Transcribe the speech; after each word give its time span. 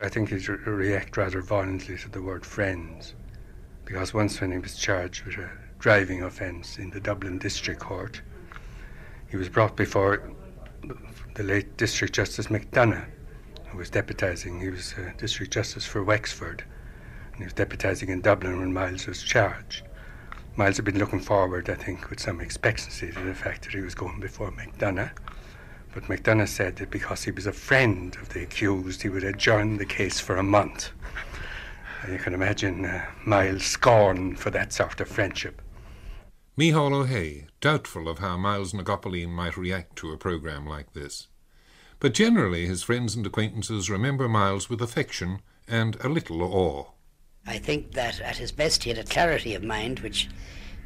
I 0.00 0.08
think 0.08 0.28
he'd 0.28 0.48
re- 0.48 0.58
react 0.58 1.16
rather 1.16 1.42
violently 1.42 1.98
to 1.98 2.08
the 2.08 2.22
word 2.22 2.46
friends, 2.46 3.16
because 3.84 4.14
once 4.14 4.40
when 4.40 4.52
he 4.52 4.58
was 4.58 4.76
charged 4.76 5.24
with 5.24 5.38
a 5.38 5.50
driving 5.80 6.22
offence 6.22 6.78
in 6.78 6.90
the 6.90 7.00
Dublin 7.00 7.38
District 7.38 7.80
Court, 7.80 8.22
he 9.28 9.36
was 9.36 9.48
brought 9.48 9.76
before 9.76 10.22
the 11.34 11.42
late 11.42 11.76
District 11.76 12.14
Justice 12.14 12.46
McDonagh, 12.46 13.06
who 13.70 13.78
was 13.78 13.90
deputising. 13.90 14.62
He 14.62 14.68
was 14.68 14.94
uh, 14.94 15.10
District 15.18 15.52
Justice 15.52 15.84
for 15.84 16.04
Wexford, 16.04 16.62
and 17.32 17.38
he 17.38 17.44
was 17.44 17.54
deputising 17.54 18.08
in 18.08 18.20
Dublin 18.20 18.60
when 18.60 18.72
Miles 18.72 19.08
was 19.08 19.24
charged. 19.24 19.82
Miles 20.54 20.76
had 20.76 20.84
been 20.84 21.00
looking 21.00 21.18
forward, 21.18 21.68
I 21.68 21.74
think, 21.74 22.08
with 22.08 22.20
some 22.20 22.40
expectancy 22.40 23.10
to 23.10 23.20
the 23.20 23.34
fact 23.34 23.64
that 23.64 23.72
he 23.72 23.80
was 23.80 23.96
going 23.96 24.20
before 24.20 24.52
McDonagh. 24.52 25.10
But 25.92 26.04
McDonagh 26.04 26.48
said 26.48 26.76
that 26.76 26.90
because 26.90 27.24
he 27.24 27.30
was 27.30 27.46
a 27.46 27.52
friend 27.52 28.16
of 28.16 28.28
the 28.30 28.42
accused, 28.42 29.02
he 29.02 29.08
would 29.08 29.24
adjourn 29.24 29.78
the 29.78 29.86
case 29.86 30.20
for 30.20 30.36
a 30.36 30.42
month. 30.42 30.90
And 32.02 32.12
you 32.12 32.18
can 32.18 32.34
imagine 32.34 32.84
uh, 32.84 33.04
Miles' 33.24 33.64
scorn 33.64 34.36
for 34.36 34.50
that 34.50 34.72
sort 34.72 35.00
of 35.00 35.08
friendship. 35.08 35.62
Micheál 36.56 36.92
O'Hay, 36.92 37.46
doubtful 37.60 38.08
of 38.08 38.18
how 38.18 38.36
Myles 38.36 38.74
na 38.74 38.82
gCopaleen 38.82 39.30
might 39.30 39.56
react 39.56 39.96
to 39.96 40.12
a 40.12 40.16
programme 40.16 40.66
like 40.66 40.92
this. 40.92 41.28
But 42.00 42.14
generally 42.14 42.66
his 42.66 42.82
friends 42.82 43.14
and 43.14 43.26
acquaintances 43.26 43.90
remember 43.90 44.28
Miles 44.28 44.68
with 44.68 44.82
affection 44.82 45.40
and 45.66 45.96
a 46.02 46.08
little 46.08 46.42
awe. 46.42 46.86
I 47.46 47.58
think 47.58 47.92
that 47.92 48.20
at 48.20 48.36
his 48.36 48.52
best 48.52 48.84
he 48.84 48.90
had 48.90 48.98
a 48.98 49.04
clarity 49.04 49.54
of 49.54 49.62
mind 49.62 50.00
which 50.00 50.28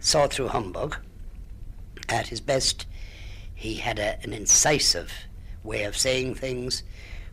saw 0.00 0.26
through 0.26 0.48
humbug. 0.48 0.96
At 2.08 2.28
his 2.28 2.40
best 2.40 2.86
he 3.62 3.76
had 3.76 4.00
a, 4.00 4.20
an 4.24 4.32
incisive 4.32 5.12
way 5.62 5.84
of 5.84 5.96
saying 5.96 6.34
things 6.34 6.82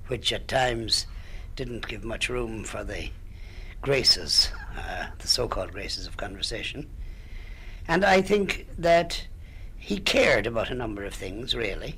which 0.09 0.31
at 0.31 0.47
times 0.47 1.07
didn't 1.55 1.87
give 1.87 2.03
much 2.03 2.29
room 2.29 2.63
for 2.63 2.83
the 2.83 3.09
graces, 3.81 4.49
uh, 4.77 5.07
the 5.17 5.27
so 5.27 5.47
called 5.47 5.71
graces 5.71 6.05
of 6.05 6.17
conversation. 6.17 6.87
And 7.87 8.05
I 8.05 8.21
think 8.21 8.67
that 8.77 9.25
he 9.75 9.97
cared 9.97 10.45
about 10.45 10.69
a 10.69 10.75
number 10.75 11.03
of 11.03 11.15
things, 11.15 11.55
really, 11.55 11.95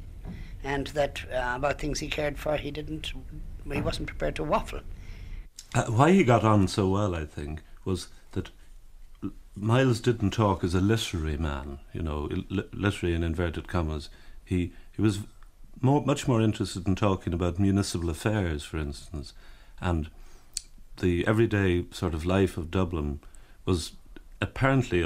and 0.63 0.87
that 0.87 1.25
uh, 1.29 1.55
about 1.57 1.79
things 1.79 1.99
he 1.99 2.07
cared 2.07 2.39
for, 2.39 2.55
he 2.55 2.71
didn't, 2.71 3.11
he 3.69 3.81
wasn't 3.81 4.07
prepared 4.07 4.37
to 4.37 4.45
waffle. 4.45 4.79
Uh, 5.75 5.83
why 5.87 6.11
he 6.11 6.23
got 6.23 6.45
on 6.45 6.69
so 6.69 6.87
well, 6.87 7.15
I 7.15 7.25
think, 7.25 7.63
was 7.83 8.07
Miles 9.55 9.99
didn't 9.99 10.31
talk 10.31 10.63
as 10.63 10.73
a 10.73 10.81
literary 10.81 11.37
man, 11.37 11.79
you 11.93 12.01
know, 12.01 12.29
literary 12.49 13.15
in 13.15 13.23
inverted 13.23 13.67
commas. 13.67 14.09
He 14.43 14.71
he 14.91 15.01
was 15.01 15.19
more, 15.81 16.03
much 16.05 16.27
more 16.27 16.41
interested 16.41 16.87
in 16.87 16.95
talking 16.95 17.33
about 17.33 17.59
municipal 17.59 18.09
affairs, 18.09 18.63
for 18.63 18.77
instance, 18.77 19.33
and 19.79 20.09
the 20.99 21.25
everyday 21.27 21.85
sort 21.91 22.13
of 22.13 22.25
life 22.25 22.57
of 22.57 22.71
Dublin 22.71 23.19
was 23.65 23.93
apparently 24.39 25.03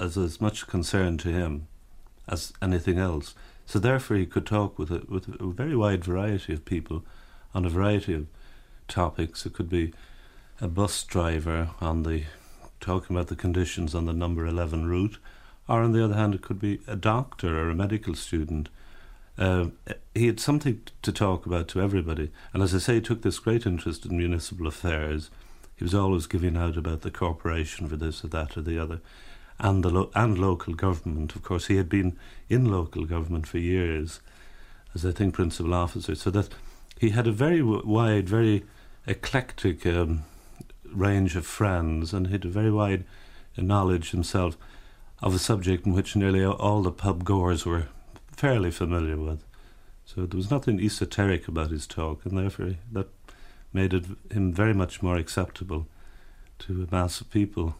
as, 0.00 0.16
as 0.16 0.40
much 0.40 0.66
concern 0.66 1.18
to 1.18 1.28
him 1.28 1.66
as 2.28 2.52
anything 2.62 2.98
else. 2.98 3.34
So 3.66 3.78
therefore, 3.78 4.16
he 4.16 4.26
could 4.26 4.46
talk 4.46 4.78
with 4.78 4.90
a, 4.90 5.02
with 5.08 5.28
a 5.40 5.46
very 5.46 5.76
wide 5.76 6.04
variety 6.04 6.52
of 6.52 6.64
people 6.64 7.04
on 7.54 7.64
a 7.64 7.70
variety 7.70 8.14
of 8.14 8.26
topics. 8.88 9.46
It 9.46 9.52
could 9.52 9.68
be 9.68 9.92
a 10.60 10.68
bus 10.68 11.02
driver 11.04 11.70
on 11.80 12.02
the 12.02 12.24
talking 12.82 13.16
about 13.16 13.28
the 13.28 13.36
conditions 13.36 13.94
on 13.94 14.04
the 14.04 14.12
number 14.12 14.46
11 14.46 14.86
route, 14.86 15.18
or 15.68 15.82
on 15.82 15.92
the 15.92 16.04
other 16.04 16.14
hand, 16.14 16.34
it 16.34 16.42
could 16.42 16.60
be 16.60 16.80
a 16.86 16.96
doctor 16.96 17.58
or 17.58 17.70
a 17.70 17.74
medical 17.74 18.14
student. 18.14 18.68
Uh, 19.38 19.66
he 20.14 20.26
had 20.26 20.38
something 20.38 20.82
to 21.00 21.12
talk 21.12 21.46
about 21.46 21.68
to 21.68 21.80
everybody, 21.80 22.30
and 22.52 22.62
as 22.62 22.74
I 22.74 22.78
say, 22.78 22.94
he 22.96 23.00
took 23.00 23.22
this 23.22 23.38
great 23.38 23.64
interest 23.64 24.04
in 24.04 24.16
municipal 24.16 24.66
affairs. 24.66 25.30
He 25.76 25.84
was 25.84 25.94
always 25.94 26.26
giving 26.26 26.56
out 26.56 26.76
about 26.76 27.00
the 27.00 27.10
corporation 27.10 27.88
for 27.88 27.96
this 27.96 28.22
or 28.22 28.28
that 28.28 28.56
or 28.56 28.60
the 28.60 28.78
other, 28.78 29.00
and 29.58 29.82
the 29.82 29.90
lo- 29.90 30.10
and 30.14 30.38
local 30.38 30.74
government. 30.74 31.34
Of 31.34 31.42
course, 31.42 31.66
he 31.66 31.76
had 31.76 31.88
been 31.88 32.18
in 32.48 32.70
local 32.70 33.06
government 33.06 33.46
for 33.46 33.58
years, 33.58 34.20
as 34.94 35.06
I 35.06 35.12
think 35.12 35.34
principal 35.34 35.72
officer, 35.72 36.14
so 36.14 36.30
that 36.30 36.50
he 36.98 37.10
had 37.10 37.26
a 37.26 37.32
very 37.32 37.60
w- 37.60 37.82
wide, 37.86 38.28
very 38.28 38.64
eclectic 39.06 39.86
um, 39.86 40.24
range 40.92 41.36
of 41.36 41.46
friends, 41.46 42.12
and 42.12 42.26
he 42.26 42.32
had 42.32 42.44
a 42.44 42.48
very 42.48 42.70
wide 42.70 43.04
knowledge 43.56 44.10
himself 44.10 44.56
of 45.22 45.34
a 45.34 45.38
subject 45.38 45.86
in 45.86 45.92
which 45.92 46.16
nearly 46.16 46.44
all 46.44 46.82
the 46.82 46.90
pub 46.90 47.24
goers 47.24 47.64
were 47.64 47.88
fairly 48.32 48.70
familiar 48.70 49.16
with. 49.16 49.44
So 50.04 50.26
there 50.26 50.36
was 50.36 50.50
nothing 50.50 50.80
esoteric 50.80 51.48
about 51.48 51.70
his 51.70 51.86
talk, 51.86 52.24
and 52.24 52.36
therefore 52.36 52.74
that 52.90 53.08
made 53.72 53.94
it 53.94 54.04
him 54.30 54.52
very 54.52 54.74
much 54.74 55.02
more 55.02 55.16
acceptable 55.16 55.86
to 56.60 56.82
a 56.82 56.94
mass 56.94 57.20
of 57.20 57.30
people. 57.30 57.76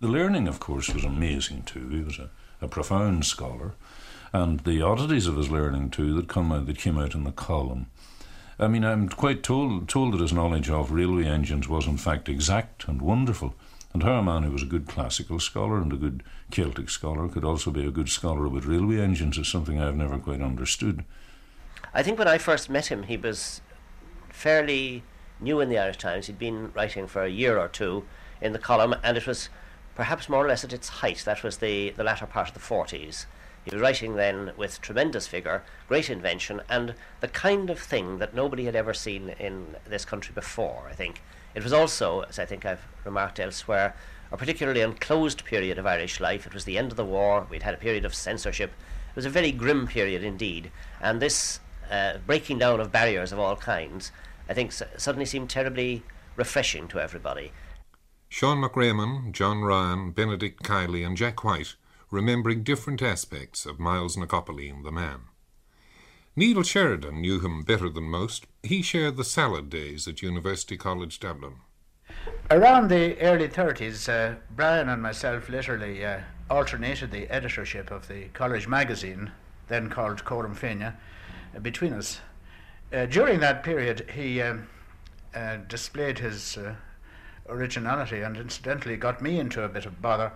The 0.00 0.08
learning, 0.08 0.48
of 0.48 0.60
course, 0.60 0.92
was 0.92 1.04
amazing 1.04 1.62
too. 1.62 1.88
He 1.88 2.00
was 2.00 2.18
a, 2.18 2.30
a 2.60 2.68
profound 2.68 3.24
scholar, 3.24 3.74
and 4.32 4.60
the 4.60 4.82
oddities 4.82 5.26
of 5.26 5.36
his 5.36 5.50
learning 5.50 5.90
too 5.90 6.14
that 6.14 6.28
come 6.28 6.52
out, 6.52 6.66
that 6.66 6.78
came 6.78 6.98
out 6.98 7.14
in 7.14 7.24
the 7.24 7.32
column. 7.32 7.86
I 8.58 8.68
mean, 8.68 8.84
I'm 8.84 9.08
quite 9.08 9.42
told 9.42 9.88
told 9.88 10.14
that 10.14 10.20
his 10.20 10.32
knowledge 10.32 10.70
of 10.70 10.92
railway 10.92 11.24
engines 11.24 11.68
was 11.68 11.86
in 11.86 11.96
fact 11.96 12.28
exact 12.28 12.86
and 12.86 13.02
wonderful, 13.02 13.54
and 13.92 14.02
how 14.02 14.14
a 14.18 14.22
man 14.22 14.44
who 14.44 14.52
was 14.52 14.62
a 14.62 14.66
good 14.66 14.86
classical 14.86 15.40
scholar 15.40 15.80
and 15.80 15.92
a 15.92 15.96
good 15.96 16.22
Celtic 16.50 16.88
scholar 16.88 17.28
could 17.28 17.44
also 17.44 17.70
be 17.70 17.86
a 17.86 17.90
good 17.90 18.08
scholar 18.08 18.46
about 18.46 18.64
railway 18.64 19.00
engines 19.00 19.38
is 19.38 19.48
something 19.48 19.80
I've 19.80 19.96
never 19.96 20.18
quite 20.18 20.40
understood. 20.40 21.04
I 21.92 22.02
think 22.02 22.18
when 22.18 22.28
I 22.28 22.38
first 22.38 22.70
met 22.70 22.86
him, 22.86 23.04
he 23.04 23.16
was 23.16 23.60
fairly 24.30 25.02
new 25.40 25.60
in 25.60 25.68
the 25.68 25.78
Irish 25.78 25.98
Times. 25.98 26.26
He'd 26.26 26.38
been 26.38 26.72
writing 26.74 27.06
for 27.06 27.22
a 27.22 27.28
year 27.28 27.58
or 27.58 27.68
two 27.68 28.04
in 28.40 28.52
the 28.52 28.58
column, 28.58 28.94
and 29.02 29.16
it 29.16 29.26
was 29.26 29.48
perhaps 29.94 30.28
more 30.28 30.44
or 30.44 30.48
less 30.48 30.64
at 30.64 30.72
its 30.72 30.88
height. 30.88 31.22
That 31.24 31.42
was 31.42 31.58
the, 31.58 31.90
the 31.90 32.04
latter 32.04 32.26
part 32.26 32.48
of 32.48 32.54
the 32.54 32.60
40s. 32.60 33.26
He 33.64 33.70
was 33.70 33.80
writing 33.80 34.16
then 34.16 34.52
with 34.56 34.80
tremendous 34.80 35.26
vigour, 35.26 35.62
great 35.88 36.10
invention, 36.10 36.60
and 36.68 36.94
the 37.20 37.28
kind 37.28 37.70
of 37.70 37.78
thing 37.78 38.18
that 38.18 38.34
nobody 38.34 38.66
had 38.66 38.76
ever 38.76 38.92
seen 38.92 39.30
in 39.30 39.76
this 39.86 40.04
country 40.04 40.32
before, 40.34 40.86
I 40.90 40.92
think. 40.94 41.22
It 41.54 41.62
was 41.62 41.72
also, 41.72 42.20
as 42.22 42.38
I 42.38 42.44
think 42.44 42.66
I've 42.66 42.86
remarked 43.04 43.40
elsewhere, 43.40 43.94
a 44.30 44.36
particularly 44.36 44.82
unclosed 44.82 45.44
period 45.44 45.78
of 45.78 45.86
Irish 45.86 46.20
life. 46.20 46.46
It 46.46 46.52
was 46.54 46.64
the 46.64 46.76
end 46.76 46.90
of 46.90 46.96
the 46.96 47.04
war, 47.04 47.46
we'd 47.48 47.62
had 47.62 47.74
a 47.74 47.78
period 47.78 48.04
of 48.04 48.14
censorship. 48.14 48.70
It 49.10 49.16
was 49.16 49.26
a 49.26 49.30
very 49.30 49.52
grim 49.52 49.86
period 49.86 50.22
indeed, 50.22 50.70
and 51.00 51.22
this 51.22 51.60
uh, 51.90 52.18
breaking 52.26 52.58
down 52.58 52.80
of 52.80 52.92
barriers 52.92 53.32
of 53.32 53.38
all 53.38 53.56
kinds, 53.56 54.12
I 54.48 54.54
think, 54.54 54.72
s- 54.72 54.82
suddenly 54.96 55.26
seemed 55.26 55.48
terribly 55.48 56.02
refreshing 56.36 56.88
to 56.88 57.00
everybody. 57.00 57.52
Sean 58.28 58.60
Mac 58.60 58.72
Réamoinn, 58.72 59.30
John 59.32 59.62
Ryan, 59.62 60.10
Benedict 60.10 60.62
Kiely, 60.64 61.06
and 61.06 61.16
Jack 61.16 61.44
White 61.44 61.76
remembering 62.14 62.62
different 62.62 63.02
aspects 63.02 63.66
of 63.66 63.80
Myles 63.80 64.16
gCopaleen, 64.16 64.84
the 64.84 64.92
man. 64.92 65.22
Niall 66.36 66.62
Sheridan 66.62 67.20
knew 67.20 67.40
him 67.40 67.62
better 67.62 67.88
than 67.90 68.04
most. 68.04 68.46
He 68.62 68.82
shared 68.82 69.16
the 69.16 69.24
salad 69.24 69.68
days 69.68 70.06
at 70.06 70.22
University 70.22 70.76
College 70.76 71.18
Dublin. 71.18 71.56
Around 72.50 72.88
the 72.88 73.20
early 73.20 73.48
30s, 73.48 74.08
uh, 74.08 74.36
Brian 74.54 74.88
and 74.88 75.02
myself 75.02 75.48
literally 75.48 76.04
uh, 76.04 76.20
alternated 76.48 77.10
the 77.10 77.28
editorship 77.28 77.90
of 77.90 78.06
the 78.06 78.26
college 78.32 78.68
magazine, 78.68 79.32
then 79.66 79.90
called 79.90 80.24
Comhthrom 80.24 80.56
Féinne, 80.56 80.94
uh, 81.56 81.58
between 81.58 81.94
us. 81.94 82.20
Uh, 82.92 83.06
during 83.06 83.40
that 83.40 83.64
period, 83.64 84.08
he 84.14 84.40
um, 84.40 84.68
uh, 85.34 85.56
displayed 85.68 86.20
his 86.20 86.56
uh, 86.56 86.74
originality 87.48 88.20
and 88.20 88.36
incidentally 88.36 88.96
got 88.96 89.20
me 89.20 89.40
into 89.40 89.64
a 89.64 89.68
bit 89.68 89.84
of 89.84 90.00
bother 90.00 90.32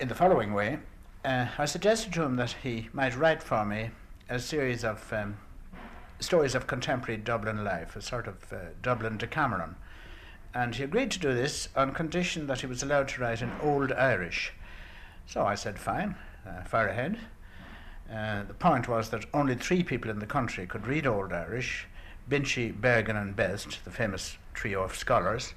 in 0.00 0.08
the 0.08 0.14
following 0.14 0.52
way. 0.54 0.78
Uh, 1.24 1.46
I 1.58 1.64
suggested 1.64 2.12
to 2.14 2.22
him 2.22 2.36
that 2.36 2.52
he 2.62 2.88
might 2.92 3.16
write 3.16 3.42
for 3.42 3.64
me 3.64 3.90
a 4.28 4.38
series 4.38 4.84
of 4.84 5.12
um, 5.12 5.36
stories 6.20 6.54
of 6.54 6.66
contemporary 6.66 7.20
Dublin 7.20 7.64
life, 7.64 7.96
a 7.96 8.02
sort 8.02 8.26
of 8.26 8.52
uh, 8.52 8.56
Dublin 8.82 9.18
Decameron. 9.18 9.76
And 10.54 10.74
he 10.74 10.84
agreed 10.84 11.10
to 11.12 11.18
do 11.18 11.34
this 11.34 11.68
on 11.76 11.92
condition 11.92 12.46
that 12.46 12.60
he 12.60 12.66
was 12.66 12.82
allowed 12.82 13.08
to 13.08 13.20
write 13.20 13.42
in 13.42 13.52
Old 13.60 13.92
Irish. 13.92 14.52
So 15.26 15.42
I 15.42 15.54
said, 15.54 15.78
fine, 15.78 16.14
uh, 16.46 16.62
fire 16.62 16.88
ahead. 16.88 17.18
Uh, 18.12 18.44
the 18.44 18.54
point 18.54 18.88
was 18.88 19.10
that 19.10 19.26
only 19.34 19.56
three 19.56 19.82
people 19.82 20.10
in 20.10 20.20
the 20.20 20.26
country 20.26 20.66
could 20.66 20.86
read 20.86 21.06
Old 21.06 21.32
Irish 21.32 21.86
Binchy, 22.28 22.72
Bergin, 22.72 23.16
and 23.16 23.36
Best, 23.36 23.84
the 23.84 23.90
famous 23.90 24.36
trio 24.54 24.82
of 24.82 24.96
scholars. 24.96 25.54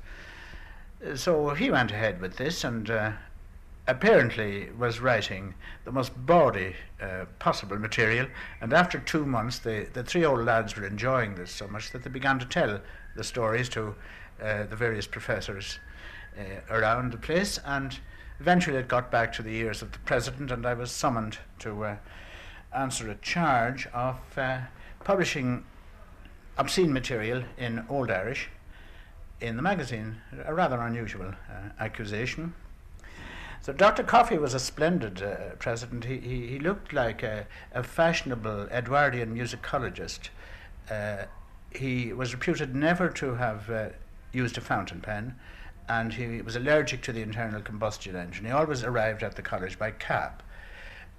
Uh, 1.06 1.16
so 1.16 1.50
he 1.50 1.72
went 1.72 1.92
ahead 1.92 2.22
with 2.22 2.38
this 2.38 2.64
and 2.64 2.90
uh, 2.90 3.12
apparently 3.90 4.70
was 4.78 5.00
writing 5.00 5.56
the 5.84 5.92
most 5.92 6.12
bawdy 6.26 6.76
uh, 7.02 7.26
possible 7.40 7.78
material. 7.78 8.28
And 8.62 8.72
after 8.74 9.00
two 9.00 9.26
months, 9.26 9.60
the, 9.60 9.88
the 9.94 10.04
three 10.04 10.26
old 10.26 10.46
lads 10.46 10.76
were 10.76 10.86
enjoying 10.86 11.36
this 11.36 11.52
so 11.52 11.68
much 11.68 11.92
that 11.92 12.04
they 12.04 12.10
began 12.10 12.40
to 12.40 12.46
tell 12.46 12.80
the 13.16 13.24
stories 13.24 13.68
to 13.70 13.96
uh, 14.42 14.64
the 14.64 14.76
various 14.76 15.08
professors 15.08 15.80
uh, 16.38 16.44
around 16.70 17.12
the 17.12 17.18
place. 17.18 17.60
And 17.66 17.98
eventually 18.40 18.78
it 18.78 18.88
got 18.88 19.12
back 19.12 19.34
to 19.34 19.44
the 19.44 19.56
ears 19.56 19.82
of 19.82 19.92
the 19.92 20.00
president, 20.00 20.52
and 20.52 20.66
I 20.66 20.76
was 20.76 20.92
summoned 20.92 21.40
to 21.60 21.84
uh, 21.84 21.98
answer 22.74 23.10
a 23.10 23.16
charge 23.16 23.88
of 23.88 24.18
uh, 24.38 24.60
publishing 25.04 25.66
obscene 26.58 26.94
material 26.94 27.44
in 27.58 27.86
Old 27.90 28.12
Irish 28.12 28.50
in 29.42 29.56
the 29.56 29.62
magazine, 29.62 30.18
a 30.46 30.54
rather 30.54 30.80
unusual 30.80 31.30
uh, 31.30 31.70
accusation. 31.80 32.54
So 33.62 33.74
Dr. 33.74 34.04
Coffey 34.04 34.38
was 34.38 34.54
a 34.54 34.60
splendid 34.60 35.22
uh, 35.22 35.56
president. 35.60 36.06
He, 36.06 36.18
he, 36.20 36.48
he, 36.48 36.60
looked 36.60 36.94
like 36.94 37.24
a, 37.24 37.46
a, 37.74 37.84
fashionable 37.84 38.70
Edwardian 38.72 39.36
musicologist. 39.36 40.30
Uh, 40.90 41.26
he 41.72 42.14
was 42.14 42.34
reputed 42.34 42.74
never 42.74 43.10
to 43.10 43.36
have 43.36 43.70
uh, 43.70 43.90
used 44.32 44.58
a 44.58 44.62
fountain 44.62 45.02
pen, 45.02 45.36
and 45.90 46.14
he 46.14 46.42
was 46.42 46.56
allergic 46.56 47.02
to 47.04 47.12
the 47.12 47.22
internal 47.22 47.62
combustion 47.62 48.16
engine. 48.16 48.46
He 48.46 48.52
always 48.52 48.84
arrived 48.84 49.24
at 49.24 49.36
the 49.36 49.42
college 49.42 49.78
by 49.78 49.92
cab. 49.92 50.42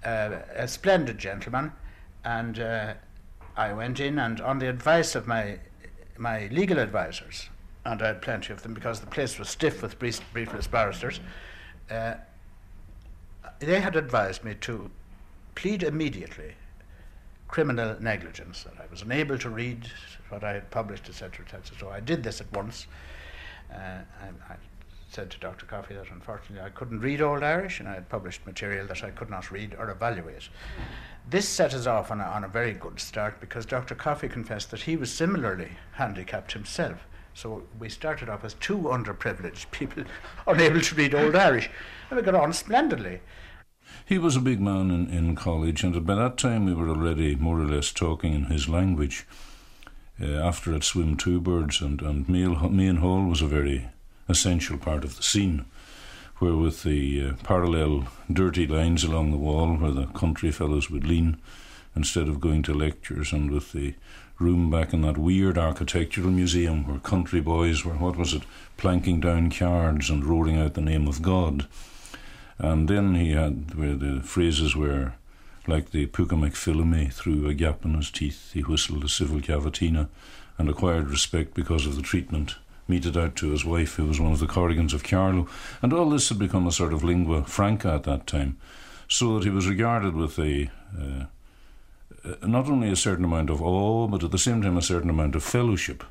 Uh, 0.03 0.39
a 0.55 0.67
splendid 0.67 1.19
gentleman, 1.19 1.73
and 2.25 2.59
uh, 2.59 2.95
I 3.55 3.75
went 3.75 4.01
in, 4.01 4.19
and 4.19 4.41
on 4.41 4.59
the 4.59 4.69
advice 4.69 5.15
of 5.15 5.27
my 5.27 5.59
my 6.17 6.49
legal 6.49 6.79
advisors, 6.79 7.49
and 7.85 8.01
I 8.03 8.09
had 8.09 8.23
plenty 8.23 8.53
of 8.53 8.63
them 8.63 8.75
because 8.75 9.01
the 9.01 9.07
place 9.07 9.39
was 9.39 9.49
stiff 9.49 9.83
with 9.83 9.99
brief, 9.99 10.21
briefless 10.35 10.71
barristers. 10.71 11.21
Uh, 11.91 12.15
they 13.61 13.81
had 13.81 13.95
advised 13.95 14.43
me 14.43 14.55
to 14.63 14.91
plead 15.55 15.83
immediately 15.83 16.55
criminal 17.49 17.97
negligence, 18.01 18.63
that 18.63 18.75
I 18.81 18.91
was 18.91 19.03
unable 19.03 19.37
to 19.39 19.51
read 19.51 19.91
what 20.29 20.45
I 20.45 20.53
had 20.53 20.71
published, 20.71 21.09
etc., 21.09 21.45
etc. 21.45 21.77
So 21.79 21.91
I 21.91 22.01
did 22.01 22.23
this 22.23 22.41
at 22.41 22.51
once. 22.53 22.87
Uh, 23.73 23.77
I, 24.23 24.53
I, 24.53 24.57
said 25.11 25.29
to 25.29 25.41
Dr. 25.41 25.67
Coffey 25.67 25.95
that 25.95 26.09
unfortunately 26.13 26.65
I 26.65 26.69
couldn't 26.69 27.01
read 27.01 27.21
Old 27.21 27.43
Irish 27.43 27.81
and 27.81 27.89
I 27.89 27.95
had 27.95 28.09
published 28.09 28.47
material 28.47 28.87
that 28.87 29.03
I 29.03 29.11
could 29.11 29.29
not 29.29 29.51
read 29.51 29.75
or 29.77 29.91
evaluate. 29.91 30.49
This 31.29 31.49
set 31.49 31.75
us 31.75 31.89
off 31.89 32.13
on 32.13 32.21
a, 32.21 32.25
on 32.25 32.45
a 32.45 32.49
very 32.49 32.75
good 32.75 33.01
start 33.01 33.41
because 33.41 33.67
Dr. 33.67 33.97
Coffey 33.97 34.29
confessed 34.29 34.71
that 34.71 34.83
he 34.83 34.97
was 34.97 35.13
similarly 35.13 35.71
handicapped 35.95 36.53
himself. 36.53 37.09
So 37.35 37.65
we 37.81 37.89
started 37.89 38.29
off 38.29 38.45
as 38.45 38.55
two 38.55 38.79
underprivileged 38.79 39.73
people 39.73 40.05
unable 40.47 40.81
to 40.81 40.95
read 40.95 41.15
Old 41.15 41.35
Irish, 41.35 41.69
and 42.09 42.17
we 42.17 42.23
got 42.23 42.37
on 42.37 42.53
splendidly. 42.53 43.21
He 44.11 44.19
was 44.19 44.35
a 44.35 44.41
big 44.41 44.61
man 44.61 44.91
in, 44.91 45.09
in 45.09 45.37
college, 45.37 45.85
and 45.85 46.05
by 46.05 46.17
that 46.17 46.37
time 46.37 46.65
we 46.67 46.75
were 46.75 46.89
already 46.89 47.37
more 47.37 47.61
or 47.61 47.65
less 47.69 47.93
talking 47.93 48.35
in 48.35 48.47
his 48.47 48.69
language. 48.69 49.25
Uh, 50.21 50.33
after 50.33 50.75
at 50.75 50.83
Swim 50.83 51.17
Two 51.17 51.41
Birds, 51.41 51.81
and, 51.81 52.03
and 52.03 52.29
Meehan 52.29 52.97
Hall 52.97 53.25
was 53.25 53.41
a 53.41 53.47
very 53.47 53.87
essential 54.29 54.79
part 54.79 55.05
of 55.05 55.17
the 55.17 55.23
scene, 55.23 55.65
where 56.39 56.57
with 56.57 56.83
the 56.83 57.25
uh, 57.25 57.33
parallel 57.45 58.09
dirty 58.33 58.67
lines 58.67 59.05
along 59.05 59.31
the 59.31 59.37
wall 59.37 59.77
where 59.77 59.93
the 59.93 60.07
country 60.07 60.51
fellows 60.51 60.91
would 60.91 61.07
lean 61.07 61.37
instead 61.95 62.27
of 62.27 62.41
going 62.41 62.65
to 62.65 62.75
lectures, 62.75 63.33
and 63.33 63.53
with 63.53 63.71
the 63.71 63.95
room 64.41 64.73
back 64.73 64.93
in 64.93 65.03
that 65.03 65.19
weird 65.19 65.57
architectural 65.57 66.33
museum 66.33 66.85
where 66.85 66.99
country 66.99 67.41
boys 67.41 67.85
were, 67.85 67.95
what 67.95 68.17
was 68.17 68.35
it, 68.35 68.43
planking 68.77 69.21
down 69.21 69.53
cards 69.53 70.11
and 70.11 70.25
roaring 70.25 70.59
out 70.59 70.75
the 70.75 70.81
name 70.81 71.07
of 71.07 71.23
God. 71.23 71.69
And 72.61 72.89
then 72.89 73.15
he 73.15 73.33
had 73.33 73.75
where 73.75 73.95
the 73.95 74.21
phrases 74.21 74.77
were 74.77 75.15
like 75.67 75.91
the 75.91 76.07
Púca 76.07 76.39
MacPhellimey 76.39 77.11
through 77.13 77.49
a 77.49 77.55
gap 77.55 77.85
in 77.85 77.95
his 77.95 78.11
teeth, 78.11 78.53
he 78.53 78.61
whistled 78.61 79.05
a 79.05 79.09
civil 79.09 79.41
cavatina 79.41 80.09
and 80.59 80.69
acquired 80.69 81.09
respect 81.09 81.55
because 81.55 81.87
of 81.87 81.97
the 81.97 82.03
treatment 82.03 82.57
meted 82.87 83.17
out 83.17 83.37
to 83.37 83.51
his 83.51 83.65
wife, 83.65 83.95
who 83.95 84.05
was 84.05 84.21
one 84.21 84.33
of 84.33 84.41
the 84.41 84.47
Corrigans 84.47 84.93
of 84.93 85.03
Carlow. 85.03 85.49
And 85.81 85.93
all 85.93 86.11
this 86.11 86.29
had 86.29 86.39
become 86.39 86.67
a 86.67 86.73
sort 86.73 86.93
of 86.93 87.03
lingua 87.03 87.45
franca 87.45 87.93
at 87.93 88.03
that 88.03 88.27
time, 88.27 88.59
so 89.09 89.39
that 89.39 89.45
he 89.45 89.51
was 89.51 89.69
regarded 89.69 90.15
with 90.15 90.39
a 90.39 90.71
uh, 90.99 91.25
not 92.47 92.69
only 92.69 92.91
a 92.91 92.97
certain 92.97 93.25
amount 93.25 93.49
of 93.49 93.63
awe, 93.63 94.07
but 94.07 94.23
at 94.23 94.33
the 94.33 94.39
same 94.39 94.61
time 94.61 94.77
a 94.77 94.83
certain 94.83 95.09
amount 95.09 95.35
of 95.35 95.43
fellowship. 95.43 96.05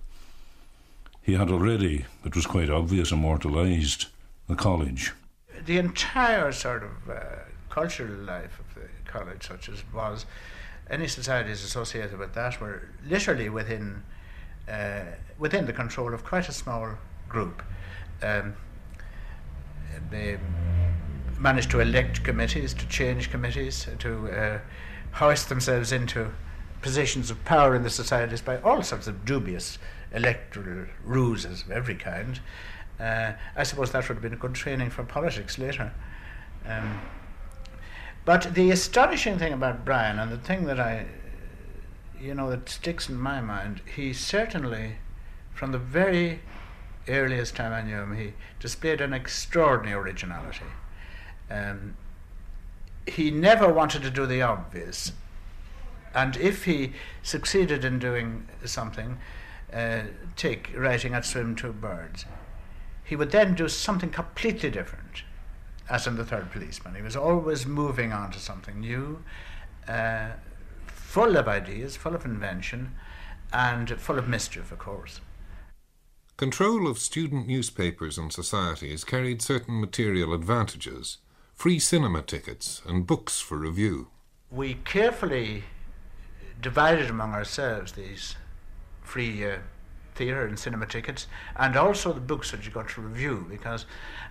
He 1.22 1.34
had 1.34 1.52
already, 1.52 2.06
it 2.26 2.36
was 2.36 2.48
quite 2.48 2.72
obvious, 2.72 3.12
immortalised 3.12 4.08
the 4.48 4.56
college 4.56 5.12
the 5.66 5.78
entire 5.78 6.52
sort 6.52 6.84
of 6.84 7.10
uh, 7.10 7.20
cultural 7.70 8.14
life 8.24 8.60
of 8.60 8.76
the 8.76 8.88
college, 9.06 9.48
such 9.48 9.70
as 9.70 9.84
was, 9.94 10.26
any 10.90 11.08
societies 11.08 11.64
associated 11.64 12.18
with 12.18 12.34
that 12.34 12.60
were 12.60 12.90
literally 13.08 13.50
within 13.50 14.04
uh, 14.68 15.02
within 15.38 15.66
the 15.66 15.74
control 15.74 16.14
of 16.14 16.24
quite 16.24 16.48
a 16.48 16.52
small 16.52 16.96
group. 17.28 17.64
Um, 18.22 18.56
they 20.12 20.38
managed 21.40 21.72
to 21.72 21.80
elect 21.80 22.24
committees, 22.24 22.74
to 22.74 22.88
change 22.88 23.32
committees, 23.32 23.88
to 24.00 24.32
uh, 24.32 24.60
hoist 25.14 25.50
themselves 25.50 25.92
into 25.92 26.32
positions 26.82 27.32
of 27.32 27.44
power 27.46 27.76
in 27.76 27.84
the 27.84 27.90
societies 27.90 28.42
by 28.42 28.58
all 28.62 28.82
sorts 28.84 29.08
of 29.08 29.26
dubious 29.26 29.78
electoral 30.14 30.86
ruses 31.04 31.64
of 31.64 31.72
every 31.72 31.96
kind. 31.96 32.40
Uh, 33.00 33.34
I 33.56 33.64
suppose 33.64 33.92
that 33.92 34.08
would 34.08 34.16
have 34.16 34.22
been 34.22 34.36
good 34.36 34.56
training 34.56 34.90
for 34.90 35.04
politics 35.04 35.58
later. 35.58 35.94
Um, 36.66 37.00
but 38.26 38.54
the 38.54 38.72
astonishing 38.72 39.40
thing 39.40 39.54
about 39.54 39.86
Brian, 39.86 40.20
and 40.20 40.32
the 40.32 40.38
thing 40.38 40.66
that 40.66 40.80
I, 40.80 41.06
you 42.20 42.34
know, 42.34 42.50
that 42.50 42.70
sticks 42.70 43.10
in 43.10 43.20
my 43.20 43.42
mind, 43.42 43.82
he 43.96 44.14
certainly, 44.14 44.98
from 45.54 45.72
the 45.72 45.80
very 45.80 46.42
earliest 47.08 47.56
time 47.56 47.74
I 47.74 47.82
knew 47.82 47.96
him, 47.96 48.18
he 48.18 48.34
displayed 48.60 49.02
an 49.02 49.14
extraordinary 49.14 50.00
originality. 50.00 50.66
Um, 51.50 51.96
he 53.08 53.32
never 53.32 53.72
wanted 53.72 54.04
to 54.04 54.10
do 54.10 54.26
the 54.26 54.42
obvious. 54.42 55.14
And 56.14 56.38
if 56.38 56.66
he 56.66 56.94
succeeded 57.24 57.86
in 57.86 58.00
doing 58.00 58.48
something, 58.66 59.18
uh, 59.74 60.02
take 60.36 60.72
writing 60.76 61.14
at 61.14 61.26
Swim 61.26 61.56
Two 61.56 61.72
Birds, 61.72 62.26
he 63.10 63.16
would 63.16 63.32
then 63.32 63.56
do 63.56 63.68
something 63.68 64.12
completely 64.12 64.70
different, 64.70 65.24
as 65.90 66.06
in 66.06 66.16
the 66.16 66.24
third 66.24 66.52
policeman. 66.52 66.94
He 66.94 67.02
was 67.02 67.16
always 67.16 67.66
moving 67.66 68.14
on 68.14 68.30
to 68.32 68.40
something 68.40 68.80
new, 68.80 69.24
uh, 69.88 70.34
full 70.86 71.36
of 71.36 71.48
ideas, 71.48 71.98
full 71.98 72.14
of 72.14 72.24
invention, 72.24 72.92
and 73.52 73.90
full 74.00 74.20
of 74.20 74.28
mischief, 74.28 74.72
of 74.72 74.78
course. 74.78 75.22
Control 76.38 76.88
of 76.88 77.00
student 77.00 77.48
newspapers 77.48 78.20
and 78.20 78.32
societies 78.32 79.04
carried 79.04 79.42
certain 79.42 79.82
material 79.82 80.32
advantages 80.32 81.18
free 81.56 81.80
cinema 81.80 82.22
tickets 82.22 82.84
and 82.86 83.08
books 83.08 83.42
for 83.42 83.58
review. 83.58 84.10
We 84.52 84.76
carefully 84.76 85.64
divided 86.62 87.10
among 87.10 87.34
ourselves 87.34 87.94
these 87.94 88.36
free 89.02 89.44
uh, 89.46 89.58
theatre 90.20 90.46
and 90.46 90.60
cinema 90.60 90.86
tickets, 90.86 91.28
and 91.56 91.78
also 91.78 92.12
the 92.12 92.20
books 92.20 92.52
that 92.52 92.66
you 92.66 92.72
got 92.72 92.90
to 92.90 93.02
review, 93.02 93.46
because 93.50 93.86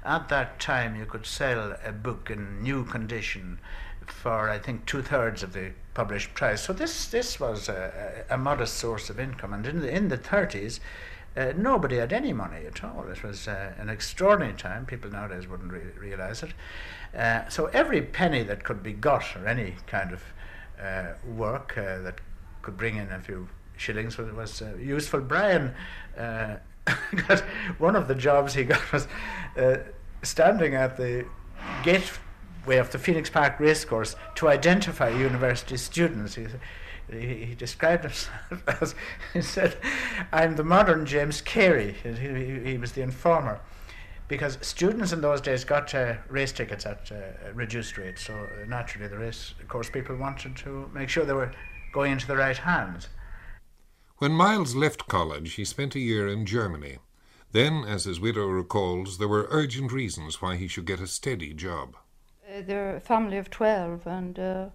at 0.05 0.29
that 0.29 0.61
time 0.61 0.95
you 0.95 1.07
could 1.07 1.25
sell 1.25 1.75
a 1.83 1.93
book 1.93 2.31
in 2.31 2.63
new 2.63 2.85
condition 2.85 3.59
for 4.07 4.51
I 4.51 4.59
think 4.59 4.85
two 4.85 5.03
thirds 5.03 5.43
of 5.43 5.55
the 5.55 5.73
published 5.95 6.35
price. 6.35 6.61
So 6.63 6.75
this 6.75 7.09
this 7.09 7.41
was 7.41 7.69
a, 7.71 8.25
a, 8.29 8.37
modest 8.37 8.75
source 8.75 9.09
of 9.09 9.19
income, 9.19 9.55
and 9.55 9.67
in 9.67 9.81
the 9.81 9.91
in 9.91 10.09
the 10.09 10.19
thirties. 10.19 10.81
Uh, 11.37 11.53
nobody 11.57 11.99
had 11.99 12.13
any 12.13 12.33
money 12.33 12.67
at 12.67 12.83
all. 12.83 13.07
It 13.09 13.23
was 13.23 13.47
uh, 13.47 13.73
an 13.79 13.89
extraordinary 13.89 14.57
time. 14.57 14.85
People 14.87 15.11
nowadays 15.11 15.47
wouldn't 15.47 15.71
re- 15.71 15.93
realize 15.97 16.43
it. 16.43 16.53
Uh, 17.17 17.49
so 17.49 17.67
every 17.67 18.03
penny 18.03 18.43
that 18.43 18.65
could 18.65 18.83
be 18.83 18.93
got, 18.93 19.37
or 19.37 19.47
any 19.47 19.77
kind 19.87 20.13
of 20.13 20.23
uh, 20.83 21.13
work 21.37 21.79
uh, 21.79 22.01
that 22.01 22.21
could 22.63 22.77
bring 22.77 22.97
in 22.97 23.13
a 23.13 23.21
few 23.21 23.49
shillings 23.79 24.19
was, 24.19 24.33
was 24.33 24.63
uh, 24.63 24.75
useful. 24.79 25.21
Brian 25.21 25.75
uh, 26.17 26.57
got 27.29 27.41
one 27.79 27.97
of 27.97 28.09
the 28.09 28.15
jobs 28.15 28.55
he 28.55 28.65
got 28.65 28.93
was 28.93 29.09
uh, 29.57 29.77
standing 30.23 30.75
at 30.75 30.97
the 30.97 31.25
gateway 31.83 32.77
of 32.77 32.91
the 32.91 32.99
Phoenix 32.99 33.31
Park 33.31 33.59
Racecourse 33.59 34.17
to 34.37 34.49
identify 34.49 35.09
university 35.09 35.77
students. 35.77 36.35
He, 36.35 36.47
he, 37.11 37.45
he 37.47 37.55
described 37.55 38.05
himself 38.05 38.63
as 38.83 38.95
he 39.33 39.41
said, 39.41 39.77
"I'm 40.33 40.57
the 40.57 40.65
modern 40.65 41.07
James 41.07 41.41
Carey." 41.41 41.95
He, 42.03 42.13
he, 42.13 42.71
he 42.73 42.79
was 42.79 42.93
the 42.93 43.03
informer 43.03 43.61
because 44.29 44.59
students 44.61 45.13
in 45.13 45.23
those 45.23 45.41
days 45.41 45.65
got 45.65 45.95
uh, 45.95 46.15
race 46.29 46.53
tickets 46.53 46.85
at 46.85 47.11
uh, 47.11 47.51
reduced 47.55 47.97
rates. 47.97 48.27
So 48.27 48.35
uh, 48.35 48.67
naturally, 48.67 49.09
the 49.09 49.19
race 49.19 49.55
course 49.69 49.89
people 49.91 50.17
wanted 50.17 50.55
to 50.59 50.91
make 50.93 51.09
sure 51.09 51.25
they 51.25 51.33
were 51.33 51.51
going 51.93 52.13
into 52.13 52.27
the 52.27 52.37
right 52.37 52.57
hands. 52.57 53.09
When 54.19 54.33
Miles 54.33 54.75
left 54.75 55.07
college, 55.07 55.55
he 55.55 55.65
spent 55.65 55.95
a 55.95 56.01
year 56.01 56.27
in 56.27 56.45
Germany. 56.45 56.99
Then, 57.53 57.85
as 57.85 58.05
his 58.05 58.19
widow 58.19 58.47
recalls, 58.47 59.19
there 59.19 59.29
were 59.29 59.47
urgent 59.51 59.93
reasons 59.93 60.43
why 60.43 60.57
he 60.57 60.67
should 60.67 60.87
get 60.87 61.01
a 61.01 61.07
steady 61.07 61.55
job. 61.55 61.97
Uh, 62.45 62.63
they're 62.67 62.97
a 62.97 63.01
family 63.01 63.39
of 63.39 63.49
12, 63.49 64.07
and 64.07 64.39
uh, 64.39 64.67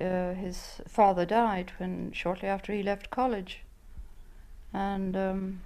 uh, 0.00 0.32
his 0.32 0.80
father 0.88 1.26
died 1.26 1.72
when 1.76 2.10
shortly 2.12 2.48
after 2.48 2.72
he 2.72 2.82
left 2.82 3.10
college. 3.10 3.60
And 4.72 5.14
um, 5.14 5.60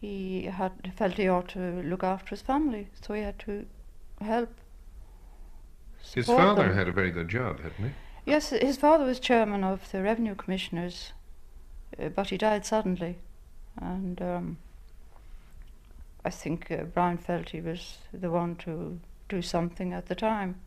he 0.00 0.44
had 0.44 0.92
felt 0.96 1.14
he 1.14 1.28
ought 1.28 1.48
to 1.48 1.82
look 1.82 2.04
after 2.04 2.30
his 2.30 2.42
family, 2.42 2.88
so 3.00 3.14
he 3.14 3.22
had 3.22 3.40
to 3.40 3.66
help. 4.20 4.54
His 6.14 6.26
father 6.26 6.68
them. 6.68 6.76
had 6.76 6.86
a 6.86 6.92
very 6.92 7.10
good 7.10 7.28
job, 7.28 7.58
hadn't 7.60 7.86
he? 7.86 7.92
Yes, 8.24 8.50
his 8.50 8.76
father 8.76 9.04
was 9.04 9.18
chairman 9.18 9.64
of 9.64 9.90
the 9.90 10.02
revenue 10.02 10.34
commissioners, 10.34 11.12
uh, 11.98 12.08
but 12.08 12.30
he 12.30 12.38
died 12.38 12.64
suddenly. 12.64 13.18
and 13.80 14.20
um, 14.20 14.58
I 16.24 16.30
think 16.30 16.70
uh, 16.70 16.84
Brian 16.84 17.18
felt 17.18 17.50
he 17.50 17.60
was 17.60 17.98
the 18.12 18.30
one 18.30 18.56
to 18.56 19.00
do 19.28 19.42
something 19.42 19.92
at 19.92 20.06
the 20.06 20.14
time. 20.14 20.60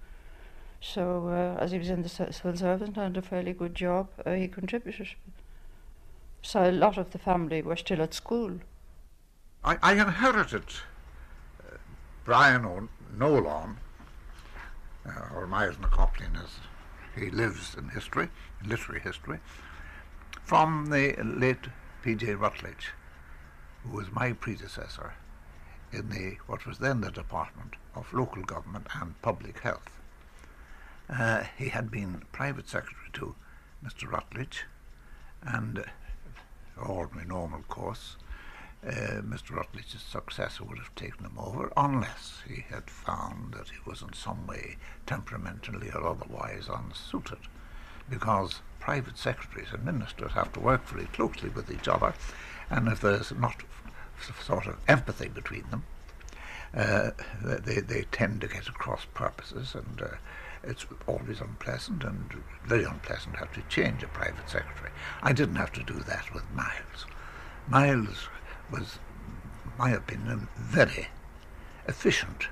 So, 0.82 1.30
uh, 1.30 1.62
as 1.62 1.72
he 1.72 1.78
was 1.78 1.90
in 1.90 2.04
the 2.04 2.10
civil 2.10 2.58
service 2.58 2.90
and 2.96 3.18
a 3.18 3.22
fairly 3.22 3.54
good 3.54 3.74
job, 3.74 4.10
uh, 4.26 4.34
he 4.34 4.48
contributed. 4.48 5.08
So, 6.42 6.70
a 6.70 6.72
lot 6.72 6.98
of 6.98 7.12
the 7.12 7.18
family 7.18 7.62
were 7.62 7.78
still 7.78 8.02
at 8.02 8.14
school. 8.14 8.60
I, 9.64 9.78
I 9.82 9.94
inherited 9.94 10.64
uh, 11.60 11.78
Brian 12.26 12.66
O'Nolan, 12.66 13.78
uh, 15.08 15.36
or 15.36 15.48
Myles 15.48 15.80
na 15.80 15.88
gCopaleen 15.88 16.36
as 16.44 16.60
he 17.15 17.29
lives 17.29 17.75
in 17.75 17.89
history, 17.89 18.29
in 18.62 18.69
literary 18.69 19.01
history, 19.01 19.39
from 20.43 20.88
the 20.88 21.15
late 21.24 21.67
P.J. 22.03 22.36
Ruttledge, 22.36 22.91
who 23.84 23.98
was 23.98 24.12
my 24.12 24.34
predecessor 24.34 25.13
in 25.91 26.10
the 26.10 26.38
what 26.48 26.65
was 26.65 26.79
then 26.79 27.01
the 27.01 27.12
Department 27.12 27.75
of 27.95 28.13
Local 28.13 28.43
Government 28.43 28.88
and 29.01 29.19
Public 29.22 29.60
Health. 29.60 29.89
Uh, 31.10 31.43
he 31.57 31.69
had 31.69 31.89
been 31.89 32.24
private 32.31 32.67
secretary 32.67 33.10
to 33.13 33.36
Mr. 33.84 34.10
Ruttledge, 34.10 34.63
and 35.41 35.79
uh, 35.79 35.84
ordinary 36.81 37.27
normal 37.27 37.62
course, 37.63 38.17
uh, 38.86 39.22
Mr. 39.22 39.56
Ruttledge's 39.56 40.01
successor 40.01 40.63
would 40.63 40.77
have 40.77 40.94
taken 40.96 41.25
him 41.25 41.38
over 41.38 41.72
unless 41.75 42.44
he 42.48 42.65
had 42.70 42.89
found 42.89 43.54
that 43.54 43.70
he 43.70 43.77
was 43.86 44.01
in 44.01 44.13
some 44.13 44.46
way 44.46 44.77
temperamentally 45.08 45.89
or 45.92 46.08
otherwise 46.08 46.70
unsuited, 46.70 47.39
because 48.10 48.62
private 48.80 49.18
secretaries 49.18 49.74
and 49.74 49.84
ministers 49.84 50.34
have 50.34 50.54
to 50.54 50.60
work 50.60 50.88
very 50.88 51.08
closely 51.08 51.50
with 51.50 51.72
each 51.72 51.88
other, 51.88 52.13
and 52.70 52.88
if 52.88 53.01
there's 53.01 53.32
not 53.32 53.63
sort 54.42 54.68
of 54.68 54.77
empathy 54.88 55.27
between 55.27 55.70
them, 55.72 55.84
uh, 56.75 57.12
they, 57.42 57.80
they 57.80 58.04
tend 58.12 58.42
to 58.42 58.48
get 58.48 58.68
across 58.68 59.06
purposes 59.13 59.75
and 59.75 60.01
uh, 60.01 60.15
it's 60.63 60.86
always 61.08 61.42
unpleasant 61.42 62.04
and 62.04 62.34
very 62.65 62.84
unpleasant 62.84 63.34
to 63.34 63.39
have 63.39 63.54
to 63.54 63.62
change 63.70 64.04
a 64.04 64.08
private 64.08 64.50
secretary. 64.50 64.92
I 65.22 65.32
didn't 65.32 65.56
have 65.56 65.72
to 65.74 65.84
do 65.84 66.00
that 66.01 66.34
with 66.34 66.44
Miles. 66.54 67.06
Miles 67.68 68.27
was, 68.72 69.00
my 69.77 69.91
opinion, 69.91 70.48
very 70.55 71.07
efficient 71.88 72.48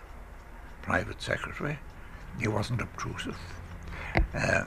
private 0.82 1.22
secretary. 1.22 1.80
He 2.40 2.48
wasn't 2.48 2.82
obtrusive. 2.82 3.38
Uh, 4.34 4.66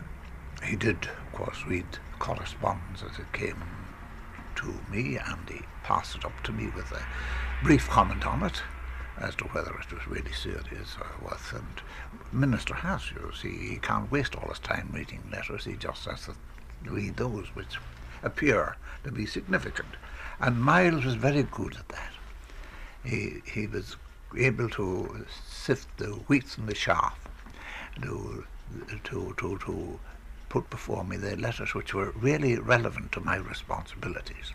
he 0.65 0.77
did, 0.77 0.97
of 1.05 1.33
course, 1.33 1.65
read 1.67 1.87
correspondence 2.19 3.03
as 3.03 3.19
it 3.19 3.33
came 3.33 3.63
to 4.57 4.75
me, 4.91 5.19
and 5.19 5.49
he 5.49 5.61
passed 5.85 6.17
it 6.17 6.25
up 6.25 6.43
to 6.45 6.53
me 6.53 6.69
with 6.75 6.91
a 6.93 7.07
brief 7.63 7.89
comment 7.89 8.27
on 8.27 8.43
it 8.43 8.63
as 9.19 9.35
to 9.37 9.45
whether 9.45 9.71
it 9.71 9.93
was 9.93 10.07
really 10.07 10.33
serious 10.33 10.97
or 11.01 11.07
what. 11.21 11.41
And 11.53 11.83
Minister 12.33 12.75
has, 12.75 13.11
you 13.11 13.31
see, 13.41 13.57
he 13.69 13.77
can't 13.77 14.11
waste 14.11 14.35
all 14.35 14.49
his 14.49 14.59
time 14.59 14.91
reading 14.93 15.23
letters. 15.31 15.65
He 15.65 15.75
just 15.75 16.05
has 16.07 16.27
to 16.27 16.35
read 16.85 17.17
those 17.17 17.49
which 17.55 17.79
appear 18.23 18.77
to 19.05 19.11
be 19.11 19.27
significant. 19.27 19.89
And 20.41 20.61
Miles 20.61 21.05
was 21.05 21.15
very 21.15 21.45
good 21.45 21.77
at 21.77 21.89
that. 21.89 22.13
He, 23.05 23.43
he 23.47 23.67
was 23.67 23.97
able 24.37 24.69
to 24.71 25.25
sift 25.51 25.97
the 25.97 26.07
wheat 26.29 26.45
from 26.45 26.67
the 26.67 26.75
chaff, 26.75 27.19
to, 28.03 28.45
to, 29.05 29.35
to, 29.39 29.59
to 29.59 30.01
put 30.49 30.69
before 30.69 31.05
me 31.05 31.17
the 31.17 31.37
letters 31.37 31.75
which 31.75 31.95
were 31.95 32.11
really 32.11 32.59
relevant 32.59 33.13
to 33.13 33.21
my 33.21 33.37
responsibilities. 33.37 34.53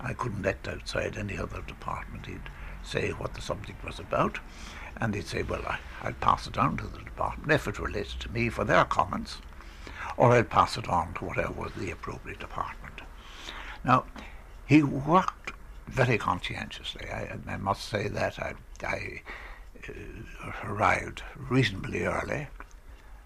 I 0.00 0.14
couldn't 0.14 0.46
act 0.46 0.66
outside 0.66 1.16
any 1.16 1.38
other 1.38 1.62
department. 1.62 2.26
He'd 2.26 2.40
say 2.82 3.10
what 3.10 3.34
the 3.34 3.40
subject 3.40 3.84
was 3.84 4.00
about, 4.00 4.40
and 4.96 5.14
he'd 5.14 5.26
say, 5.26 5.42
well, 5.42 5.62
I, 5.66 5.78
I'll 6.02 6.12
pass 6.14 6.48
it 6.48 6.58
on 6.58 6.76
to 6.78 6.86
the 6.88 6.98
department 6.98 7.52
if 7.52 7.68
it 7.68 7.78
relates 7.78 8.14
to 8.14 8.32
me 8.32 8.48
for 8.48 8.64
their 8.64 8.84
comments, 8.84 9.38
or 10.16 10.32
I'll 10.32 10.42
pass 10.42 10.76
it 10.76 10.88
on 10.88 11.14
to 11.14 11.24
whatever 11.24 11.52
was 11.52 11.72
the 11.76 11.92
appropriate 11.92 12.40
department. 12.40 13.02
Now, 13.84 14.04
he 14.66 14.82
worked 14.82 15.52
very 15.86 16.18
conscientiously. 16.18 17.08
I, 17.10 17.38
I 17.46 17.56
must 17.56 17.88
say 17.88 18.08
that 18.08 18.38
I, 18.38 18.54
I 18.86 19.22
uh, 19.88 20.52
arrived 20.64 21.22
reasonably 21.36 22.04
early 22.04 22.48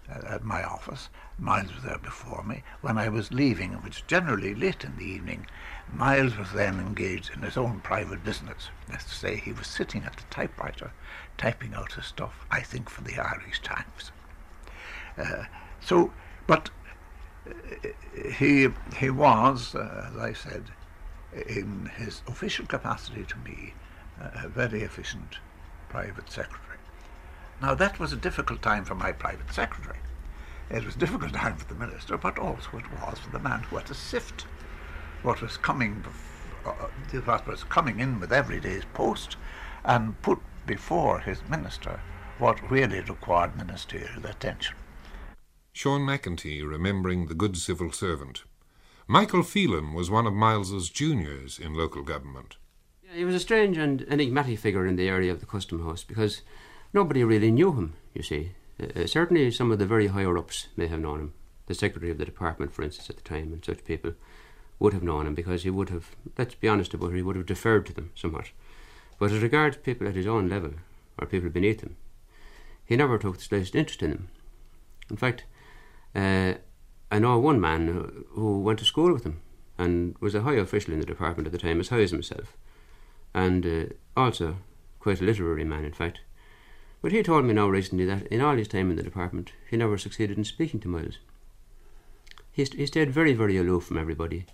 at 0.09 0.43
my 0.43 0.63
office. 0.63 1.09
Miles 1.37 1.73
was 1.73 1.83
there 1.83 1.97
before 1.99 2.43
me. 2.43 2.63
When 2.81 2.97
I 2.97 3.09
was 3.09 3.31
leaving, 3.31 3.73
which 3.73 3.97
was 3.97 4.03
generally 4.07 4.55
late 4.55 4.83
in 4.83 4.97
the 4.97 5.05
evening, 5.05 5.45
Miles 5.93 6.37
was 6.37 6.51
then 6.51 6.79
engaged 6.79 7.31
in 7.35 7.41
his 7.41 7.57
own 7.57 7.79
private 7.81 8.23
business. 8.23 8.69
That's 8.87 9.03
to 9.05 9.11
say, 9.11 9.35
he 9.35 9.51
was 9.51 9.67
sitting 9.67 10.03
at 10.03 10.17
the 10.17 10.23
typewriter, 10.29 10.91
typing 11.37 11.73
out 11.73 11.93
his 11.93 12.05
stuff, 12.05 12.45
I 12.49 12.61
think, 12.61 12.89
for 12.89 13.01
the 13.01 13.19
Irish 13.19 13.61
Times. 13.61 14.11
Uh, 15.17 15.43
so, 15.79 16.11
but 16.47 16.69
uh, 17.47 17.53
he, 18.33 18.69
he 18.97 19.09
was, 19.09 19.75
uh, 19.75 20.09
as 20.11 20.17
I 20.17 20.33
said, 20.33 20.63
in 21.47 21.91
his 21.97 22.21
official 22.27 22.65
capacity 22.65 23.23
to 23.25 23.37
me, 23.37 23.73
a 24.19 24.47
very 24.47 24.81
efficient 24.81 25.37
private 25.89 26.31
secretary. 26.31 26.77
Now, 27.61 27.73
that 27.75 27.99
was 27.99 28.13
a 28.13 28.17
difficult 28.17 28.61
time 28.61 28.85
for 28.85 28.95
my 28.95 29.11
private 29.11 29.51
secretary. 29.51 29.99
It 30.69 30.85
was 30.85 30.95
a 30.95 30.99
difficult 30.99 31.33
time 31.33 31.55
for 31.55 31.65
the 31.65 31.79
minister, 31.79 32.17
but 32.17 32.37
also 32.37 32.77
it 32.77 32.91
was 33.01 33.19
for 33.19 33.31
the 33.31 33.39
man 33.39 33.63
who 33.63 33.77
had 33.77 33.85
to 33.87 33.93
sift 33.93 34.45
what 35.23 35.41
was 35.41 35.57
coming, 35.57 36.03
uh, 36.65 36.71
what 37.25 37.47
was 37.47 37.63
coming 37.63 37.99
in 37.99 38.19
with 38.19 38.31
every 38.31 38.59
day's 38.59 38.85
post, 38.93 39.37
and 39.83 40.21
put 40.21 40.39
before 40.65 41.19
his 41.19 41.41
minister 41.49 41.99
what 42.37 42.69
really 42.69 42.99
required 43.01 43.55
ministerial 43.55 44.25
attention. 44.25 44.75
Sean 45.73 46.01
McEntee 46.01 46.67
remembering 46.67 47.27
the 47.27 47.33
good 47.33 47.57
civil 47.57 47.91
servant. 47.91 48.43
Michael 49.09 49.41
Phelan 49.41 49.93
was 49.93 50.11
one 50.11 50.27
of 50.27 50.33
Miles's 50.33 50.89
juniors 50.89 51.59
in 51.59 51.73
local 51.73 52.03
government. 52.03 52.57
He 53.13 53.23
was 53.23 53.35
a 53.35 53.39
strange 53.39 53.77
and 53.77 54.05
enigmatic 54.09 54.59
figure 54.59 54.85
in 54.85 54.97
the 54.97 55.07
area 55.07 55.31
of 55.31 55.39
the 55.39 55.45
Custom 55.45 55.81
House 55.85 56.03
because 56.03 56.41
nobody 56.93 57.23
really 57.23 57.49
knew 57.49 57.71
him, 57.71 57.93
you 58.13 58.21
see. 58.21 58.51
Uh, 58.77 59.03
uh 59.03 59.07
certainly 59.07 59.49
some 59.49 59.71
of 59.71 59.79
the 59.79 59.85
very 59.85 60.07
higher 60.07 60.37
ups 60.37 60.67
may 60.75 60.87
have 60.87 60.99
known 60.99 61.21
him. 61.21 61.33
The 61.67 61.73
secretary 61.73 62.11
of 62.11 62.17
the 62.17 62.25
department, 62.25 62.73
for 62.73 62.83
instance, 62.83 63.09
at 63.09 63.15
the 63.15 63.21
time, 63.21 63.53
and 63.53 63.63
such 63.63 63.85
people 63.85 64.11
would 64.77 64.91
have 64.91 65.03
known 65.03 65.25
him 65.25 65.35
because 65.35 65.63
he 65.63 65.69
would 65.69 65.89
have, 65.89 66.11
let's 66.37 66.55
be 66.55 66.67
honest 66.67 66.93
about 66.93 67.13
it, 67.13 67.15
he 67.15 67.21
would 67.21 67.37
have 67.37 67.45
deferred 67.45 67.85
to 67.85 67.93
them 67.93 68.11
somewhat. 68.13 68.51
But 69.17 69.31
as 69.31 69.41
regards 69.41 69.77
people 69.77 70.05
at 70.09 70.15
his 70.15 70.27
own 70.27 70.49
level, 70.49 70.73
or 71.17 71.27
people 71.27 71.49
beneath 71.49 71.79
him, 71.79 71.95
he 72.85 72.97
never 72.97 73.17
took 73.17 73.37
the 73.37 73.43
slightest 73.43 73.73
interest 73.73 74.03
in 74.03 74.11
them. 74.11 74.27
In 75.09 75.15
fact, 75.15 75.45
uh, 76.13 76.55
I 77.11 77.19
know 77.19 77.39
one 77.39 77.61
man 77.61 77.87
who, 78.31 78.59
went 78.59 78.79
to 78.79 78.85
school 78.85 79.13
with 79.13 79.23
him 79.23 79.41
and 79.77 80.15
was 80.19 80.35
a 80.35 80.41
high 80.41 80.55
official 80.55 80.93
in 80.93 80.99
the 80.99 81.05
department 81.05 81.47
at 81.47 81.51
the 81.51 81.59
time, 81.59 81.79
as 81.79 81.89
high 81.89 82.01
as 82.01 82.11
himself, 82.11 82.57
and 83.33 83.65
uh, 83.65 83.85
also 84.15 84.57
quite 84.99 85.21
a 85.21 85.23
literary 85.23 85.63
man, 85.63 85.85
in 85.85 85.93
fact. 85.93 86.19
But 87.01 87.11
he 87.11 87.23
told 87.23 87.45
me 87.45 87.53
now 87.53 87.69
recently 87.69 88.05
that 88.05 88.27
in 88.27 88.41
all 88.41 88.57
his 88.57 88.67
time 88.67 88.89
in 88.89 88.97
the 88.97 89.03
department, 89.03 89.51
he 89.69 89.77
never 89.77 89.97
succeeded 89.97 90.37
in 90.37 90.43
speaking 90.43 90.79
to 90.81 90.87
Miles. 90.87 91.19
He, 92.51 92.65
st- 92.65 92.79
he 92.79 92.85
stayed 92.87 93.11
very, 93.11 93.33
very 93.33 93.55
aloof 93.55 93.85
from 93.85 93.97
everybody 93.97 94.45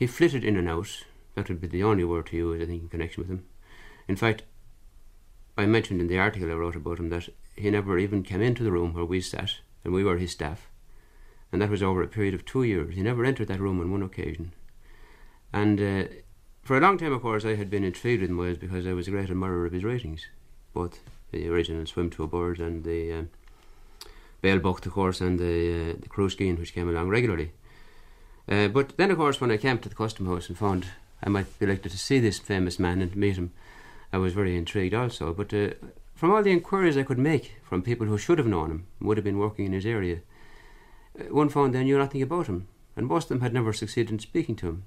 he 0.00 0.06
flitted 0.06 0.46
in 0.46 0.56
and 0.56 0.66
out. 0.66 1.04
That 1.34 1.50
would 1.50 1.60
be 1.60 1.66
the 1.66 1.82
only 1.82 2.04
word 2.04 2.28
to 2.28 2.36
use, 2.36 2.62
I 2.62 2.64
think, 2.64 2.84
in 2.84 2.88
connection 2.88 3.20
with 3.20 3.28
him. 3.28 3.44
In 4.08 4.16
fact, 4.16 4.44
I 5.58 5.66
mentioned 5.66 6.00
in 6.00 6.06
the 6.06 6.18
article 6.18 6.50
I 6.50 6.54
wrote 6.54 6.74
about 6.74 6.98
him 6.98 7.10
that 7.10 7.28
he 7.54 7.70
never 7.70 7.98
even 7.98 8.22
came 8.22 8.40
into 8.40 8.62
the 8.62 8.72
room 8.72 8.94
where 8.94 9.04
we 9.04 9.20
sat, 9.20 9.56
and 9.84 9.92
we 9.92 10.02
were 10.02 10.16
his 10.16 10.30
staff. 10.30 10.69
And 11.52 11.60
that 11.60 11.70
was 11.70 11.82
over 11.82 12.02
a 12.02 12.08
period 12.08 12.34
of 12.34 12.44
two 12.44 12.62
years. 12.62 12.94
He 12.94 13.02
never 13.02 13.24
entered 13.24 13.48
that 13.48 13.60
room 13.60 13.80
on 13.80 13.90
one 13.90 14.02
occasion. 14.02 14.52
And 15.52 15.80
uh, 15.80 16.08
for 16.62 16.76
a 16.76 16.80
long 16.80 16.98
time, 16.98 17.12
of 17.12 17.22
course, 17.22 17.44
I 17.44 17.56
had 17.56 17.70
been 17.70 17.84
intrigued 17.84 18.22
with 18.22 18.30
Miles 18.30 18.58
because 18.58 18.86
I 18.86 18.92
was 18.92 19.08
a 19.08 19.10
great 19.10 19.30
admirer 19.30 19.66
of 19.66 19.72
his 19.72 19.84
writings, 19.84 20.26
both 20.72 21.00
the 21.32 21.48
original 21.48 21.86
Swim 21.86 22.10
to 22.10 22.24
a 22.24 22.28
Bird 22.28 22.60
and 22.60 22.84
the 22.84 23.26
uh, 24.44 24.58
Book, 24.58 24.86
of 24.86 24.92
course, 24.92 25.20
and 25.20 25.38
the, 25.38 25.90
uh, 25.90 25.94
the 26.00 26.54
which 26.54 26.74
came 26.74 26.88
along 26.88 27.08
regularly. 27.08 27.52
Uh, 28.48 28.68
but 28.68 28.96
then, 28.96 29.10
of 29.10 29.18
course, 29.18 29.40
when 29.40 29.50
I 29.50 29.56
came 29.56 29.78
to 29.78 29.88
the 29.88 29.94
custom 29.94 30.26
house 30.26 30.48
and 30.48 30.56
found 30.58 30.86
I 31.22 31.28
might 31.28 31.58
be 31.58 31.66
likely 31.66 31.90
to 31.90 31.98
see 31.98 32.18
this 32.18 32.38
famous 32.38 32.78
man 32.78 33.02
and 33.02 33.14
meet 33.14 33.36
him, 33.36 33.52
I 34.12 34.18
was 34.18 34.32
very 34.32 34.56
intrigued 34.56 34.94
also. 34.94 35.34
But 35.34 35.52
uh, 35.52 35.70
from 36.14 36.32
all 36.32 36.42
the 36.42 36.50
inquiries 36.50 36.96
I 36.96 37.02
could 37.02 37.18
make 37.18 37.60
from 37.62 37.82
people 37.82 38.06
who 38.06 38.18
should 38.18 38.38
have 38.38 38.46
known 38.46 38.70
him, 38.70 38.86
would 39.00 39.16
have 39.16 39.24
been 39.24 39.38
working 39.38 39.66
in 39.66 39.72
his 39.72 39.86
area, 39.86 40.20
Uh, 41.20 41.24
one 41.34 41.48
found 41.48 41.74
they 41.74 41.84
knew 41.84 41.98
nothing 41.98 42.22
about 42.22 42.46
him, 42.46 42.68
and 42.96 43.06
most 43.06 43.24
of 43.24 43.28
them 43.30 43.40
had 43.40 43.52
never 43.52 43.72
succeeded 43.72 44.10
in 44.10 44.18
speaking 44.18 44.56
to 44.56 44.68
him. 44.68 44.84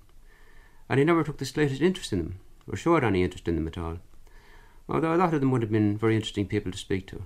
And 0.89 0.99
he 0.99 1.05
never 1.05 1.23
took 1.23 1.37
the 1.37 1.45
slightest 1.45 1.81
interest 1.81 2.11
in 2.13 2.19
them, 2.19 2.39
or 2.67 2.75
showed 2.75 3.03
any 3.03 3.23
interest 3.23 3.47
in 3.47 3.55
them 3.55 3.67
at 3.67 3.77
all. 3.77 3.99
Although 4.89 5.15
a 5.15 5.17
lot 5.17 5.33
of 5.33 5.39
them 5.39 5.51
would 5.51 5.61
have 5.61 5.71
been 5.71 5.97
very 5.97 6.15
interesting 6.15 6.47
people 6.47 6.71
to 6.71 6.77
speak 6.77 7.07
to. 7.07 7.23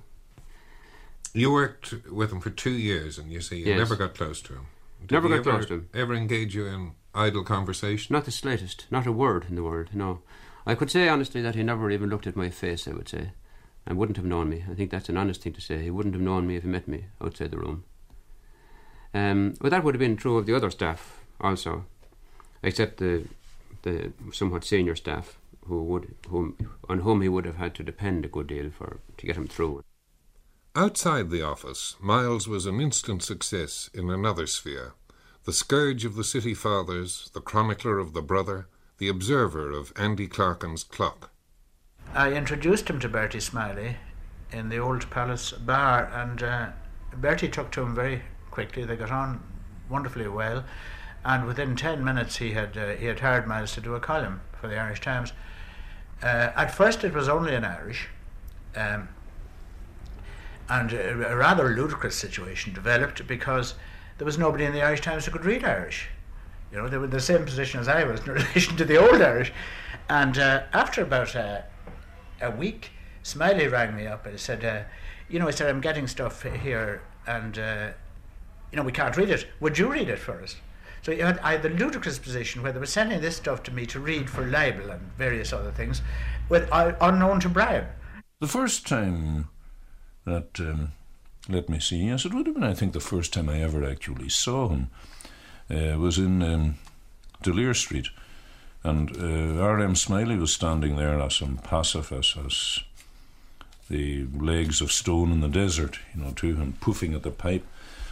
You 1.34 1.52
worked 1.52 1.94
with 2.12 2.32
him 2.32 2.40
for 2.40 2.50
two 2.50 2.72
years, 2.72 3.18
and 3.18 3.32
you 3.32 3.42
say 3.42 3.58
you 3.58 3.66
yes. 3.66 3.78
never 3.78 3.96
got 3.96 4.16
close 4.16 4.42
to 4.44 4.54
him. 4.54 4.68
Did 5.02 5.12
Never 5.12 5.28
he 5.28 5.34
got 5.36 5.40
ever, 5.40 5.52
close 5.52 5.66
to 5.68 5.74
him. 5.76 5.90
Ever 5.94 6.14
engage 6.14 6.56
you 6.56 6.66
in 6.66 6.92
idle 7.14 7.44
conversation? 7.44 8.14
Not 8.14 8.26
the 8.26 8.32
slightest, 8.32 8.88
not 8.90 9.06
a 9.08 9.12
word 9.12 9.46
in 9.50 9.56
the 9.56 9.64
world, 9.64 9.90
no. 9.94 10.22
I 10.66 10.76
could 10.76 10.92
say 10.92 11.08
honestly 11.08 11.42
that 11.42 11.56
he 11.56 11.64
never 11.64 11.90
even 11.92 12.10
looked 12.10 12.28
at 12.28 12.36
my 12.36 12.50
face, 12.50 12.88
I 12.88 12.92
would 12.92 13.08
say, 13.08 13.32
and 13.86 13.98
wouldn't 13.98 14.18
have 14.18 14.26
known 14.26 14.50
me. 14.50 14.66
I 14.70 14.74
think 14.74 14.92
that's 14.92 15.10
an 15.10 15.18
honest 15.18 15.42
thing 15.42 15.54
to 15.54 15.62
say. 15.62 15.84
He 15.84 15.92
wouldn't 15.92 16.16
have 16.16 16.22
known 16.22 16.48
me 16.48 16.56
if 16.56 16.64
he 16.64 16.70
met 16.70 16.88
me 16.88 17.06
outside 17.22 17.52
the 17.52 17.58
room. 17.58 17.84
Um, 19.14 19.56
but 19.60 19.72
that 19.72 19.84
would 19.84 19.96
have 19.96 20.00
been 20.00 20.18
true 20.18 20.38
of 20.38 20.46
the 20.46 20.56
other 20.56 20.70
staff 20.70 21.22
also, 21.40 21.86
except 22.62 22.98
the 22.98 23.26
the 23.84 24.12
somewhat 24.34 24.64
senior 24.64 24.96
staff 24.96 25.38
who 25.66 25.84
would 25.84 26.16
whom 26.30 26.56
on 26.90 27.00
whom 27.00 27.22
he 27.22 27.30
would 27.30 27.46
have 27.46 27.58
had 27.58 27.76
to 27.76 27.84
depend 27.84 28.26
a 28.26 28.30
good 28.30 28.48
deal 28.48 28.70
for 28.70 29.00
to 29.18 29.26
get 29.26 29.38
him 29.38 29.48
through. 29.48 29.84
Outside 30.76 31.30
the 31.30 31.42
office, 31.42 31.96
Miles 32.00 32.48
was 32.48 32.66
an 32.66 32.80
instant 32.80 33.24
success 33.24 33.90
in 33.94 34.10
another 34.10 34.46
sphere. 34.46 34.94
The 35.46 35.54
scourge 35.54 36.06
of 36.06 36.16
the 36.16 36.24
city 36.24 36.54
fathers, 36.54 37.32
the 37.34 37.42
chronicler 37.42 37.98
of 37.98 38.14
the 38.14 38.22
brother, 38.22 38.68
the 38.98 39.08
observer 39.08 39.72
of 39.72 39.94
Andy 39.96 40.28
Clarkin's 40.28 40.84
clock. 40.84 41.32
I 42.14 42.34
introduced 42.34 42.90
him 42.90 43.00
to 43.00 43.10
Bertie 43.10 43.40
Smyllie 43.40 43.96
in 44.52 44.70
the 44.70 44.78
old 44.78 45.10
Palace 45.10 45.52
bar, 45.52 46.06
and 46.14 46.44
uh, 46.44 46.70
Bertie 47.16 47.50
took 47.50 47.72
to 47.72 47.82
him 47.82 47.96
very 47.96 48.22
quickly. 48.58 48.84
They 48.86 48.96
got 48.96 49.12
on 49.12 49.40
wonderfully 49.88 50.28
well, 50.28 50.64
and 51.24 51.46
within 51.46 51.76
ten 51.76 52.04
minutes 52.04 52.38
he 52.38 52.54
had 52.54 52.76
uh, 52.76 52.94
he 52.94 53.06
had 53.06 53.20
hired 53.20 53.46
Miles 53.46 53.74
to 53.74 53.82
do 53.82 53.94
a 53.94 54.00
column 54.00 54.42
for 54.60 54.68
the 54.68 54.76
Irish 54.76 55.00
Times. 55.00 55.32
Uh, 56.24 56.50
at 56.56 56.74
first, 56.74 57.04
it 57.04 57.14
was 57.14 57.30
only 57.30 57.54
in 57.54 57.64
Irish, 57.64 58.08
um, 58.76 59.10
and 60.68 60.92
a, 60.92 61.34
a 61.34 61.36
rather 61.36 61.70
ludicrous 61.70 62.16
situation 62.16 62.74
developed 62.74 63.28
because 63.28 63.76
there 64.18 64.26
was 64.26 64.40
nobody 64.40 64.66
in 64.66 64.74
the 64.74 64.82
Irish 64.82 65.02
Times 65.02 65.26
who 65.26 65.32
could 65.34 65.46
read 65.46 65.64
Irish. 65.64 66.08
You 66.72 66.80
know, 66.80 66.90
they 66.90 66.98
were 66.98 67.06
in 67.06 67.12
the 67.12 67.20
same 67.20 67.46
position 67.46 67.80
as 67.80 67.88
I 67.88 68.06
was 68.06 68.22
in 68.22 68.34
relation 68.42 68.76
to 68.78 68.86
the 68.86 68.98
old 68.98 69.22
Irish. 69.22 69.54
And 70.10 70.36
uh, 70.36 70.64
after 70.74 71.04
about 71.04 71.36
uh, 71.36 71.62
a 72.42 72.50
week, 72.50 72.90
Smyllie 73.24 73.72
rang 73.72 73.96
me 73.96 74.08
up 74.08 74.26
and 74.26 74.40
said, 74.40 74.66
uh, 74.66 74.82
"You 75.30 75.38
know, 75.38 75.46
he 75.46 75.52
said 75.52 75.70
I'm 75.70 75.80
getting 75.80 76.08
stuff 76.08 76.42
here, 76.42 77.04
and 77.28 77.60
uh, 77.60 77.90
you 78.72 78.78
know 78.78 78.84
we 78.84 78.92
can't 78.92 79.18
read 79.18 79.30
it. 79.30 79.48
Would 79.60 79.78
you 79.78 79.92
read 79.92 80.10
it 80.10 80.20
for 80.20 80.42
us?" 80.42 80.56
So 81.02 81.12
you 81.12 81.24
had, 81.24 81.40
I 81.40 81.54
had 81.54 81.64
the 81.64 81.70
ludicrous 81.70 82.20
position 82.20 82.62
where 82.62 82.74
they 82.74 82.80
were 82.80 82.86
sending 82.86 83.22
this 83.22 83.38
stuff 83.38 83.64
to 83.64 83.72
me 83.72 83.86
to 83.86 84.00
read 84.00 84.30
for 84.30 84.46
libel 84.46 84.92
and 84.92 85.02
various 85.18 85.54
other 85.54 85.72
things, 85.72 86.02
with 86.50 86.68
uh, 86.72 86.94
unknown 87.00 87.40
to 87.42 87.50
Brian. 87.50 87.86
The 88.40 88.48
first 88.48 88.86
time 88.86 89.48
that, 90.26 90.60
um, 90.60 90.92
let 91.48 91.70
me 91.70 91.80
see, 91.80 91.98
yes, 91.98 92.26
it 92.26 92.34
would 92.34 92.46
have 92.46 92.56
been, 92.56 92.64
I 92.64 92.74
think, 92.74 92.94
the 92.94 93.00
first 93.00 93.34
time 93.34 93.48
I 93.48 93.62
ever 93.62 93.84
actually 93.90 94.30
saw 94.30 94.70
him 94.70 94.90
uh, 95.70 95.98
was 95.98 96.18
in 96.18 96.44
um, 96.44 96.76
D'Olier 97.42 97.74
Street. 97.74 98.10
And 98.84 99.16
uh, 99.18 99.62
R.M. 99.62 99.96
Smyllie 99.96 100.40
was 100.40 100.54
standing 100.54 100.98
there 100.98 101.20
as 101.20 101.42
impassive 101.42 102.12
as, 102.12 102.36
as 102.46 102.80
the 103.90 104.28
legs 104.34 104.82
of 104.82 104.92
stone 104.92 105.32
in 105.32 105.40
the 105.40 105.48
desert, 105.48 106.00
you 106.14 106.22
know, 106.22 106.32
to 106.32 106.56
him, 106.56 106.74
puffing 106.80 107.14
at 107.14 107.24
the 107.24 107.32
pipe. 107.32 107.66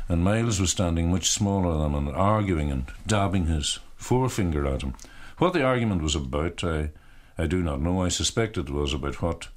And 0.07 0.23
Miles 0.23 0.59
was 0.59 0.71
standing 0.71 1.11
much 1.11 1.29
smaller 1.29 1.77
than 1.77 1.93
him 1.93 2.07
and 2.07 2.15
arguing 2.15 2.71
and 2.71 2.85
dabbing 3.07 3.47
his 3.47 3.79
forefinger 3.95 4.67
at 4.67 4.83
him. 4.83 4.93
What 5.37 5.53
the 5.53 5.63
argument 5.63 6.01
was 6.03 6.15
about, 6.15 6.63
I, 6.63 6.91
I 7.37 7.47
do 7.47 7.61
not 7.61 7.81
know. 7.81 8.03
I 8.03 8.09
suspect 8.09 8.57
it 8.57 8.69
was 8.69 8.93
about 8.93 9.21
what 9.21 9.47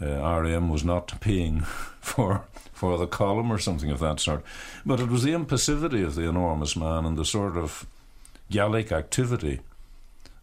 uh, 0.00 0.06
RM 0.06 0.68
was 0.68 0.84
not 0.84 1.12
paying 1.20 1.60
for 2.00 2.44
for 2.72 2.96
the 2.96 3.08
column 3.08 3.50
or 3.50 3.58
something 3.58 3.90
of 3.90 3.98
that 3.98 4.20
sort. 4.20 4.44
But 4.86 5.00
it 5.00 5.08
was 5.08 5.24
the 5.24 5.32
impassivity 5.32 6.04
of 6.04 6.14
the 6.14 6.28
enormous 6.28 6.76
man 6.76 7.04
and 7.04 7.18
the 7.18 7.24
sort 7.24 7.56
of 7.56 7.86
Gallic 8.50 8.92
activity 8.92 9.60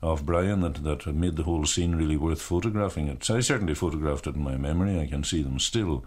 of 0.01 0.25
Brian 0.25 0.59
that, 0.59 0.83
that 0.83 1.07
made 1.07 1.37
the 1.37 1.43
whole 1.43 1.65
scene 1.65 1.95
really 1.95 2.17
worth 2.17 2.41
photographing 2.41 3.07
it. 3.07 3.23
So 3.23 3.37
I 3.37 3.39
certainly 3.39 3.73
photographed 3.73 4.27
it 4.27 4.35
in 4.35 4.43
my 4.43 4.57
memory. 4.57 4.99
I 4.99 5.07
can 5.07 5.23
see 5.23 5.41
them 5.41 5.59
still. 5.59 6.03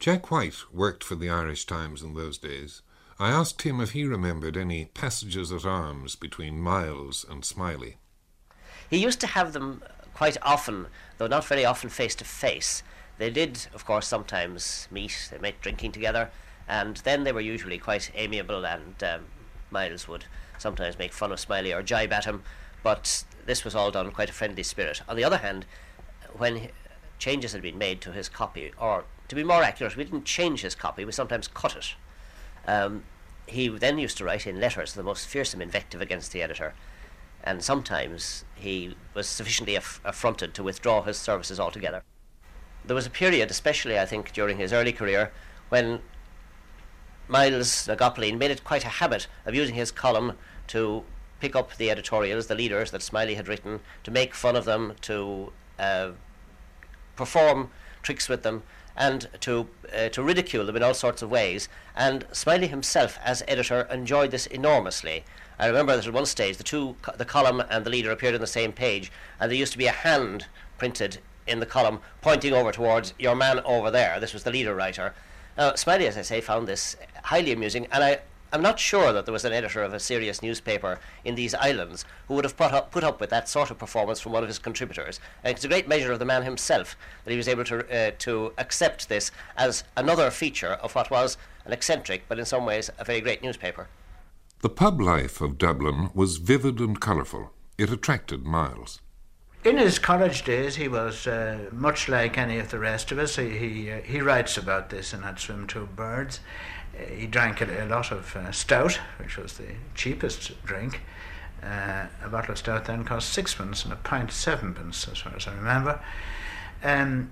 Jack 0.00 0.30
White 0.30 0.72
worked 0.72 1.04
for 1.04 1.14
the 1.14 1.28
Irish 1.28 1.66
Times 1.66 2.00
in 2.00 2.14
those 2.14 2.38
days. 2.38 2.80
I 3.18 3.28
asked 3.28 3.60
him 3.60 3.82
if 3.82 3.90
he 3.90 4.04
remembered 4.04 4.56
any 4.56 4.86
passages 4.86 5.52
at 5.52 5.66
arms 5.66 6.16
between 6.16 6.58
Miles 6.58 7.26
and 7.28 7.42
Smyllie. 7.42 7.96
He 8.88 8.96
used 8.96 9.20
to 9.20 9.26
have 9.26 9.52
them 9.52 9.82
quite 10.14 10.38
often, 10.40 10.86
though 11.18 11.26
not 11.26 11.44
very 11.44 11.66
often 11.66 11.90
face 11.90 12.14
to 12.14 12.24
face. 12.24 12.82
They 13.18 13.28
did, 13.28 13.66
of 13.74 13.84
course, 13.84 14.06
sometimes 14.06 14.88
meet, 14.90 15.28
they 15.30 15.36
met 15.36 15.60
drinking 15.60 15.92
together, 15.92 16.30
and 16.66 16.96
then 16.98 17.24
they 17.24 17.32
were 17.32 17.42
usually 17.42 17.76
quite 17.76 18.10
amiable, 18.14 18.64
and 18.64 19.04
um, 19.04 19.26
Miles 19.70 20.08
would 20.08 20.24
sometimes 20.56 20.98
make 20.98 21.12
fun 21.12 21.30
of 21.30 21.40
Smyllie 21.40 21.76
or 21.76 21.82
jibe 21.82 22.14
at 22.14 22.24
him, 22.24 22.42
but 22.82 23.24
this 23.44 23.66
was 23.66 23.74
all 23.74 23.90
done 23.90 24.06
in 24.06 24.12
quite 24.12 24.30
a 24.30 24.32
friendly 24.32 24.62
spirit. 24.62 25.02
On 25.06 25.16
the 25.16 25.24
other 25.24 25.38
hand, 25.38 25.66
when 26.32 26.70
changes 27.18 27.52
had 27.52 27.60
been 27.60 27.76
made 27.76 28.00
to 28.00 28.12
his 28.12 28.30
copy, 28.30 28.72
or 28.78 29.04
to 29.30 29.36
be 29.36 29.44
more 29.44 29.62
accurate, 29.62 29.96
we 29.96 30.04
didn't 30.04 30.24
change 30.24 30.62
his 30.62 30.74
copy, 30.74 31.04
we 31.04 31.12
sometimes 31.12 31.46
cut 31.48 31.76
it. 31.76 31.94
Um, 32.66 33.04
he 33.46 33.68
then 33.68 33.96
used 33.96 34.18
to 34.18 34.24
write 34.24 34.46
in 34.46 34.60
letters 34.60 34.92
the 34.92 35.04
most 35.04 35.26
fearsome 35.26 35.62
invective 35.62 36.00
against 36.00 36.32
the 36.32 36.42
editor, 36.42 36.74
and 37.44 37.62
sometimes 37.62 38.44
he 38.56 38.96
was 39.14 39.28
sufficiently 39.28 39.76
aff- 39.76 40.00
affronted 40.04 40.52
to 40.54 40.64
withdraw 40.64 41.02
his 41.02 41.16
services 41.16 41.60
altogether. 41.60 42.02
There 42.84 42.96
was 42.96 43.06
a 43.06 43.10
period, 43.10 43.50
especially 43.52 43.98
I 43.98 44.04
think 44.04 44.32
during 44.32 44.58
his 44.58 44.72
early 44.72 44.92
career, 44.92 45.30
when 45.68 46.00
Myles 47.28 47.86
na 47.86 47.94
gCopaleen 47.94 48.36
made 48.36 48.50
it 48.50 48.64
quite 48.64 48.84
a 48.84 48.88
habit 48.88 49.28
of 49.46 49.54
using 49.54 49.76
his 49.76 49.92
column 49.92 50.36
to 50.66 51.04
pick 51.38 51.54
up 51.54 51.76
the 51.76 51.88
editorials, 51.88 52.48
the 52.48 52.56
leaders 52.56 52.90
that 52.90 53.00
Smyllie 53.00 53.36
had 53.36 53.46
written, 53.46 53.78
to 54.02 54.10
make 54.10 54.34
fun 54.34 54.56
of 54.56 54.64
them, 54.64 54.96
to 55.02 55.52
uh, 55.78 56.10
perform 57.14 57.70
tricks 58.02 58.28
with 58.28 58.42
them, 58.42 58.64
and 59.00 59.28
to 59.40 59.66
uh, 59.96 60.10
to 60.10 60.22
ridicule 60.22 60.66
them 60.66 60.76
in 60.76 60.82
all 60.82 60.94
sorts 60.94 61.22
of 61.22 61.30
ways. 61.30 61.68
And 61.96 62.28
Smyllie 62.28 62.68
himself, 62.68 63.18
as 63.24 63.42
editor, 63.48 63.88
enjoyed 63.90 64.30
this 64.30 64.46
enormously. 64.46 65.24
I 65.58 65.66
remember 65.66 65.96
that 65.96 66.06
at 66.06 66.12
one 66.12 66.26
stage 66.26 66.58
the 66.58 66.62
two, 66.62 66.96
the 67.16 67.24
column 67.24 67.62
and 67.68 67.84
the 67.84 67.90
leader 67.90 68.12
appeared 68.12 68.34
on 68.34 68.40
the 68.40 68.46
same 68.46 68.72
page, 68.72 69.10
and 69.40 69.50
there 69.50 69.58
used 69.58 69.72
to 69.72 69.78
be 69.78 69.86
a 69.86 69.92
hand 69.92 70.46
printed 70.78 71.18
in 71.46 71.60
the 71.60 71.66
column 71.66 72.00
pointing 72.20 72.52
over 72.52 72.70
towards 72.70 73.14
your 73.18 73.34
man 73.34 73.58
over 73.60 73.90
there. 73.90 74.20
This 74.20 74.34
was 74.34 74.44
the 74.44 74.52
leader 74.52 74.74
writer. 74.74 75.14
Now, 75.56 75.72
Smyllie, 75.72 76.06
as 76.06 76.16
I 76.16 76.22
say, 76.22 76.40
found 76.40 76.68
this 76.68 76.96
highly 77.24 77.52
amusing, 77.52 77.88
and 77.90 78.04
I, 78.04 78.18
I'm 78.52 78.62
not 78.62 78.80
sure 78.80 79.12
that 79.12 79.26
there 79.26 79.32
was 79.32 79.44
an 79.44 79.52
editor 79.52 79.82
of 79.82 79.94
a 79.94 80.00
serious 80.00 80.42
newspaper 80.42 80.98
in 81.24 81.36
these 81.36 81.54
islands 81.54 82.04
who 82.26 82.34
would 82.34 82.44
have 82.44 82.56
put 82.56 82.72
up, 82.72 82.90
put 82.90 83.04
up 83.04 83.20
with 83.20 83.30
that 83.30 83.48
sort 83.48 83.70
of 83.70 83.78
performance 83.78 84.20
from 84.20 84.32
one 84.32 84.42
of 84.42 84.48
his 84.48 84.58
contributors. 84.58 85.20
And 85.44 85.54
it's 85.54 85.64
a 85.64 85.68
great 85.68 85.86
measure 85.86 86.10
of 86.10 86.18
the 86.18 86.24
man 86.24 86.42
himself 86.42 86.96
that 87.24 87.30
he 87.30 87.36
was 87.36 87.46
able 87.46 87.64
to, 87.64 88.08
uh, 88.08 88.10
to 88.18 88.52
accept 88.58 89.08
this 89.08 89.30
as 89.56 89.84
another 89.96 90.30
feature 90.32 90.72
of 90.82 90.96
what 90.96 91.10
was 91.10 91.36
an 91.64 91.72
eccentric, 91.72 92.24
but 92.28 92.38
in 92.40 92.44
some 92.44 92.66
ways 92.66 92.90
a 92.98 93.04
very 93.04 93.20
great 93.20 93.42
newspaper. 93.42 93.86
The 94.62 94.68
pub 94.68 95.00
life 95.00 95.40
of 95.40 95.56
Dublin 95.56 96.10
was 96.12 96.38
vivid 96.38 96.80
and 96.80 97.00
colourful. 97.00 97.52
It 97.78 97.90
attracted 97.90 98.44
Miles. 98.44 99.00
In 99.62 99.76
his 99.76 99.98
college 99.98 100.42
days, 100.42 100.76
he 100.76 100.88
was 100.88 101.26
uh, 101.26 101.68
much 101.70 102.08
like 102.08 102.38
any 102.38 102.58
of 102.58 102.70
the 102.70 102.78
rest 102.78 103.12
of 103.12 103.18
us. 103.18 103.36
He 103.36 103.58
he, 103.58 103.90
uh, 103.90 104.00
he 104.00 104.20
writes 104.22 104.56
about 104.56 104.88
this 104.88 105.12
in 105.12 105.20
that 105.20 105.38
Swim 105.38 105.66
Two 105.66 105.86
Birds. 105.94 106.40
Uh, 107.00 107.14
he 107.14 107.26
drank 107.26 107.60
a, 107.60 107.84
a 107.84 107.86
lot 107.86 108.10
of 108.12 108.36
uh, 108.36 108.52
stout, 108.52 109.00
which 109.18 109.36
was 109.36 109.54
the 109.54 109.74
cheapest 109.94 110.62
drink. 110.64 111.00
Uh, 111.62 112.06
a 112.24 112.28
bottle 112.28 112.52
of 112.52 112.58
stout 112.58 112.86
then 112.86 113.04
cost 113.04 113.32
sixpence, 113.32 113.84
and 113.84 113.92
a 113.92 113.96
pint 113.96 114.32
sevenpence, 114.32 115.06
as 115.08 115.18
far 115.18 115.34
as 115.36 115.46
I 115.46 115.54
remember. 115.54 116.00
Um, 116.82 117.30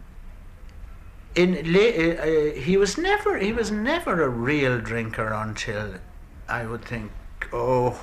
in 1.35 1.54
la- 1.72 2.22
uh, 2.22 2.61
he 2.61 2.76
was 2.76 2.98
never 2.98 3.38
he 3.38 3.52
was 3.52 3.70
never 3.70 4.22
a 4.22 4.28
real 4.28 4.81
drinker 4.81 5.33
until 5.33 5.94
I 6.48 6.66
would 6.66 6.85
think 6.85 7.12
oh 7.52 8.00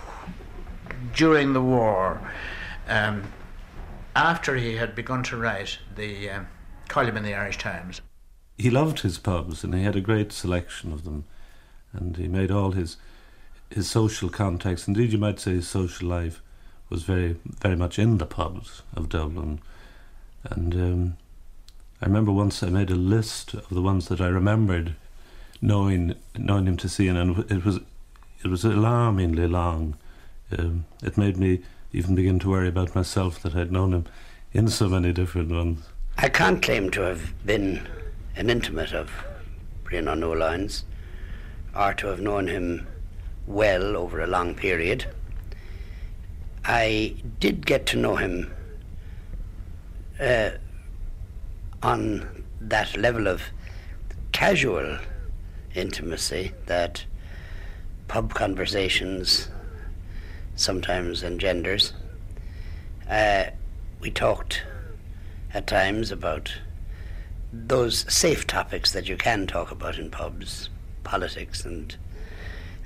during 1.14 1.54
the 1.54 1.62
war. 1.62 2.22
Um, 2.88 3.24
after 4.16 4.56
he 4.56 4.76
had 4.76 4.96
begun 4.96 5.24
to 5.24 5.38
write 5.38 5.80
the 5.96 6.30
um, 6.30 6.48
column 6.88 7.18
in 7.18 7.24
the 7.24 7.34
Irish 7.34 7.58
Times. 7.58 8.02
He 8.58 8.70
loved 8.70 9.00
his 9.00 9.18
pubs 9.18 9.64
and 9.64 9.76
he 9.76 9.84
had 9.84 9.96
a 9.96 10.02
great 10.02 10.32
selection 10.32 10.94
of 10.94 11.04
them. 11.04 11.26
And 11.96 12.18
he 12.18 12.28
made 12.28 12.52
all 12.52 12.72
his 12.72 12.98
his 13.72 13.90
social 13.90 14.30
contacts, 14.30 14.88
indeed 14.88 15.12
you 15.12 15.18
might 15.18 15.40
say 15.40 15.54
his 15.54 15.68
social 15.68 16.08
life, 16.08 16.42
was 16.90 17.04
very 17.04 17.38
very 17.62 17.76
much 17.76 17.98
in 17.98 18.18
the 18.18 18.26
pubs 18.26 18.84
of 18.96 19.10
Dublin. 19.10 19.60
And 20.44 20.76
um, 20.76 21.18
I 22.02 22.06
remember 22.06 22.32
once 22.32 22.62
I 22.62 22.70
made 22.70 22.92
a 22.92 22.96
list 22.96 23.54
of 23.54 23.70
the 23.70 23.82
ones 23.82 24.08
that 24.10 24.22
I 24.22 24.28
remembered 24.28 24.96
knowing 25.62 26.16
knowing 26.38 26.68
him 26.68 26.78
to 26.78 26.90
see, 26.90 27.08
and 27.08 27.40
it 27.52 27.66
was 27.66 27.80
it 28.44 28.48
was 28.48 28.64
alarmingly 28.64 29.48
long. 29.48 29.98
Um, 30.56 30.86
it 31.02 31.18
made 31.18 31.38
me 31.38 31.62
even 31.92 32.16
begin 32.16 32.40
to 32.40 32.50
worry 32.50 32.68
about 32.68 32.94
myself 32.94 33.42
that 33.42 33.56
I'd 33.56 33.72
known 33.72 33.94
him 33.94 34.06
in 34.54 34.68
so 34.68 34.88
many 34.88 35.12
different 35.12 35.50
ones. 35.50 35.86
I 36.18 36.30
can't 36.30 36.62
claim 36.62 36.92
to 36.92 37.02
have 37.02 37.34
been 37.46 37.88
an 38.36 38.50
intimate 38.50 38.94
of 38.94 39.12
Brian 39.84 40.08
O'Nolan's 40.08 40.84
or 41.76 41.94
to 41.94 42.08
have 42.08 42.22
known 42.22 42.48
him 42.48 42.88
well 43.48 43.98
over 43.98 44.22
a 44.22 44.28
long 44.28 44.56
period. 44.56 45.06
I 46.64 47.16
did 47.40 47.66
get 47.66 47.86
to 47.88 47.98
know 47.98 48.16
him 48.16 48.52
uh, 50.20 50.52
on 51.84 52.44
that 52.62 52.98
level 52.98 53.28
of 53.28 53.44
casual 54.32 54.98
intimacy 55.76 56.52
that 56.66 57.06
pub 58.08 58.34
conversations 58.34 59.50
sometimes 60.56 61.24
engenders. 61.24 61.94
Uh, 63.10 63.46
we 64.00 64.10
talked 64.10 64.64
at 65.54 65.68
times 65.68 66.12
about 66.12 66.54
those 67.54 68.12
safe 68.14 68.48
topics 68.48 68.92
that 68.92 69.08
you 69.08 69.18
can 69.18 69.48
talk 69.48 69.72
about 69.72 69.98
in 69.98 70.10
pubs, 70.10 70.70
politics 71.06 71.64
and 71.64 71.96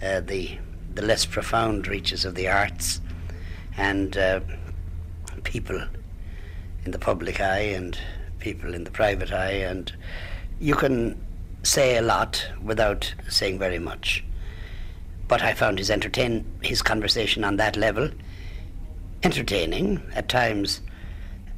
uh, 0.03 0.19
the 0.19 0.57
the 0.93 1.01
less 1.01 1.25
profound 1.25 1.87
reaches 1.87 2.25
of 2.25 2.35
the 2.35 2.47
arts 2.47 2.99
and 3.77 4.17
uh, 4.17 4.39
people 5.43 5.81
in 6.85 6.91
the 6.91 6.99
public 6.99 7.39
eye 7.39 7.59
and 7.59 7.97
people 8.39 8.73
in 8.73 8.83
the 8.83 8.91
private 8.91 9.31
eye, 9.31 9.51
and 9.51 9.91
you 10.59 10.75
can 10.75 11.19
say 11.63 11.97
a 11.97 12.01
lot 12.01 12.45
without 12.63 13.13
saying 13.27 13.59
very 13.59 13.79
much. 13.79 14.23
But 15.27 15.41
I 15.41 15.53
found 15.53 15.77
his 15.77 15.91
entertain 15.91 16.45
his 16.61 16.81
conversation 16.81 17.43
on 17.43 17.57
that 17.57 17.75
level 17.75 18.09
entertaining, 19.23 20.01
at 20.15 20.29
times 20.29 20.81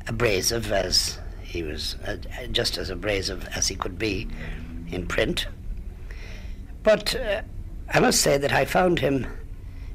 abrasive, 0.07 0.71
as 0.71 1.19
he 1.43 1.63
was 1.63 1.95
uh, 2.07 2.17
just 2.51 2.77
as 2.77 2.89
abrasive 2.89 3.47
as 3.55 3.67
he 3.67 3.75
could 3.75 3.99
be 3.99 4.27
in 4.89 5.05
print. 5.07 5.47
But 6.83 7.15
uh, 7.15 7.41
I 7.93 7.99
must 7.99 8.21
say 8.21 8.37
that 8.37 8.51
I 8.51 8.65
found 8.65 8.99
him 8.99 9.27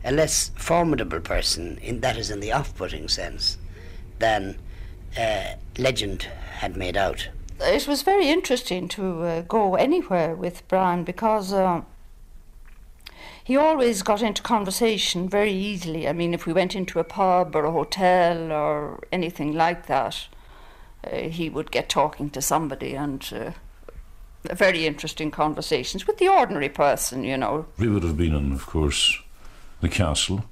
a 0.05 0.13
less 0.13 0.51
formidable 0.55 1.21
person, 1.21 1.79
in 1.79 2.01
that 2.01 2.17
is 2.17 2.31
in 2.31 2.41
the 2.41 2.53
off-putting 2.53 3.09
sense, 3.09 3.59
than 4.19 4.59
uh, 5.19 5.55
legend 5.79 6.23
had 6.59 6.77
made 6.77 6.97
out. 6.97 7.29
It 7.61 7.89
was 7.89 8.03
very 8.03 8.29
interesting 8.29 8.87
to 8.89 9.23
uh, 9.23 9.41
go 9.43 9.75
anywhere 9.75 10.37
with 10.37 10.67
Brian 10.69 11.05
because 11.05 11.53
uh, 11.53 11.83
he 13.43 13.57
always 13.57 14.03
got 14.03 14.23
into 14.23 14.43
conversation 14.43 15.29
very 15.29 15.53
easily. 15.53 16.07
I 16.07 16.13
mean, 16.13 16.35
if 16.35 16.47
we 16.47 16.53
went 16.53 16.75
into 16.75 16.99
a 16.99 17.05
pub 17.05 17.57
or 17.57 17.65
a 17.65 17.73
hotel 17.73 18.53
or 18.53 19.01
anything 19.11 19.55
like 19.55 19.87
that, 19.87 20.29
uh, 21.05 21.17
he 21.17 21.49
would 21.49 21.71
get 21.71 21.89
talking 21.89 22.31
to 22.31 22.43
somebody 22.43 22.95
and 22.95 23.27
uh, 23.33 23.51
very 24.55 24.87
interesting 24.87 25.31
conversations 25.31 26.07
with 26.07 26.19
the 26.19 26.29
ordinary 26.29 26.69
person, 26.69 27.25
you 27.25 27.37
know. 27.37 27.67
We 27.79 27.89
would 27.89 28.03
have 28.03 28.17
been 28.17 28.35
in, 28.35 28.53
of 28.53 28.67
course, 28.67 29.19
the 29.81 29.89
castle, 29.89 30.45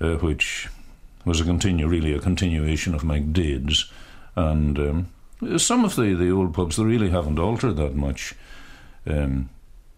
uh, 0.00 0.14
which 0.14 0.68
was 1.24 1.40
a 1.40 1.44
continue, 1.44 1.86
really 1.86 2.12
a 2.12 2.20
continuation 2.20 2.94
of 2.94 3.02
McDaid's, 3.02 3.90
and 4.34 4.78
um, 4.78 5.58
some 5.58 5.84
of 5.84 5.96
the, 5.96 6.14
the 6.14 6.30
old 6.30 6.54
pubs 6.54 6.76
they 6.76 6.84
really 6.84 7.10
haven't 7.10 7.38
altered 7.38 7.76
that 7.76 7.94
much. 7.94 8.34
Um, 9.06 9.50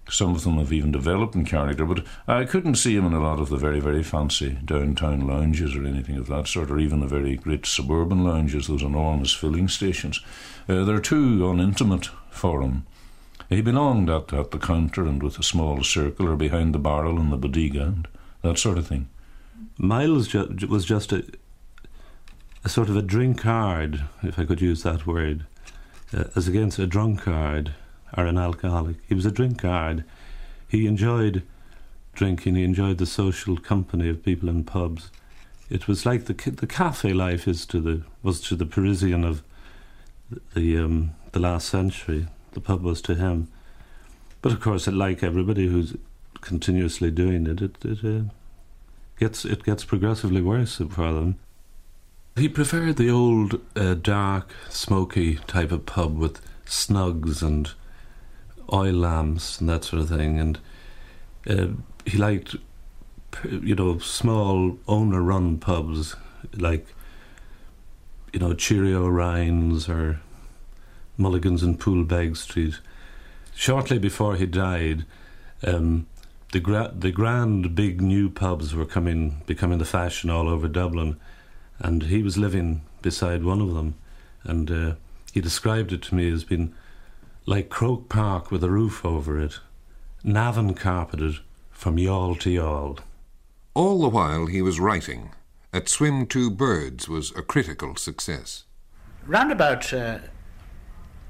some 0.08 0.34
of 0.34 0.44
them 0.44 0.58
have 0.58 0.72
even 0.72 0.92
developed 0.92 1.34
in 1.34 1.46
character, 1.46 1.86
but 1.86 2.04
I 2.28 2.44
couldn't 2.44 2.74
see 2.74 2.94
him 2.94 3.06
in 3.06 3.14
a 3.14 3.22
lot 3.22 3.40
of 3.40 3.48
the 3.48 3.56
very, 3.56 3.80
very 3.80 4.02
fancy 4.02 4.58
downtown 4.64 5.26
lounges 5.26 5.74
or 5.74 5.86
anything 5.86 6.18
of 6.18 6.26
that 6.26 6.46
sort, 6.46 6.70
or 6.70 6.78
even 6.78 7.00
the 7.00 7.06
very 7.06 7.36
great 7.36 7.64
suburban 7.64 8.22
lounges, 8.22 8.66
those 8.66 8.82
enormous 8.82 9.32
filling 9.32 9.68
stations. 9.68 10.20
Uh, 10.68 10.84
they're 10.84 11.00
too 11.00 11.38
unintimate 11.40 12.10
for 12.30 12.60
him. 12.60 12.86
He 13.48 13.60
belonged 13.60 14.10
at, 14.10 14.32
at 14.32 14.50
the 14.50 14.58
counter 14.58 15.04
and 15.06 15.22
with 15.22 15.38
a 15.38 15.42
small 15.42 15.82
circle 15.82 16.28
or 16.28 16.36
behind 16.36 16.74
the 16.74 16.78
barrel 16.78 17.20
in 17.20 17.30
the 17.30 17.36
bodega 17.36 17.82
and 17.82 18.08
that 18.42 18.58
sort 18.58 18.78
of 18.78 18.86
thing. 18.86 19.08
Miles 19.76 20.28
ju- 20.28 20.56
was 20.68 20.84
just 20.84 21.12
a, 21.12 21.24
a 22.64 22.68
sort 22.68 22.88
of 22.88 22.96
a 22.96 23.02
drinkard, 23.02 24.04
if 24.22 24.38
I 24.38 24.44
could 24.44 24.60
use 24.60 24.82
that 24.82 25.06
word, 25.06 25.46
uh, 26.12 26.24
as 26.34 26.48
against 26.48 26.78
a 26.78 26.86
drunkard 26.86 27.74
or 28.16 28.26
an 28.26 28.38
alcoholic. 28.38 28.96
He 29.08 29.14
was 29.14 29.26
a 29.26 29.30
drinkard. 29.30 30.04
He 30.68 30.86
enjoyed 30.86 31.42
drinking. 32.14 32.54
He 32.54 32.64
enjoyed 32.64 32.98
the 32.98 33.06
social 33.06 33.56
company 33.56 34.08
of 34.08 34.24
people 34.24 34.48
in 34.48 34.64
pubs. 34.64 35.10
It 35.70 35.88
was 35.88 36.06
like 36.06 36.26
the 36.26 36.50
the 36.50 36.66
cafe 36.66 37.12
life 37.12 37.48
is 37.48 37.66
to 37.66 37.80
the 37.80 38.02
was 38.22 38.40
to 38.42 38.56
the 38.56 38.66
Parisian 38.66 39.24
of 39.24 39.42
the 40.54 40.78
um, 40.78 41.12
the 41.32 41.40
last 41.40 41.68
century. 41.68 42.26
The 42.54 42.60
pub 42.60 42.82
was 42.82 43.02
to 43.02 43.14
him, 43.14 43.48
but 44.40 44.52
of 44.52 44.60
course, 44.60 44.86
like 44.86 45.22
everybody 45.22 45.66
who's 45.66 45.96
continuously 46.40 47.10
doing 47.10 47.46
it, 47.46 47.60
it, 47.60 47.84
it 47.84 48.04
uh, 48.04 48.30
gets 49.18 49.44
it 49.44 49.64
gets 49.64 49.84
progressively 49.84 50.40
worse 50.40 50.76
for 50.76 51.12
them. 51.12 51.36
He 52.36 52.48
preferred 52.48 52.96
the 52.96 53.10
old, 53.10 53.60
uh, 53.76 53.94
dark, 53.94 54.52
smoky 54.68 55.36
type 55.46 55.72
of 55.72 55.86
pub 55.86 56.16
with 56.16 56.40
snugs 56.64 57.42
and 57.42 57.70
oil 58.72 58.94
lamps 58.94 59.60
and 59.60 59.68
that 59.68 59.84
sort 59.84 60.02
of 60.02 60.08
thing, 60.08 60.38
and 60.40 60.58
uh, 61.48 61.68
he 62.06 62.18
liked, 62.18 62.56
you 63.50 63.74
know, 63.74 63.98
small 63.98 64.78
owner-run 64.86 65.58
pubs 65.58 66.16
like, 66.56 66.86
you 68.32 68.40
know, 68.40 68.54
Cheerio 68.54 69.08
Rhines 69.08 69.88
or 69.88 70.20
Mulligan's 71.16 71.62
in 71.62 71.76
Poolbeg 71.76 72.36
Street. 72.36 72.78
Shortly 73.54 73.98
before 73.98 74.36
he 74.36 74.46
died, 74.46 75.04
um, 75.62 76.06
the 76.52 76.60
gra- 76.60 76.92
the 76.96 77.12
grand 77.12 77.74
big 77.74 78.00
new 78.00 78.30
pubs 78.30 78.74
were 78.74 78.84
coming 78.86 79.42
becoming 79.46 79.78
the 79.78 79.84
fashion 79.84 80.30
all 80.30 80.48
over 80.48 80.68
Dublin, 80.68 81.18
and 81.78 82.04
he 82.04 82.22
was 82.22 82.38
living 82.38 82.82
beside 83.02 83.44
one 83.44 83.60
of 83.60 83.74
them, 83.74 83.94
and 84.42 84.70
uh, 84.70 84.94
he 85.32 85.40
described 85.40 85.92
it 85.92 86.02
to 86.02 86.14
me 86.14 86.30
as 86.30 86.44
being 86.44 86.74
like 87.46 87.68
Croke 87.68 88.08
Park 88.08 88.50
with 88.50 88.64
a 88.64 88.70
roof 88.70 89.04
over 89.04 89.40
it, 89.40 89.60
Navan 90.22 90.74
carpeted 90.74 91.40
from 91.70 91.98
yawl 91.98 92.34
to 92.36 92.50
yawl. 92.50 92.98
All 93.74 94.00
the 94.00 94.08
while 94.08 94.46
he 94.46 94.62
was 94.62 94.80
writing, 94.80 95.32
At 95.72 95.88
Swim 95.88 96.26
Two 96.26 96.50
Birds 96.50 97.08
was 97.08 97.32
a 97.36 97.42
critical 97.42 97.96
success. 97.96 98.64
Round 99.26 99.50
about, 99.50 99.92
uh, 99.92 100.18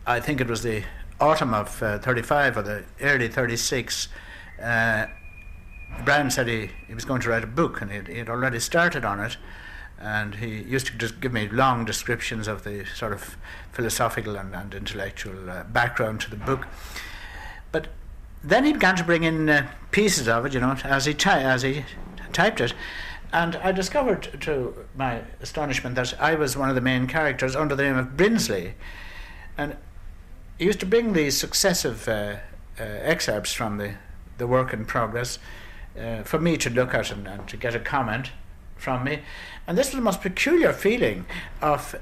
I 0.06 0.20
think 0.20 0.40
it 0.40 0.48
was 0.48 0.62
the 0.62 0.84
autumn 1.18 1.54
of 1.54 1.82
uh, 1.82 1.98
35 1.98 2.58
or 2.58 2.62
the 2.62 2.84
early 3.00 3.28
36, 3.28 4.08
uh, 4.62 5.06
Brian 6.04 6.30
said 6.30 6.48
he, 6.48 6.70
he 6.86 6.94
was 6.94 7.04
going 7.04 7.22
to 7.22 7.30
write 7.30 7.44
a 7.44 7.48
book 7.48 7.80
and 7.80 8.08
he 8.08 8.18
had 8.18 8.28
already 8.28 8.60
started 8.60 9.04
on 9.04 9.20
it. 9.20 9.36
And 9.98 10.34
he 10.34 10.62
used 10.62 10.86
to 10.88 10.92
just 10.98 11.20
give 11.20 11.32
me 11.32 11.48
long 11.48 11.84
descriptions 11.84 12.48
of 12.48 12.64
the 12.64 12.84
sort 12.94 13.12
of 13.12 13.38
philosophical 13.72 14.36
and, 14.36 14.54
and 14.54 14.74
intellectual 14.74 15.48
uh, 15.48 15.64
background 15.64 16.20
to 16.22 16.30
the 16.30 16.36
book. 16.36 16.66
But 17.72 17.88
then 18.42 18.64
he 18.64 18.72
began 18.74 18.96
to 18.96 19.04
bring 19.04 19.22
in 19.22 19.48
uh, 19.48 19.70
pieces 19.90 20.28
of 20.28 20.44
it, 20.44 20.52
you 20.52 20.60
know, 20.60 20.76
as 20.84 21.06
he, 21.06 21.14
ty- 21.14 21.42
as 21.42 21.62
he 21.62 21.84
typed 22.32 22.60
it. 22.60 22.74
And 23.32 23.56
I 23.56 23.72
discovered, 23.72 24.40
to 24.42 24.74
my 24.94 25.22
astonishment, 25.40 25.94
that 25.96 26.20
I 26.20 26.34
was 26.34 26.56
one 26.56 26.68
of 26.68 26.74
the 26.74 26.80
main 26.80 27.06
characters 27.06 27.56
under 27.56 27.74
the 27.74 27.84
name 27.84 27.96
of 27.96 28.16
Brinsley. 28.16 28.74
And 29.56 29.76
he 30.58 30.64
used 30.64 30.80
to 30.80 30.86
bring 30.86 31.12
these 31.12 31.36
successive 31.36 32.08
uh, 32.08 32.36
uh 32.78 32.82
excerpts 32.82 33.52
from 33.52 33.78
the 33.78 33.94
the 34.38 34.46
work 34.46 34.72
in 34.72 34.84
progress 34.84 35.38
uh, 35.98 36.22
for 36.22 36.38
me 36.38 36.56
to 36.56 36.70
look 36.70 36.94
at 36.94 37.10
and, 37.10 37.26
and, 37.26 37.46
to 37.48 37.56
get 37.56 37.74
a 37.74 37.80
comment 37.80 38.32
from 38.76 39.04
me. 39.04 39.20
And 39.66 39.78
this 39.78 39.88
was 39.88 39.96
the 39.96 40.00
most 40.02 40.20
peculiar 40.20 40.72
feeling 40.72 41.24
of 41.62 41.94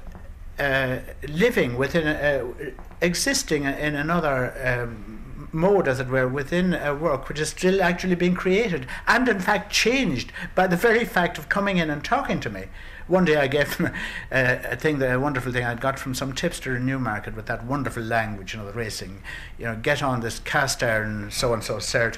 uh, 0.59 0.99
living 1.27 1.77
within, 1.77 2.07
a, 2.07 2.11
uh, 2.11 2.71
existing 3.01 3.65
in 3.65 3.95
another 3.95 4.53
um, 4.65 5.47
mode, 5.51 5.87
as 5.87 5.99
it 5.99 6.07
were, 6.07 6.27
within 6.27 6.73
a 6.73 6.95
work 6.95 7.29
which 7.29 7.39
is 7.39 7.49
still 7.49 7.81
actually 7.81 8.15
being 8.15 8.35
created 8.35 8.87
and, 9.07 9.29
in 9.29 9.39
fact, 9.39 9.71
changed 9.71 10.31
by 10.55 10.67
the 10.67 10.75
very 10.75 11.05
fact 11.05 11.37
of 11.37 11.49
coming 11.49 11.77
in 11.77 11.89
and 11.89 12.03
talking 12.03 12.39
to 12.39 12.49
me. 12.49 12.65
One 13.07 13.25
day 13.25 13.37
I 13.37 13.47
gave 13.47 13.73
him 13.73 13.87
a, 14.31 14.71
a 14.71 14.75
thing, 14.75 14.99
that, 14.99 15.15
a 15.15 15.19
wonderful 15.19 15.51
thing 15.51 15.65
I'd 15.65 15.81
got 15.81 15.99
from 15.99 16.13
some 16.13 16.33
tipster 16.33 16.75
in 16.75 16.85
Newmarket 16.85 17.35
with 17.35 17.45
that 17.47 17.65
wonderful 17.65 18.03
language, 18.03 18.53
you 18.53 18.59
know, 18.59 18.65
the 18.65 18.73
racing, 18.73 19.21
you 19.57 19.65
know, 19.65 19.75
get 19.75 20.01
on 20.01 20.21
this 20.21 20.39
cast 20.39 20.83
iron 20.83 21.31
so 21.31 21.53
and 21.53 21.63
so 21.63 21.77
cert. 21.77 22.17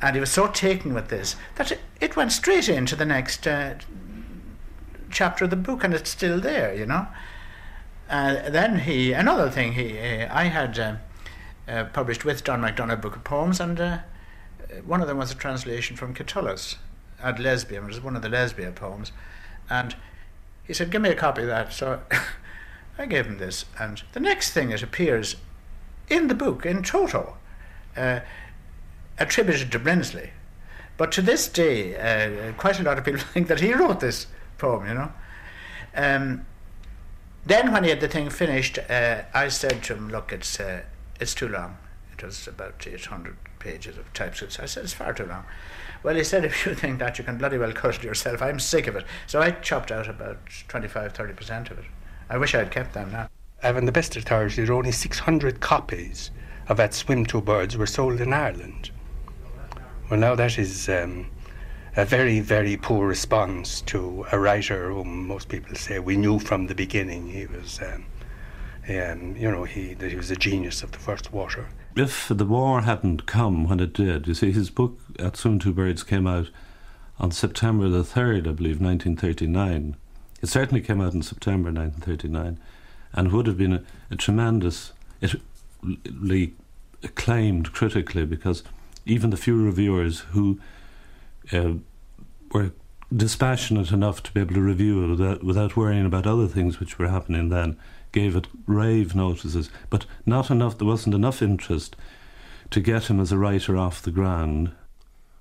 And 0.00 0.14
he 0.14 0.20
was 0.20 0.30
so 0.30 0.46
taken 0.48 0.94
with 0.94 1.08
this 1.08 1.36
that 1.56 1.76
it 2.00 2.16
went 2.16 2.32
straight 2.32 2.68
into 2.68 2.94
the 2.94 3.04
next 3.04 3.46
uh, 3.46 3.74
chapter 5.10 5.44
of 5.44 5.50
the 5.50 5.56
book, 5.56 5.84
and 5.84 5.94
it's 5.94 6.10
still 6.10 6.40
there, 6.40 6.74
you 6.74 6.86
know. 6.86 7.08
Uh, 8.08 8.48
then 8.48 8.80
he, 8.80 9.12
another 9.12 9.50
thing, 9.50 9.74
he, 9.74 9.98
uh, 9.98 10.28
I 10.34 10.44
had 10.44 10.78
uh, 10.78 10.96
uh, 11.66 11.84
published 11.84 12.24
with 12.24 12.44
Don 12.44 12.60
MacDonagh 12.60 12.94
a 12.94 12.96
book 12.96 13.16
of 13.16 13.24
poems, 13.24 13.60
and 13.60 13.78
uh, 13.80 13.98
one 14.86 15.00
of 15.00 15.08
them 15.08 15.18
was 15.18 15.30
a 15.30 15.34
translation 15.34 15.96
from 15.96 16.14
Catullus, 16.14 16.76
ad 17.22 17.36
lesbium, 17.36 17.86
which 17.86 17.96
is 17.96 18.02
one 18.02 18.16
of 18.16 18.22
the 18.22 18.28
lesbia 18.28 18.70
poems. 18.70 19.12
And 19.70 19.96
he 20.64 20.74
said, 20.74 20.90
Give 20.90 21.02
me 21.02 21.10
a 21.10 21.14
copy 21.14 21.42
of 21.42 21.48
that. 21.48 21.72
So 21.72 22.00
I 22.98 23.06
gave 23.06 23.26
him 23.26 23.38
this. 23.38 23.64
And 23.78 24.02
the 24.12 24.20
next 24.20 24.52
thing 24.52 24.70
that 24.70 24.82
appears 24.82 25.36
in 26.08 26.28
the 26.28 26.34
book, 26.34 26.64
in 26.64 26.82
toto, 26.82 27.36
uh, 27.96 28.20
attributed 29.18 29.72
to 29.72 29.78
Brinsley, 29.78 30.30
But 30.96 31.12
to 31.12 31.22
this 31.22 31.48
day, 31.48 31.96
uh, 31.96 32.52
quite 32.52 32.80
a 32.80 32.82
lot 32.82 32.98
of 32.98 33.04
people 33.04 33.20
think 33.32 33.48
that 33.48 33.60
he 33.60 33.74
wrote 33.74 34.00
this 34.00 34.26
poem, 34.58 34.86
you 34.86 34.94
know. 34.94 35.12
Um, 35.94 36.46
then, 37.46 37.72
when 37.72 37.84
he 37.84 37.90
had 37.90 38.00
the 38.00 38.08
thing 38.08 38.28
finished, 38.30 38.78
uh, 38.90 39.22
I 39.32 39.48
said 39.48 39.82
to 39.84 39.94
him, 39.94 40.08
Look, 40.10 40.32
it's, 40.32 40.60
uh, 40.60 40.82
it's 41.20 41.34
too 41.34 41.48
long. 41.48 41.78
It 42.12 42.22
was 42.22 42.46
about 42.46 42.86
800 42.86 43.36
pages 43.58 43.96
of 43.96 44.12
typescript. 44.12 44.60
I 44.60 44.66
said, 44.66 44.84
It's 44.84 44.92
far 44.92 45.12
too 45.12 45.26
long. 45.26 45.44
Well, 46.02 46.14
he 46.14 46.24
said, 46.24 46.44
If 46.46 46.66
you 46.66 46.74
think 46.74 46.98
that, 46.98 47.18
you 47.18 47.24
can 47.24 47.38
bloody 47.38 47.58
well 47.58 47.72
cut 47.72 47.96
it 47.96 48.04
yourself. 48.04 48.42
I'm 48.42 48.60
sick 48.60 48.86
of 48.86 48.96
it. 48.96 49.04
So 49.26 49.40
I 49.40 49.50
chopped 49.50 49.90
out 49.90 50.08
about 50.08 50.38
25 50.68 51.12
30% 51.12 51.70
of 51.70 51.78
it. 51.78 51.84
I 52.30 52.38
wish 52.38 52.54
I'd 52.54 52.70
kept 52.70 52.94
them 52.94 53.10
now. 53.12 53.28
Having 53.60 53.86
the 53.86 53.92
best 53.92 54.16
authority, 54.16 54.64
there 54.64 54.74
only 54.74 54.92
600 54.92 55.60
copies 55.60 56.30
of 56.68 56.76
that 56.76 56.94
Swim 56.94 57.24
Two 57.26 57.40
Birds 57.40 57.76
were 57.76 57.86
sold 57.86 58.20
in 58.20 58.32
Ireland. 58.32 58.90
Well, 60.10 60.20
now 60.20 60.34
that 60.34 60.58
is 60.58 60.88
um, 60.88 61.30
a 61.96 62.04
very, 62.04 62.40
very 62.40 62.76
poor 62.76 63.06
response 63.06 63.80
to 63.82 64.24
a 64.30 64.38
writer 64.38 64.92
whom 64.92 65.26
most 65.26 65.48
people 65.48 65.74
say 65.74 65.98
we 65.98 66.16
knew 66.16 66.38
from 66.38 66.66
the 66.66 66.74
beginning 66.74 67.28
he 67.28 67.46
was, 67.46 67.80
um, 67.82 68.04
um, 68.88 69.36
you 69.36 69.50
know, 69.50 69.64
he, 69.64 69.94
that 69.94 70.10
he 70.10 70.16
was 70.16 70.30
a 70.30 70.36
genius 70.36 70.82
of 70.82 70.92
the 70.92 70.98
first 70.98 71.32
water. 71.32 71.68
If 71.96 72.28
the 72.28 72.44
war 72.44 72.82
hadn't 72.82 73.26
come 73.26 73.68
when 73.68 73.80
it 73.80 73.92
did, 73.92 74.28
you 74.28 74.34
see, 74.34 74.52
his 74.52 74.70
book 74.70 74.98
At 75.18 75.36
Swim 75.36 75.58
Two 75.58 75.72
Birds 75.72 76.02
came 76.02 76.26
out 76.26 76.50
on 77.18 77.32
September 77.32 77.88
the 77.88 78.02
3rd, 78.02 78.46
I 78.46 78.52
believe, 78.52 78.80
1939. 78.80 79.96
It 80.40 80.46
certainly 80.48 80.80
came 80.80 81.00
out 81.00 81.14
in 81.14 81.22
September 81.22 81.72
1939 81.72 82.58
and 83.12 83.32
would 83.32 83.46
have 83.46 83.58
been 83.58 83.72
a, 83.72 83.82
a 84.10 84.16
tremendous, 84.16 84.92
acclaimed 87.02 87.72
critically 87.72 88.24
because 88.24 88.62
even 89.06 89.30
the 89.30 89.36
few 89.36 89.64
reviewers 89.64 90.20
who 90.20 90.60
uh, 91.52 91.72
were 92.52 92.72
dispassionate 93.14 93.90
enough 93.90 94.22
to 94.22 94.32
be 94.32 94.40
able 94.40 94.54
to 94.54 94.60
review 94.60 95.04
it 95.04 95.08
without, 95.08 95.44
without 95.44 95.76
worrying 95.76 96.06
about 96.06 96.26
other 96.26 96.46
things 96.46 96.78
which 96.78 96.98
were 96.98 97.08
happening 97.08 97.48
then 97.48 97.76
gave 98.12 98.36
it 98.36 98.46
rave 98.66 99.14
notices, 99.14 99.70
but 99.90 100.06
not 100.24 100.50
enough, 100.50 100.78
there 100.78 100.86
wasn't 100.86 101.14
enough 101.14 101.42
interest 101.42 101.96
to 102.70 102.80
get 102.80 103.04
him 103.04 103.20
as 103.20 103.32
a 103.32 103.38
writer 103.38 103.76
off 103.76 104.02
the 104.02 104.10
ground. 104.10 104.72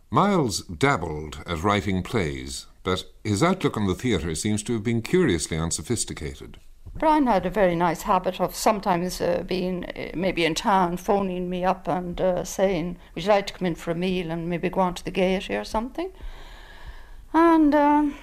Miles 0.09 0.61
dabbled 0.61 1.43
at 1.45 1.63
writing 1.63 2.03
plays, 2.03 2.67
but 2.83 3.03
his 3.23 3.43
outlook 3.43 3.75
on 3.77 3.87
the 3.87 3.95
theatre 3.95 4.33
seems 4.35 4.63
to 4.63 4.73
have 4.73 4.83
been 4.83 5.01
curiously 5.01 5.57
unsophisticated. 5.57 6.57
Brian 6.95 7.27
had 7.27 7.45
a 7.45 7.49
very 7.49 7.75
nice 7.75 8.03
habit 8.03 8.41
of 8.41 8.55
sometimes 8.55 9.21
uh, 9.21 9.43
being 9.45 9.85
uh, 9.85 10.11
maybe 10.15 10.45
in 10.45 10.55
town, 10.55 10.97
phoning 10.97 11.49
me 11.49 11.63
up 11.63 11.87
and 11.87 12.19
uh, 12.19 12.43
saying, 12.43 12.97
Would 13.13 13.23
you 13.23 13.29
like 13.29 13.47
to 13.47 13.53
come 13.53 13.67
in 13.67 13.75
for 13.75 13.91
a 13.91 13.95
meal 13.95 14.31
and 14.31 14.49
maybe 14.49 14.69
go 14.69 14.81
on 14.81 14.95
to 14.95 15.05
the 15.05 15.11
Gaiety 15.11 15.55
or 15.55 15.63
something? 15.63 16.11
And 17.39 17.75
um, 17.75 18.15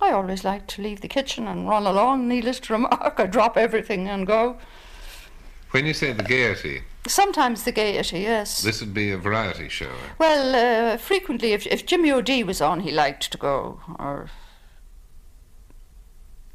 I 0.00 0.10
always 0.10 0.42
like 0.42 0.66
to 0.68 0.82
leave 0.82 1.02
the 1.02 1.08
kitchen 1.08 1.46
and 1.46 1.68
run 1.68 1.86
along, 1.86 2.26
needless 2.26 2.58
to 2.60 2.72
remark. 2.72 3.20
I 3.20 3.26
drop 3.26 3.56
everything 3.56 4.08
and 4.08 4.26
go. 4.26 4.58
When 5.70 5.86
you 5.86 5.94
say 5.94 6.12
the 6.12 6.24
Gaiety? 6.24 6.82
Sometimes 7.06 7.62
the 7.62 7.70
Gaiety, 7.70 8.20
yes. 8.20 8.62
This 8.62 8.80
would 8.80 8.92
be 8.92 9.12
a 9.12 9.18
variety 9.18 9.68
show. 9.68 9.92
Well, 10.18 10.56
uh, 10.56 10.96
frequently, 10.96 11.52
if, 11.52 11.64
if 11.68 11.86
Jimmy 11.86 12.10
O'Dea 12.10 12.42
was 12.42 12.60
on, 12.60 12.80
he 12.80 12.90
liked 12.90 13.30
to 13.30 13.38
go, 13.38 13.80
or 14.00 14.30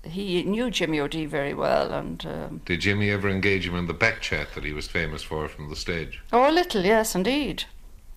he 0.04 0.44
knew 0.44 0.70
Jimmy 0.70 1.00
O'Dea 1.00 1.28
very 1.28 1.54
well. 1.54 1.94
And 1.94 2.26
um, 2.26 2.62
did 2.66 2.82
Jimmy 2.82 3.10
ever 3.10 3.30
engage 3.30 3.66
him 3.66 3.76
in 3.76 3.88
the 3.88 3.94
back 3.94 4.20
chat 4.20 4.54
that 4.54 4.66
he 4.66 4.74
was 4.74 4.88
famous 4.88 5.24
for 5.24 5.48
from 5.48 5.70
the 5.70 5.78
stage? 5.78 6.22
Oh, 6.34 6.50
a 6.50 6.52
little, 6.52 6.84
yes, 6.84 7.16
indeed. 7.16 7.64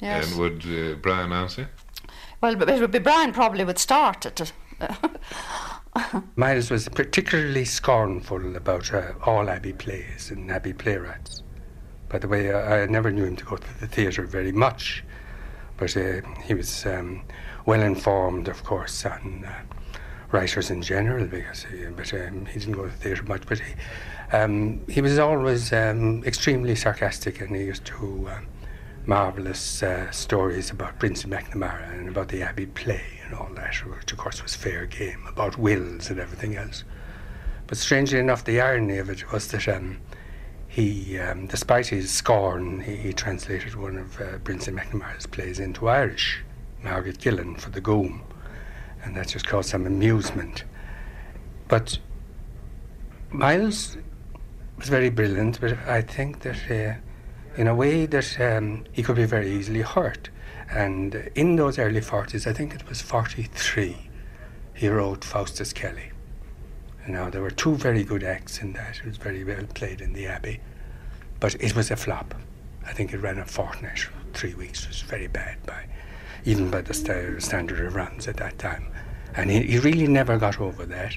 Yes. 0.00 0.32
And 0.32 0.40
would 0.40 0.64
uh, 0.66 0.96
Brian 0.96 1.32
answer? 1.32 1.68
Well, 2.46 2.68
it 2.68 2.80
would 2.80 2.92
be 2.92 3.00
Brian 3.00 3.32
probably 3.32 3.64
would 3.64 3.78
start 3.78 4.24
it. 4.24 4.52
Miles 6.36 6.70
was 6.70 6.88
particularly 6.88 7.64
scornful 7.64 8.54
about 8.54 8.94
uh, 8.94 9.14
all 9.24 9.50
Abbey 9.50 9.72
plays 9.72 10.30
and 10.30 10.48
Abbey 10.52 10.72
playwrights. 10.72 11.42
By 12.08 12.18
the 12.18 12.28
way, 12.28 12.52
I, 12.54 12.82
I 12.82 12.86
never 12.86 13.10
knew 13.10 13.24
him 13.24 13.34
to 13.34 13.44
go 13.44 13.56
to 13.56 13.80
the 13.80 13.88
theatre 13.88 14.26
very 14.26 14.52
much, 14.52 15.02
but 15.76 15.96
uh, 15.96 16.20
he 16.44 16.54
was 16.54 16.86
um, 16.86 17.24
well 17.64 17.82
informed, 17.82 18.46
of 18.46 18.62
course, 18.62 19.04
on 19.04 19.44
uh, 19.44 19.62
writers 20.30 20.70
in 20.70 20.82
general 20.82 21.26
because 21.26 21.64
he, 21.64 21.86
but 21.86 22.14
um, 22.14 22.46
he 22.46 22.60
didn't 22.60 22.74
go 22.74 22.84
to 22.84 22.90
the 22.90 22.96
theatre 22.96 23.24
much. 23.24 23.44
But 23.44 23.58
he, 23.58 23.74
um, 24.32 24.86
he 24.88 25.00
was 25.00 25.18
always 25.18 25.72
um, 25.72 26.22
extremely 26.22 26.76
sarcastic, 26.76 27.40
and 27.40 27.56
he 27.56 27.64
used 27.64 27.86
to 27.86 28.28
uh, 28.30 28.40
marvelous 29.06 29.82
uh, 29.82 30.10
stories 30.10 30.70
about 30.70 30.98
Prince 30.98 31.24
McNamara 31.24 31.92
and 31.98 32.08
about 32.08 32.28
the 32.28 32.42
Abbey 32.42 32.66
play 32.66 33.20
and 33.24 33.34
all 33.34 33.50
that, 33.54 33.74
which 33.86 34.12
of 34.12 34.18
course 34.18 34.42
was 34.42 34.54
fair 34.54 34.86
game 34.86 35.24
about 35.28 35.58
wills 35.58 36.10
and 36.10 36.18
everything 36.18 36.56
else. 36.56 36.84
But 37.66 37.78
strangely 37.78 38.18
enough, 38.18 38.44
the 38.44 38.60
irony 38.60 38.98
of 38.98 39.10
it 39.10 39.32
was 39.32 39.48
that 39.48 39.68
um, 39.68 39.98
he, 40.68 41.18
um, 41.18 41.46
despite 41.46 41.86
his 41.86 42.10
scorn, 42.10 42.80
he, 42.80 42.96
he 42.96 43.12
translated 43.12 43.74
one 43.74 43.96
of 43.96 44.20
uh, 44.20 44.38
Brinsley 44.38 44.72
McNamara's 44.72 45.26
plays 45.26 45.58
into 45.58 45.88
Irish, 45.88 46.42
Margaret 46.82 47.18
Gillan 47.18 47.58
for 47.58 47.70
the 47.70 47.80
Gúm 47.80 48.22
and 49.06 49.16
that 49.16 49.28
just 49.28 49.46
caused 49.46 49.70
some 49.70 49.86
amusement. 49.86 50.64
But 51.68 51.98
Miles 53.30 53.96
was 54.76 54.88
very 54.88 55.10
brilliant, 55.10 55.60
but 55.60 55.78
I 55.86 56.02
think 56.02 56.40
that 56.40 56.70
uh, 56.70 56.98
in 57.56 57.66
a 57.66 57.74
way 57.74 58.06
that 58.06 58.40
um, 58.40 58.84
he 58.92 59.02
could 59.02 59.16
be 59.16 59.24
very 59.24 59.50
easily 59.50 59.82
hurt. 59.82 60.28
And 60.70 61.30
in 61.34 61.56
those 61.56 61.78
early 61.78 62.00
40s, 62.00 62.46
I 62.46 62.52
think 62.52 62.74
it 62.74 62.88
was 62.88 63.00
43, 63.00 63.96
he 64.74 64.88
wrote 64.88 65.24
Faustus 65.24 65.72
Kelly. 65.72 66.10
Now, 67.08 67.30
there 67.30 67.40
were 67.40 67.50
two 67.50 67.76
very 67.76 68.02
good 68.02 68.24
acts 68.24 68.60
in 68.60 68.72
that. 68.72 68.98
It 68.98 69.06
was 69.06 69.16
very 69.16 69.44
well 69.44 69.64
played 69.74 70.00
in 70.00 70.12
the 70.12 70.26
Abbey, 70.26 70.60
but 71.38 71.54
it 71.56 71.76
was 71.76 71.90
a 71.90 71.96
flop. 71.96 72.34
I 72.84 72.92
think 72.92 73.12
it 73.12 73.18
ran 73.18 73.38
a 73.38 73.44
fortnight, 73.44 74.08
three 74.34 74.54
weeks. 74.54 74.82
It 74.82 74.88
was 74.88 75.02
very 75.02 75.28
bad 75.28 75.64
by, 75.64 75.86
even 76.44 76.70
by 76.70 76.80
the 76.80 76.94
st- 76.94 77.42
standard 77.42 77.80
of 77.80 77.94
runs 77.94 78.26
at 78.26 78.36
that 78.38 78.58
time. 78.58 78.88
And 79.36 79.50
he, 79.50 79.62
he 79.62 79.78
really 79.78 80.08
never 80.08 80.36
got 80.36 80.60
over 80.60 80.84
that. 80.86 81.16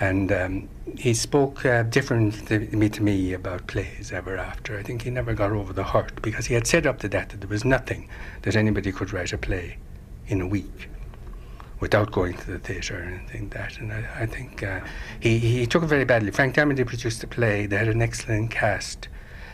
And 0.00 0.32
um, 0.32 0.68
he 0.98 1.12
spoke 1.12 1.64
uh, 1.66 1.82
differently 1.82 2.88
to 2.88 3.02
me 3.02 3.34
about 3.34 3.66
plays 3.66 4.12
ever 4.12 4.38
after. 4.38 4.78
I 4.78 4.82
think 4.82 5.02
he 5.02 5.10
never 5.10 5.34
got 5.34 5.52
over 5.52 5.74
the 5.74 5.84
hurt 5.84 6.22
because 6.22 6.46
he 6.46 6.54
had 6.54 6.66
said 6.66 6.86
up 6.86 7.00
to 7.00 7.08
that 7.08 7.28
that 7.28 7.40
there 7.42 7.48
was 7.48 7.66
nothing 7.66 8.08
that 8.42 8.56
anybody 8.56 8.92
could 8.92 9.12
write 9.12 9.34
a 9.34 9.38
play 9.38 9.76
in 10.26 10.40
a 10.40 10.46
week 10.46 10.88
without 11.80 12.12
going 12.12 12.34
to 12.36 12.46
the 12.52 12.58
theatre 12.58 13.00
or 13.00 13.02
anything 13.02 13.42
like 13.42 13.50
that. 13.50 13.78
And 13.78 13.92
I, 13.92 14.06
I 14.20 14.26
think 14.26 14.62
uh, 14.62 14.80
he, 15.20 15.38
he 15.38 15.66
took 15.66 15.82
it 15.82 15.86
very 15.86 16.04
badly. 16.04 16.30
Frank 16.30 16.54
Dermody 16.54 16.86
produced 16.86 17.22
a 17.22 17.26
play, 17.26 17.66
they 17.66 17.76
had 17.76 17.88
an 17.88 18.00
excellent 18.00 18.50
cast. 18.50 19.08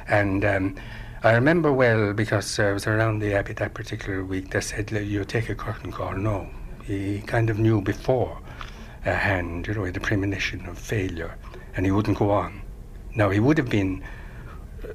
And 0.07 0.45
um, 0.45 0.77
I 1.25 1.33
remember 1.33 1.73
well 1.73 2.13
because 2.13 2.61
uh, 2.61 2.65
I 2.65 2.73
was 2.73 2.87
around 2.87 3.19
the 3.19 3.35
Abbey 3.35 3.55
that 3.55 3.75
particular 3.75 4.25
week, 4.25 4.51
they 4.51 4.61
said, 4.61 4.93
You 4.93 5.25
take 5.25 5.49
a 5.49 5.57
curtain 5.57 5.91
call. 5.91 6.15
No, 6.15 6.49
he 6.85 7.21
kind 7.23 7.51
of 7.51 7.59
knew 7.59 7.81
before 7.81 8.39
hand, 9.15 9.67
you 9.67 9.75
know, 9.75 9.91
the 9.91 10.01
premonition 10.01 10.67
of 10.67 10.79
failure, 10.79 11.37
and 11.77 11.87
he 11.87 11.93
wouldn't 11.93 12.19
go 12.19 12.31
on. 12.31 12.63
Now, 13.15 13.31
he 13.31 13.41
would 13.41 13.59
have 13.59 13.71
been 13.71 14.03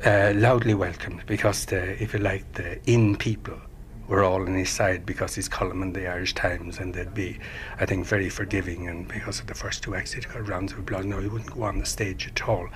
uh, 0.06 0.34
loudly 0.36 0.74
welcomed 0.74 1.24
because, 1.26 1.66
the, 1.66 2.02
if 2.02 2.14
you 2.14 2.20
like, 2.20 2.54
the 2.54 2.80
in 2.90 3.16
people 3.16 3.60
were 4.08 4.24
all 4.24 4.42
on 4.42 4.54
his 4.54 4.70
side 4.70 5.06
because 5.06 5.36
his 5.36 5.48
column 5.48 5.82
in 5.82 5.94
the 5.94 6.08
Irish 6.08 6.34
Times, 6.34 6.80
and 6.80 6.94
they'd 6.94 7.14
be, 7.14 7.40
I 7.80 7.86
think, 7.86 8.06
very 8.06 8.30
forgiving. 8.30 8.90
And 8.90 9.08
because 9.08 9.40
of 9.40 9.48
the 9.48 9.56
first 9.56 9.84
two 9.84 9.92
got 9.92 10.48
rounds 10.48 10.74
of 10.74 10.80
applause. 10.80 11.06
No, 11.06 11.20
he 11.20 11.28
wouldn't 11.28 11.52
go 11.52 11.64
on 11.64 11.80
the 11.80 11.86
stage 11.86 12.28
at 12.28 12.48
all. 12.48 12.68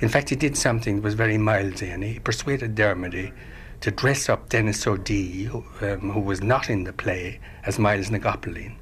In 0.00 0.08
fact, 0.08 0.28
he 0.28 0.36
did 0.36 0.56
something 0.56 0.96
that 0.96 1.02
was 1.02 1.14
very 1.14 1.38
mildy, 1.38 1.88
and 1.88 2.04
he 2.04 2.18
persuaded 2.18 2.74
Dermody 2.74 3.32
to 3.80 3.90
dress 3.90 4.28
up 4.28 4.48
Denis 4.48 4.86
O'Dea, 4.86 5.44
who, 5.44 5.64
um, 5.80 6.10
who 6.10 6.20
was 6.20 6.42
not 6.42 6.68
in 6.68 6.84
the 6.84 6.92
play, 6.92 7.40
as 7.64 7.78
Myles 7.78 8.10
na 8.10 8.18
gCopaleen. 8.18 8.74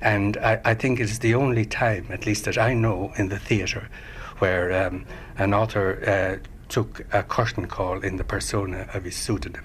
And 0.00 0.36
I, 0.38 0.60
I, 0.64 0.74
think 0.74 1.00
it's 1.00 1.18
the 1.18 1.34
only 1.34 1.64
time, 1.64 2.06
at 2.10 2.26
least 2.26 2.44
that 2.44 2.58
I 2.58 2.74
know, 2.74 3.12
in 3.16 3.28
the 3.28 3.38
theatre 3.38 3.88
where 4.38 4.86
um, 4.86 5.06
an 5.38 5.54
author 5.54 6.02
uh, 6.06 6.46
took 6.68 7.06
a 7.12 7.22
curtain 7.22 7.66
call 7.66 8.00
in 8.00 8.16
the 8.16 8.24
persona 8.24 8.88
of 8.92 9.04
his 9.04 9.16
pseudonym. 9.16 9.64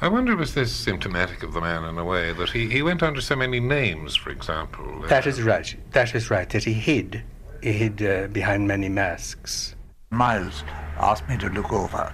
I 0.00 0.08
wonder, 0.08 0.36
was 0.36 0.54
this 0.54 0.72
symptomatic 0.72 1.42
of 1.42 1.54
the 1.54 1.60
man 1.60 1.84
in 1.84 1.96
a 1.96 2.04
way 2.04 2.32
that 2.32 2.50
he, 2.50 2.68
he 2.68 2.82
went 2.82 3.02
under 3.02 3.20
so 3.20 3.36
many 3.36 3.60
names, 3.60 4.14
for 4.14 4.30
example? 4.30 5.02
That 5.08 5.26
is 5.26 5.40
right. 5.40 5.74
That 5.92 6.14
is 6.14 6.30
right. 6.30 6.48
That 6.50 6.64
he 6.64 6.74
hid. 6.74 7.22
He 7.62 7.72
hid 7.72 8.02
uh, 8.02 8.26
behind 8.26 8.68
many 8.68 8.88
masks. 8.88 9.74
Miles 10.10 10.64
asked 10.98 11.28
me 11.28 11.38
to 11.38 11.48
look 11.48 11.72
over 11.72 12.12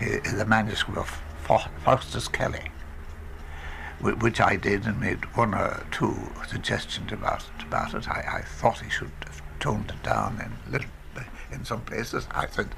the 0.00 0.44
manuscript 0.46 0.98
of 0.98 1.68
Faustus 1.84 2.28
Kelly, 2.28 2.70
which 4.00 4.40
I 4.40 4.56
did 4.56 4.86
and 4.86 4.98
made 5.00 5.24
one 5.36 5.54
or 5.54 5.84
two 5.90 6.14
suggestions 6.48 7.12
about 7.12 7.42
it. 7.42 7.64
About 7.64 7.94
it. 7.94 8.08
I, 8.08 8.38
I 8.38 8.42
thought 8.42 8.80
he 8.80 8.90
should 8.90 9.12
have 9.24 9.42
toned 9.60 9.90
it 9.90 10.02
down 10.02 10.40
in 10.40 10.72
little, 10.72 10.90
in 11.52 11.64
some 11.64 11.82
places. 11.82 12.26
I 12.30 12.46
said, 12.46 12.68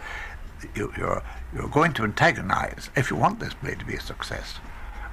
you, 0.75 0.93
you're 0.97 1.23
you're 1.55 1.69
going 1.69 1.93
to 1.95 2.05
antagonize 2.05 2.91
if 2.97 3.11
you 3.11 3.17
want 3.17 3.41
this 3.41 3.55
play 3.55 3.75
to 3.75 3.85
be 3.85 3.95
a 3.95 4.01
success. 4.01 4.59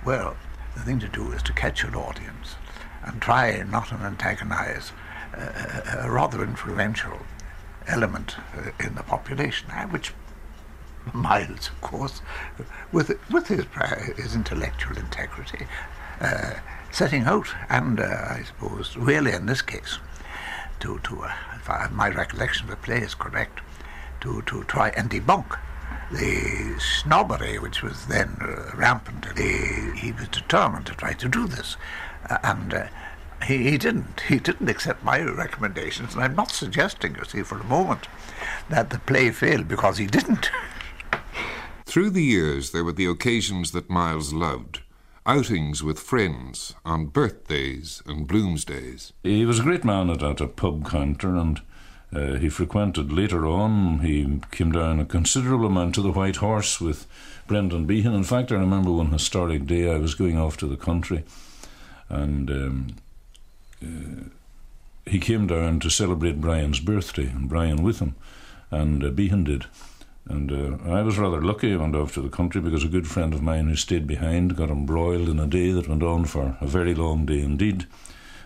Well, 0.05 0.35
the 0.73 0.81
thing 0.81 0.99
to 0.99 1.07
do 1.07 1.31
is 1.31 1.43
to 1.43 1.53
catch 1.53 1.83
your 1.83 1.95
audience 1.97 2.55
and 3.03 3.21
try 3.21 3.63
not 3.63 3.89
to 3.89 3.95
antagonize 3.95 4.91
uh, 5.37 6.01
a 6.03 6.11
rather 6.11 6.43
influential 6.43 7.19
element 7.87 8.35
uh, 8.55 8.71
in 8.85 8.95
the 8.95 9.03
population, 9.03 9.69
which 9.89 10.13
Miles, 11.13 11.69
of 11.69 11.81
course, 11.81 12.21
with 12.91 13.17
with 13.31 13.47
his 13.47 13.65
his 14.17 14.35
intellectual 14.35 14.97
integrity, 14.97 15.65
setting 16.91 17.23
out, 17.23 17.47
and 17.69 17.99
uh, 17.99 18.03
I 18.03 18.43
suppose 18.45 18.97
really 18.97 19.31
in 19.31 19.45
this 19.45 19.61
case, 19.61 19.99
to 20.79 20.99
to 20.99 21.23
uh, 21.23 21.33
if 21.55 21.91
my 21.91 22.09
recollection 22.09 22.65
of 22.65 22.71
the 22.71 22.77
play 22.77 22.99
is 22.99 23.15
correct, 23.15 23.59
to 24.21 24.41
to 24.43 24.63
try 24.63 24.89
and 24.89 25.09
debunk 25.09 25.57
the 26.11 26.79
snobbery 26.79 27.59
which 27.59 27.83
was 27.83 28.07
then 28.07 28.37
uh, 28.41 28.75
rampant. 28.75 29.35
The, 29.35 29.93
he 29.95 30.11
was 30.11 30.27
determined 30.27 30.87
to 30.87 30.95
try 30.95 31.13
to 31.13 31.29
do 31.29 31.47
this, 31.47 31.77
uh, 32.29 32.37
and 32.43 32.73
uh, 32.73 32.87
he, 33.45 33.69
he 33.69 33.77
didn't. 33.77 34.21
He 34.27 34.39
didn't 34.39 34.69
accept 34.69 35.03
my 35.03 35.21
recommendations, 35.21 36.15
and 36.15 36.23
I'm 36.23 36.35
not 36.35 36.51
suggesting, 36.51 37.15
you 37.15 37.25
see, 37.25 37.43
for 37.43 37.59
a 37.59 37.63
moment, 37.63 38.07
that 38.69 38.89
the 38.89 38.99
play 38.99 39.31
failed 39.31 39.67
because 39.67 39.97
he 39.97 40.07
didn't. 40.07 40.49
Through 41.85 42.11
the 42.11 42.23
years, 42.23 42.71
there 42.71 42.83
were 42.83 42.91
the 42.91 43.05
occasions 43.05 43.71
that 43.71 43.89
Myles 43.89 44.33
loved 44.33 44.81
outings 45.29 45.83
with 45.83 45.99
friends 45.99 46.73
on 46.83 47.05
birthdays 47.05 48.01
and 48.07 48.27
Bloomsdays. 48.27 49.13
He 49.21 49.45
was 49.45 49.59
a 49.59 49.63
great 49.63 49.85
man 49.85 50.09
at, 50.09 50.23
at 50.23 50.41
a 50.41 50.47
pub 50.47 50.89
counter, 50.89 51.35
and 51.35 51.61
uh, 52.11 52.37
he 52.37 52.49
frequented 52.49 53.11
later 53.11 53.45
on. 53.45 53.99
He 53.99 54.41
came 54.49 54.71
down 54.71 54.99
a 54.99 55.05
considerable 55.05 55.67
amount 55.67 55.93
to 55.95 56.01
the 56.01 56.11
White 56.11 56.37
Horse 56.37 56.81
with 56.81 57.05
Brendan 57.45 57.85
Behan. 57.85 58.15
In 58.15 58.23
fact, 58.23 58.51
I 58.51 58.55
remember 58.55 58.91
one 58.91 59.11
historic 59.11 59.67
day 59.67 59.93
I 59.93 59.99
was 59.99 60.15
going 60.15 60.39
off 60.39 60.57
to 60.57 60.67
the 60.67 60.75
country, 60.75 61.23
and 62.09 62.49
um, 62.49 62.87
uh, 63.83 64.29
he 65.05 65.19
came 65.19 65.45
down 65.45 65.79
to 65.81 65.91
celebrate 65.91 66.41
Brian's 66.41 66.79
birthday, 66.79 67.27
and 67.27 67.47
Brian 67.47 67.83
with 67.83 67.99
him, 67.99 68.15
and 68.71 69.03
uh, 69.03 69.09
Behan 69.09 69.43
did. 69.43 69.67
And 70.27 70.51
uh, 70.51 70.91
I 70.91 71.01
was 71.01 71.17
rather 71.17 71.41
lucky. 71.41 71.73
I 71.73 71.77
went 71.77 71.95
off 71.95 72.13
to 72.13 72.21
the 72.21 72.29
country 72.29 72.61
because 72.61 72.83
a 72.83 72.89
good 72.89 73.07
friend 73.07 73.33
of 73.33 73.41
mine 73.41 73.67
who 73.67 73.75
stayed 73.75 74.05
behind 74.05 74.55
got 74.55 74.69
embroiled 74.69 75.29
in 75.29 75.39
a 75.39 75.47
day 75.47 75.71
that 75.71 75.87
went 75.87 76.03
on 76.03 76.25
for 76.25 76.57
a 76.61 76.67
very 76.67 76.93
long 76.93 77.25
day 77.25 77.39
indeed. 77.39 77.87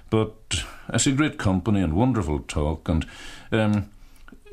But 0.10 0.64
I 0.90 0.98
see 0.98 1.12
great 1.12 1.38
company 1.38 1.82
and 1.82 1.94
wonderful 1.94 2.40
talk, 2.40 2.88
and 2.88 3.06
um, 3.52 3.90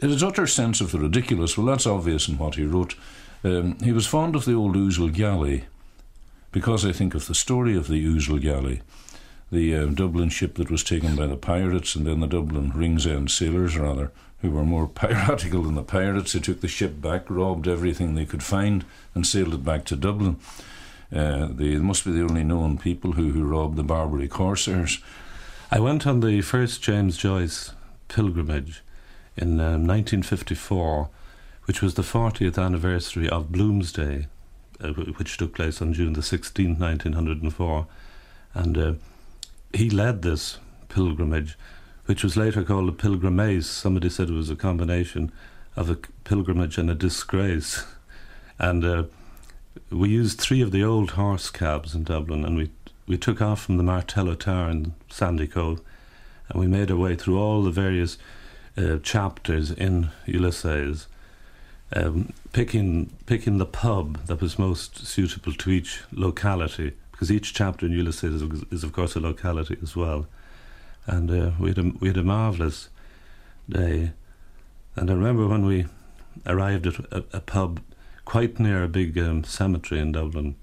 his 0.01 0.23
utter 0.23 0.47
sense 0.47 0.81
of 0.81 0.91
the 0.91 0.99
ridiculous, 0.99 1.57
well, 1.57 1.67
that's 1.67 1.87
obvious 1.87 2.29
in 2.29 2.39
what 2.39 2.55
he 2.55 2.65
wrote. 2.65 2.95
Um, 3.45 3.79
he 3.81 3.93
was 3.93 4.07
fond 4.07 4.35
of 4.35 4.45
the 4.45 4.55
old 4.55 4.75
Ousel 4.75 5.13
Galley, 5.13 5.65
because 6.51 6.85
I 6.85 6.93
think 6.93 7.15
of 7.15 7.27
the 7.27 7.35
story 7.35 7.77
of 7.77 7.89
the 7.89 8.05
Ousel 8.07 8.41
Galley, 8.41 8.81
the 9.53 9.77
uh, 9.77 9.87
Dublin 9.87 10.31
ship 10.31 10.55
that 10.55 10.71
was 10.71 10.83
taken 10.83 11.15
by 11.15 11.27
the 11.27 11.37
pirates, 11.37 11.95
and 11.95 12.07
then 12.07 12.21
the 12.21 12.27
Dublin 12.27 12.73
Ringsend 12.75 13.31
sailors, 13.31 13.77
rather, 13.77 14.11
who 14.43 14.51
were 14.51 14.65
more 14.65 14.87
piratical 14.95 15.63
than 15.63 15.75
the 15.75 15.83
pirates, 15.83 16.33
who 16.33 16.41
took 16.41 16.61
the 16.61 16.69
ship 16.69 17.01
back, 17.01 17.29
robbed 17.29 17.69
everything 17.69 18.15
they 18.15 18.27
could 18.27 18.43
find, 18.43 18.85
and 19.15 19.27
sailed 19.27 19.55
it 19.55 19.65
back 19.65 19.85
to 19.87 19.97
Dublin. 19.97 20.39
Uh, 21.15 21.49
they 21.51 21.77
must 21.77 22.05
be 22.05 22.13
the 22.13 22.23
only 22.23 22.45
known 22.45 22.79
people 22.79 23.13
who, 23.13 23.33
who 23.33 23.45
robbed 23.45 23.77
the 23.77 23.83
Barbary 23.83 24.29
corsairs. 24.29 25.03
I 25.71 25.81
went 25.81 26.07
on 26.07 26.21
the 26.21 26.41
first 26.41 26.83
James 26.83 27.17
Joyce 27.17 27.73
pilgrimage 28.09 28.83
in 29.37 29.61
um, 29.61 29.87
1954, 29.87 31.09
which 31.65 31.83
was 31.83 31.95
the 31.95 32.03
40th 32.03 32.63
anniversary 32.63 33.29
of 33.29 33.51
Bloomsday, 33.51 34.27
uh, 34.81 34.89
which 34.89 35.37
took 35.37 35.55
place 35.55 35.81
on 35.83 35.93
June 35.93 36.13
the 36.13 36.21
16th, 36.21 36.79
1904. 36.79 37.87
And 38.55 38.79
uh, 38.79 38.93
he 39.73 39.91
led 39.91 40.23
this 40.23 40.59
pilgrimage 40.89 41.57
which 42.11 42.25
was 42.25 42.37
later 42.37 42.65
called 42.65 42.89
a 42.89 42.93
pilgrimage. 42.93 43.63
Somebody 43.63 44.11
said 44.11 44.31
it 44.31 44.33
was 44.33 44.51
a 44.51 44.57
combination 44.57 45.31
of 45.77 45.89
a 45.89 45.95
pilgrimage 46.25 46.77
and 46.77 46.91
a 46.91 46.95
disgrace. 46.97 47.85
And 48.59 48.85
uh, 48.85 49.05
we 49.91 50.09
used 50.09 50.41
three 50.41 50.61
of 50.61 50.73
the 50.73 50.83
old 50.83 51.13
horse 51.13 51.51
cabs 51.51 51.95
in 51.95 52.03
Dublin, 52.03 52.45
and 52.45 52.57
we 52.57 52.71
we 53.07 53.17
took 53.17 53.41
off 53.41 53.63
from 53.63 53.77
the 53.77 53.85
Martello 53.85 54.35
Tower 54.35 54.71
in 54.71 54.95
Sandycove, 55.09 55.81
and 56.49 56.61
we 56.61 56.67
made 56.67 56.91
our 56.91 56.97
way 56.97 57.15
through 57.15 57.39
all 57.39 57.63
the 57.63 57.71
various 57.71 58.19
uh, 58.77 58.99
chapters 59.05 59.71
in 59.71 60.11
Ulysses, 60.27 61.07
um, 61.95 62.33
picking 62.53 63.11
picking 63.27 63.59
the 63.59 63.67
pub 63.67 64.27
that 64.27 64.41
was 64.41 64.59
most 64.59 65.07
suitable 65.07 65.53
to 65.53 65.71
each 65.71 66.03
locality, 66.11 66.91
because 67.13 67.31
each 67.31 67.55
chapter 67.55 67.87
in 67.87 67.93
Ulysses 67.93 68.43
is, 68.43 68.65
is 68.73 68.83
of 68.83 68.93
course 68.93 69.15
a 69.15 69.21
locality 69.21 69.79
as 69.81 69.95
well 69.95 70.27
and 71.11 71.29
uh, 71.29 71.51
we 71.59 71.71
had 71.71 71.79
a 71.79 71.93
we 71.99 72.09
had 72.09 72.17
a 72.17 72.23
marvelous 72.23 72.89
day. 73.69 74.13
And 74.95 75.11
I 75.11 75.15
remember 75.15 75.47
when 75.47 75.67
we 75.67 75.87
arrived 76.47 76.87
at 76.87 76.99
a, 77.13 77.25
a 77.33 77.41
pub 77.41 77.81
quite 78.25 78.61
near 78.61 78.85
a 78.85 78.89
big 78.89 79.19
um, 79.19 79.43
cemetery 79.43 80.01
in 80.01 80.13
Dublin. 80.13 80.55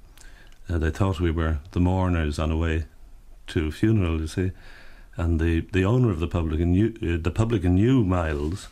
Uh, 0.70 0.78
they 0.78 0.90
thought 0.90 1.20
we 1.20 1.32
were 1.32 1.60
the 1.72 1.82
mourners 1.82 2.40
on 2.40 2.52
a 2.52 2.58
way 2.58 2.86
to 3.48 3.68
a 3.68 3.72
funeral, 3.72 4.22
you 4.22 4.28
see. 4.28 4.52
And 5.18 5.40
the, 5.40 5.62
the 5.72 5.84
owner 5.84 6.12
of 6.12 6.20
the 6.20 6.28
publican 6.28 6.72
knew, 6.72 6.94
uh, 7.02 7.22
the 7.22 7.32
publican 7.32 7.76
knew 7.76 8.04
Myles, 8.06 8.68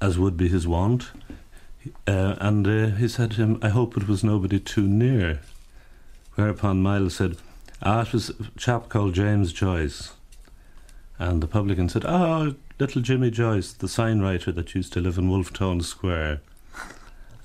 as 0.00 0.18
would 0.18 0.36
be 0.36 0.48
his 0.48 0.66
wont. 0.66 1.10
Uh, 2.06 2.34
and 2.38 2.66
uh, 2.66 2.96
he 2.96 3.08
said 3.08 3.32
to 3.32 3.36
him, 3.36 3.58
I 3.62 3.68
hope 3.68 3.96
it 3.96 4.08
was 4.08 4.24
nobody 4.24 4.58
too 4.58 4.88
near. 4.88 5.40
Whereupon 6.34 6.82
Myles 6.82 7.16
said, 7.16 7.36
Ah, 7.82 8.02
it 8.02 8.12
was 8.12 8.30
a 8.30 8.58
chap 8.58 8.88
called 8.88 9.14
James 9.14 9.52
Joyce. 9.52 10.12
And 11.18 11.42
the 11.42 11.46
publican 11.46 11.88
said, 11.88 12.04
Oh, 12.04 12.54
little 12.78 13.02
Jimmy 13.02 13.30
Joyce, 13.30 13.72
the 13.72 13.88
sign 13.88 14.20
writer 14.20 14.52
that 14.52 14.74
used 14.74 14.92
to 14.92 15.00
live 15.00 15.18
in 15.18 15.28
Wolfe 15.28 15.52
Tone 15.52 15.80
Square. 15.80 16.40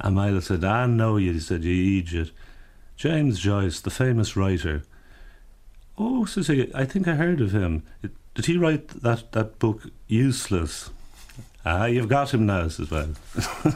And 0.03 0.15
Myles 0.15 0.47
said, 0.47 0.63
Ah, 0.63 0.87
no, 0.87 1.17
he 1.17 1.39
said, 1.39 1.63
you 1.63 1.99
idiot. 1.99 2.31
James 2.97 3.39
Joyce, 3.39 3.79
the 3.79 3.91
famous 3.91 4.35
writer. 4.35 4.83
Oh, 5.97 6.25
says 6.25 6.47
he, 6.47 6.71
I 6.73 6.85
think 6.85 7.07
I 7.07 7.13
heard 7.13 7.39
of 7.39 7.51
him. 7.51 7.83
Did 8.33 8.45
he 8.47 8.57
write 8.57 8.87
that, 8.87 9.31
that 9.33 9.59
book, 9.59 9.83
Useless? 10.07 10.89
Ah, 11.63 11.85
you've 11.85 12.09
got 12.09 12.33
him 12.33 12.47
now, 12.47 12.67
says 12.67 12.89
well. 12.89 13.09
that 13.63 13.75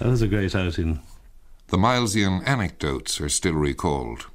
was 0.00 0.22
a 0.22 0.28
great 0.28 0.54
outing. 0.54 1.00
The 1.68 1.76
Milesian 1.76 2.46
anecdotes 2.46 3.20
are 3.20 3.28
still 3.28 3.52
recalled. 3.52 4.28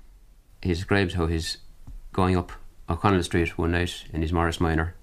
He 0.61 0.69
describes 0.69 1.15
how 1.15 1.25
he's 1.25 1.57
going 2.11 2.37
up 2.37 2.51
O'Connell 2.89 3.23
Street 3.23 3.57
one 3.57 3.71
night 3.71 4.05
in 4.11 4.21
his 4.21 4.33
Morris 4.33 4.59
Minor, 4.59 4.95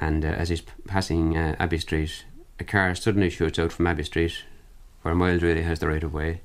and 0.00 0.24
uh, 0.24 0.28
as 0.28 0.48
he's 0.48 0.62
passing 0.86 1.36
uh, 1.36 1.54
Abbey 1.58 1.78
Street, 1.78 2.24
a 2.58 2.64
car 2.64 2.94
suddenly 2.94 3.30
shoots 3.30 3.58
out 3.58 3.72
from 3.72 3.86
Abbey 3.86 4.04
Street, 4.04 4.44
where 5.02 5.14
Myles 5.14 5.42
really 5.42 5.62
has 5.62 5.78
the 5.78 5.88
right 5.88 6.02
of 6.02 6.14
way, 6.14 6.40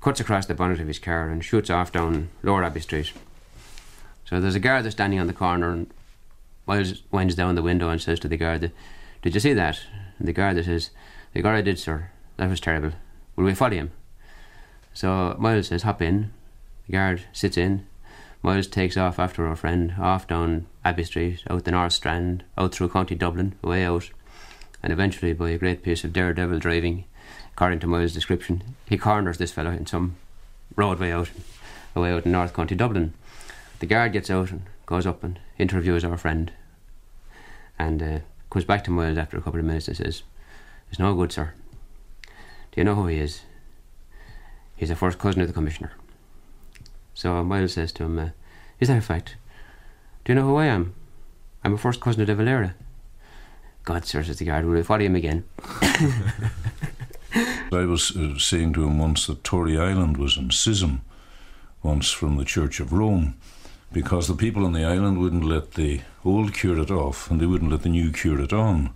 cuts 0.00 0.20
across 0.20 0.46
the 0.46 0.54
bonnet 0.54 0.80
of 0.80 0.86
his 0.86 0.98
car, 0.98 1.28
and 1.28 1.44
shoots 1.44 1.70
off 1.70 1.92
down 1.92 2.28
Lower 2.42 2.64
Abbey 2.64 2.80
Street. 2.80 3.12
So 4.24 4.40
there's 4.40 4.54
a 4.54 4.60
guard 4.60 4.84
that's 4.84 4.94
standing 4.94 5.18
on 5.18 5.26
the 5.26 5.32
corner, 5.32 5.70
and 5.70 5.92
Myles 6.66 7.02
winds 7.10 7.34
down 7.34 7.54
the 7.54 7.62
window 7.62 7.88
and 7.88 8.00
says 8.00 8.20
to 8.20 8.28
the 8.28 8.36
guard, 8.36 8.72
Did 9.22 9.34
you 9.34 9.40
see 9.40 9.52
that? 9.52 9.80
And 10.18 10.28
the 10.28 10.32
guard 10.32 10.64
says, 10.64 10.90
The 11.34 11.42
guard 11.42 11.56
I 11.56 11.62
did, 11.62 11.78
sir. 11.78 12.10
That 12.36 12.48
was 12.48 12.60
terrible. 12.60 12.92
Will 13.36 13.44
we 13.44 13.54
follow 13.54 13.74
him? 13.74 13.92
So 14.94 15.36
Myles 15.38 15.68
says, 15.68 15.82
Hop 15.82 16.00
in. 16.00 16.32
The 16.86 16.92
guard 16.92 17.22
sits 17.32 17.56
in, 17.56 17.86
Myles 18.44 18.66
takes 18.66 18.96
off 18.96 19.20
after 19.20 19.46
our 19.46 19.54
friend, 19.54 19.94
off 20.00 20.26
down 20.26 20.66
Abbey 20.84 21.04
Street, 21.04 21.44
out 21.48 21.64
the 21.64 21.70
North 21.70 21.92
Strand, 21.92 22.42
out 22.58 22.74
through 22.74 22.88
County 22.88 23.14
Dublin, 23.14 23.54
away 23.62 23.84
out, 23.84 24.10
and 24.82 24.92
eventually, 24.92 25.32
by 25.32 25.50
a 25.50 25.58
great 25.58 25.84
piece 25.84 26.02
of 26.02 26.12
daredevil 26.12 26.58
driving, 26.58 27.04
according 27.52 27.78
to 27.80 27.86
Myles' 27.86 28.12
description, 28.12 28.64
he 28.88 28.98
corners 28.98 29.38
this 29.38 29.52
fellow 29.52 29.70
in 29.70 29.86
some 29.86 30.16
roadway 30.74 31.12
out, 31.12 31.30
away 31.94 32.10
out 32.10 32.26
in 32.26 32.32
North 32.32 32.52
County 32.52 32.74
Dublin. 32.74 33.14
The 33.78 33.86
guard 33.86 34.12
gets 34.12 34.28
out 34.28 34.50
and 34.50 34.62
goes 34.86 35.06
up 35.06 35.22
and 35.22 35.38
interviews 35.56 36.04
our 36.04 36.16
friend, 36.16 36.50
and 37.78 38.02
uh, 38.02 38.18
comes 38.50 38.64
back 38.64 38.82
to 38.84 38.90
Myles 38.90 39.18
after 39.18 39.36
a 39.36 39.40
couple 39.40 39.60
of 39.60 39.66
minutes 39.66 39.86
and 39.86 39.96
says, 39.96 40.24
"It's 40.90 40.98
no 40.98 41.14
good, 41.14 41.30
sir. 41.30 41.54
Do 42.26 42.80
you 42.80 42.84
know 42.84 42.96
who 42.96 43.06
he 43.06 43.18
is? 43.18 43.42
He's 44.74 44.90
a 44.90 44.96
first 44.96 45.20
cousin 45.20 45.42
of 45.42 45.46
the 45.46 45.54
commissioner." 45.54 45.92
So 47.14 47.42
Myles 47.44 47.74
says 47.74 47.92
to 47.92 48.04
him, 48.04 48.18
uh, 48.18 48.28
Is 48.80 48.88
that 48.88 48.98
a 48.98 49.02
fact? 49.02 49.36
Do 50.24 50.32
you 50.32 50.36
know 50.36 50.46
who 50.46 50.56
I 50.56 50.66
am? 50.66 50.94
I'm 51.64 51.74
a 51.74 51.78
first 51.78 52.00
cousin 52.00 52.22
of 52.22 52.26
De 52.26 52.34
Valera. 52.34 52.74
God, 53.84 54.04
sir, 54.04 54.22
says 54.22 54.38
the 54.38 54.44
guard, 54.44 54.64
will 54.64 54.74
we 54.74 54.82
follow 54.82 55.00
him 55.02 55.16
again? 55.16 55.44
I 57.72 57.84
was 57.84 58.16
uh, 58.16 58.38
saying 58.38 58.74
to 58.74 58.84
him 58.84 58.98
once 58.98 59.26
that 59.26 59.42
Tory 59.42 59.78
Island 59.78 60.16
was 60.16 60.36
in 60.36 60.50
schism 60.50 61.02
once 61.82 62.10
from 62.10 62.36
the 62.36 62.44
Church 62.44 62.78
of 62.78 62.92
Rome 62.92 63.34
because 63.92 64.28
the 64.28 64.34
people 64.34 64.64
on 64.64 64.72
the 64.72 64.84
island 64.84 65.18
wouldn't 65.18 65.44
let 65.44 65.72
the 65.72 66.00
old 66.24 66.54
curate 66.54 66.90
off 66.90 67.30
and 67.30 67.40
they 67.40 67.46
wouldn't 67.46 67.70
let 67.70 67.82
the 67.82 67.88
new 67.88 68.12
curate 68.12 68.52
on. 68.52 68.90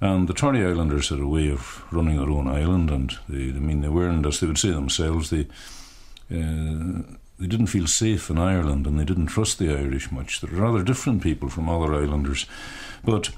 And 0.00 0.28
the 0.28 0.34
Tory 0.34 0.64
Islanders 0.64 1.08
had 1.08 1.20
a 1.20 1.26
way 1.26 1.50
of 1.50 1.82
running 1.90 2.18
their 2.18 2.28
own 2.28 2.46
island, 2.46 2.90
and 2.90 3.16
they, 3.28 3.48
I 3.48 3.60
mean, 3.60 3.80
they 3.80 3.88
weren't, 3.88 4.26
as 4.26 4.40
they 4.40 4.46
would 4.46 4.58
say 4.58 4.68
themselves, 4.68 5.30
they 5.30 5.46
uh, 6.30 7.02
they 7.38 7.46
didn't 7.46 7.66
feel 7.66 7.86
safe 7.86 8.30
in 8.30 8.38
Ireland 8.38 8.86
and 8.86 8.98
they 8.98 9.04
didn't 9.04 9.26
trust 9.26 9.58
the 9.58 9.70
Irish 9.70 10.10
much. 10.10 10.40
They're 10.40 10.50
rather 10.50 10.82
different 10.82 11.22
people 11.22 11.48
from 11.48 11.68
other 11.68 11.94
islanders. 11.94 12.46
But 13.04 13.30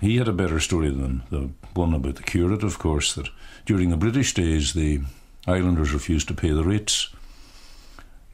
he 0.00 0.16
had 0.16 0.28
a 0.28 0.32
better 0.32 0.60
story 0.60 0.90
than 0.90 1.22
the 1.30 1.50
one 1.74 1.94
about 1.94 2.16
the 2.16 2.22
curate, 2.22 2.62
of 2.62 2.78
course, 2.78 3.14
that 3.14 3.30
during 3.64 3.90
the 3.90 3.96
British 3.96 4.34
days 4.34 4.72
the 4.72 5.00
islanders 5.46 5.92
refused 5.92 6.28
to 6.28 6.34
pay 6.34 6.50
the 6.50 6.64
rates. 6.64 7.08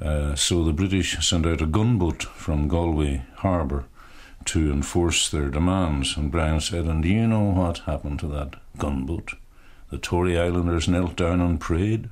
Uh, 0.00 0.34
so 0.34 0.64
the 0.64 0.72
British 0.72 1.24
sent 1.24 1.46
out 1.46 1.60
a 1.60 1.66
gunboat 1.66 2.24
from 2.24 2.66
Galway 2.66 3.24
harbour 3.36 3.84
to 4.46 4.72
enforce 4.72 5.28
their 5.28 5.48
demands. 5.48 6.16
And 6.16 6.32
Brian 6.32 6.60
said, 6.60 6.86
And 6.86 7.02
do 7.02 7.08
you 7.08 7.28
know 7.28 7.44
what 7.44 7.78
happened 7.78 8.18
to 8.20 8.26
that 8.28 8.56
gunboat? 8.78 9.34
The 9.90 9.98
Tory 9.98 10.38
Islanders 10.38 10.88
knelt 10.88 11.16
down 11.16 11.40
and 11.40 11.60
prayed. 11.60 12.08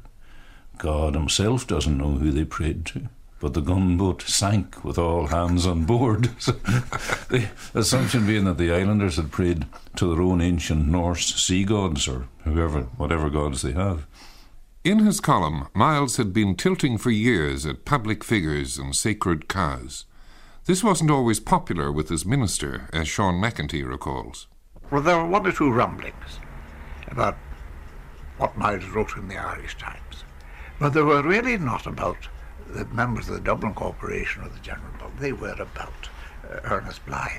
God 0.81 1.15
Himself 1.15 1.67
doesn't 1.67 1.99
know 1.99 2.13
who 2.13 2.31
they 2.31 2.45
prayed 2.45 2.87
to. 2.87 3.11
But 3.39 3.53
the 3.53 3.61
gunboat 3.61 4.23
sank 4.23 4.83
with 4.83 4.99
all 4.99 5.27
hands 5.27 5.67
on 5.67 5.85
board. 5.85 6.31
So 6.41 6.53
the 6.53 7.49
assumption 7.75 8.27
being 8.27 8.45
that 8.47 8.57
the 8.57 8.73
islanders 8.73 9.17
had 9.17 9.31
prayed 9.31 9.67
to 9.97 10.11
their 10.11 10.23
own 10.23 10.41
ancient 10.41 10.89
Norse 10.89 11.35
sea 11.37 11.65
gods 11.65 12.09
or 12.09 12.29
whoever, 12.45 12.83
whatever 12.97 13.29
gods 13.29 13.63
they 13.63 13.73
have. 13.73 14.07
In 14.83 15.01
his 15.01 15.21
column, 15.21 15.69
Myles 15.75 16.17
had 16.17 16.33
been 16.33 16.55
tilting 16.55 16.97
for 16.97 17.11
years 17.11 17.67
at 17.67 17.85
public 17.85 18.25
figures 18.25 18.79
and 18.79 18.97
sacred 18.97 19.49
cows. 19.49 20.07
This 20.65 20.83
wasn't 20.83 21.11
always 21.11 21.41
popular 21.41 21.93
with 21.93 22.09
his 22.09 22.25
minister, 22.25 22.89
as 22.93 23.07
Sean 23.07 23.35
McEntee 23.35 23.87
recalls. 23.87 24.47
Well, 24.91 25.03
there 25.03 25.19
were 25.19 25.27
one 25.27 25.47
or 25.47 25.53
two 25.53 25.71
rumblings 25.71 26.39
about 27.09 27.37
what 28.39 28.57
Myles 28.57 28.87
wrote 28.87 29.17
in 29.19 29.29
the 29.29 29.37
Irish 29.37 29.77
Times, 29.77 30.25
but 30.81 30.91
they 30.95 31.03
were 31.03 31.23
really 31.23 31.57
not 31.59 31.87
about 31.87 32.17
the 32.69 32.85
members 32.87 33.29
of 33.29 33.35
the 33.35 33.41
Dublin 33.41 33.75
Corporation 33.75 34.43
or 34.43 34.49
the 34.49 34.59
general 34.61 34.91
public. 34.99 35.19
They 35.21 35.33
were 35.33 35.53
about 35.61 36.09
uh, 36.51 36.61
Ernest 36.65 37.05
Blythe. 37.07 37.31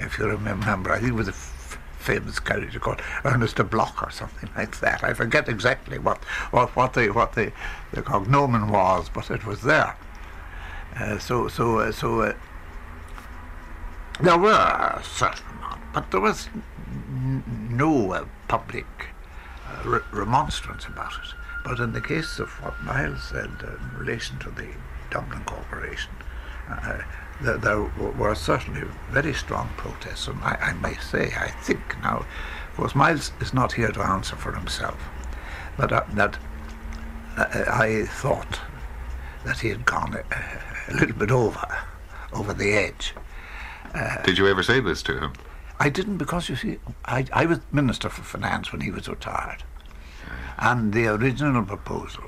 If 0.00 0.18
you 0.18 0.26
remember, 0.26 0.92
I 0.92 0.98
think 0.98 1.12
it 1.12 1.14
was 1.14 1.28
a 1.28 1.32
f- 1.32 1.78
famous 1.98 2.38
character 2.38 2.78
called 2.78 3.00
Ernest 3.24 3.56
de 3.56 3.64
Block 3.64 4.02
or 4.02 4.10
something 4.10 4.48
like 4.56 4.78
that. 4.80 5.02
I 5.02 5.14
forget 5.14 5.48
exactly 5.48 5.98
what 5.98 6.22
what, 6.52 6.76
what 6.76 6.92
the 6.94 7.08
what 7.10 7.32
the, 7.34 7.52
the 7.92 8.02
cognomen 8.02 8.70
was, 8.70 9.08
but 9.08 9.30
it 9.30 9.44
was 9.46 9.62
there. 9.62 9.96
Uh, 10.98 11.18
so 11.18 11.48
so 11.48 11.78
uh, 11.80 11.92
so 11.92 12.20
uh, 12.20 12.32
there 14.20 14.38
were 14.38 14.52
a 14.52 15.02
certain 15.02 15.44
amount, 15.58 15.80
but 15.92 16.10
there 16.10 16.20
was 16.20 16.48
n- 17.08 17.42
no 17.70 18.12
uh, 18.12 18.24
public 18.48 18.86
uh, 19.66 19.88
re- 19.88 20.00
remonstrance 20.12 20.84
about 20.86 21.12
it. 21.12 21.34
But 21.66 21.80
in 21.80 21.92
the 21.92 22.00
case 22.00 22.38
of 22.38 22.48
what 22.62 22.80
Myles 22.84 23.24
said 23.24 23.50
uh, 23.64 23.74
in 23.74 23.98
relation 23.98 24.38
to 24.38 24.50
the 24.50 24.68
Dublin 25.10 25.42
Corporation, 25.44 26.12
uh, 26.70 26.98
there, 27.40 27.58
there 27.58 27.82
were 27.82 28.36
certainly 28.36 28.82
very 29.10 29.34
strong 29.34 29.68
protests. 29.76 30.28
And 30.28 30.40
I, 30.44 30.56
I, 30.60 30.72
may 30.74 30.94
say, 30.98 31.32
I 31.36 31.48
think 31.48 31.80
now, 32.02 32.18
of 32.18 32.76
course, 32.76 32.94
Myles 32.94 33.32
is 33.40 33.52
not 33.52 33.72
here 33.72 33.90
to 33.90 34.00
answer 34.00 34.36
for 34.36 34.52
himself, 34.52 34.96
but 35.76 35.92
uh, 35.92 36.04
that 36.14 36.38
uh, 37.36 37.64
I 37.66 38.06
thought 38.06 38.60
that 39.44 39.58
he 39.58 39.68
had 39.68 39.84
gone 39.84 40.14
a, 40.14 40.92
a, 40.92 40.94
little 40.94 41.16
bit 41.16 41.32
over, 41.32 41.78
over 42.32 42.54
the 42.54 42.74
edge. 42.74 43.12
Uh, 43.92 44.22
Did 44.22 44.38
you 44.38 44.46
ever 44.46 44.62
say 44.62 44.78
this 44.78 45.02
to 45.02 45.18
him? 45.18 45.32
I 45.80 45.88
didn't 45.88 46.18
because, 46.18 46.48
you 46.48 46.54
see, 46.54 46.78
I, 47.06 47.26
I 47.32 47.44
was 47.44 47.58
Minister 47.72 48.08
for 48.08 48.22
Finance 48.22 48.70
when 48.70 48.82
he 48.82 48.92
was 48.92 49.08
retired. 49.08 49.64
And 50.58 50.92
the 50.92 51.06
original 51.08 51.64
proposal 51.64 52.24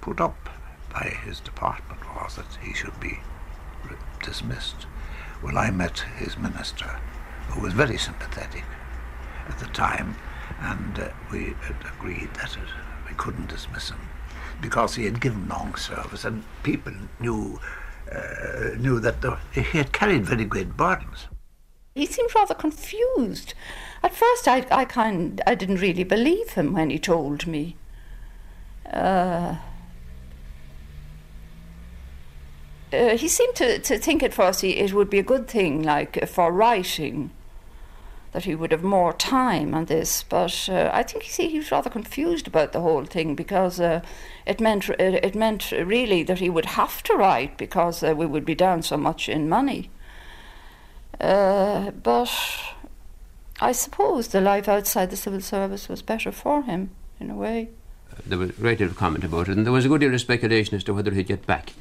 put 0.00 0.20
up 0.20 0.48
by 0.92 1.16
his 1.24 1.40
department 1.40 2.00
was 2.14 2.36
that 2.36 2.58
he 2.62 2.74
should 2.74 2.98
be 3.00 3.20
dismissed. 4.22 4.86
Well, 5.42 5.58
I 5.58 5.70
met 5.70 6.00
his 6.18 6.38
minister, 6.38 7.00
who 7.48 7.60
was 7.62 7.72
very 7.72 7.98
sympathetic 7.98 8.64
at 9.48 9.58
the 9.58 9.66
time, 9.66 10.16
and 10.60 10.98
uh, 10.98 11.08
we 11.30 11.54
agreed 11.98 12.32
that 12.34 12.56
it, 12.56 12.68
we 13.08 13.14
couldn't 13.16 13.48
dismiss 13.48 13.90
him 13.90 13.98
because 14.60 14.94
he 14.94 15.04
had 15.04 15.20
given 15.20 15.48
long 15.48 15.74
service, 15.74 16.24
and 16.24 16.44
people 16.62 16.92
knew 17.18 17.58
uh, 18.14 18.76
knew 18.78 19.00
that 19.00 19.20
the, 19.22 19.38
he 19.52 19.62
had 19.78 19.92
carried 19.92 20.24
very 20.24 20.44
great 20.44 20.76
burdens. 20.76 21.28
He 21.94 22.06
seemed 22.06 22.34
rather 22.34 22.54
confused. 22.54 23.54
At 24.02 24.14
first, 24.14 24.48
I, 24.48 24.66
I 24.70 24.84
kind, 24.84 25.40
I 25.46 25.54
didn't 25.54 25.80
really 25.80 26.04
believe 26.04 26.50
him 26.50 26.72
when 26.72 26.90
he 26.90 26.98
told 26.98 27.46
me. 27.46 27.76
Uh, 28.90 29.56
uh, 32.92 33.16
he 33.16 33.28
seemed 33.28 33.54
to, 33.56 33.78
to 33.78 33.98
think 33.98 34.22
at 34.22 34.34
first 34.34 34.62
he, 34.62 34.76
it 34.76 34.92
would 34.92 35.10
be 35.10 35.18
a 35.18 35.22
good 35.22 35.48
thing, 35.48 35.82
like 35.82 36.26
for 36.28 36.50
writing, 36.50 37.30
that 38.32 38.44
he 38.44 38.54
would 38.54 38.72
have 38.72 38.82
more 38.82 39.12
time 39.12 39.74
on 39.74 39.84
this. 39.84 40.22
But 40.22 40.68
uh, 40.70 40.90
I 40.92 41.02
think 41.02 41.24
he, 41.24 41.48
he 41.48 41.58
was 41.58 41.70
rather 41.70 41.90
confused 41.90 42.46
about 42.46 42.72
the 42.72 42.80
whole 42.80 43.04
thing 43.04 43.34
because 43.34 43.78
uh, 43.78 44.00
it 44.46 44.60
meant 44.60 44.88
it, 44.88 45.34
meant 45.34 45.70
really 45.72 46.22
that 46.22 46.38
he 46.38 46.48
would 46.48 46.66
have 46.66 47.02
to 47.04 47.14
write 47.14 47.58
because 47.58 48.02
uh, 48.02 48.14
we 48.16 48.26
would 48.26 48.46
be 48.46 48.54
down 48.54 48.82
so 48.82 48.96
much 48.96 49.28
in 49.28 49.48
money. 49.48 49.90
Uh, 51.20 51.90
but 51.90 52.30
I 53.60 53.72
suppose 53.72 54.28
the 54.28 54.40
life 54.40 54.68
outside 54.68 55.10
the 55.10 55.16
civil 55.16 55.40
service 55.40 55.88
was 55.88 56.02
better 56.02 56.32
for 56.32 56.62
him, 56.62 56.90
in 57.20 57.30
a 57.30 57.34
way. 57.36 57.68
There 58.26 58.38
was 58.38 58.50
a 58.50 58.54
great 58.54 58.78
deal 58.78 58.88
of 58.88 58.96
comment 58.96 59.24
about 59.24 59.48
it, 59.48 59.56
and 59.56 59.64
there 59.64 59.72
was 59.72 59.84
a 59.84 59.88
good 59.88 60.00
deal 60.00 60.12
of 60.12 60.20
speculation 60.20 60.76
as 60.76 60.84
to 60.84 60.94
whether 60.94 61.12
he'd 61.12 61.26
get 61.26 61.46
back. 61.46 61.72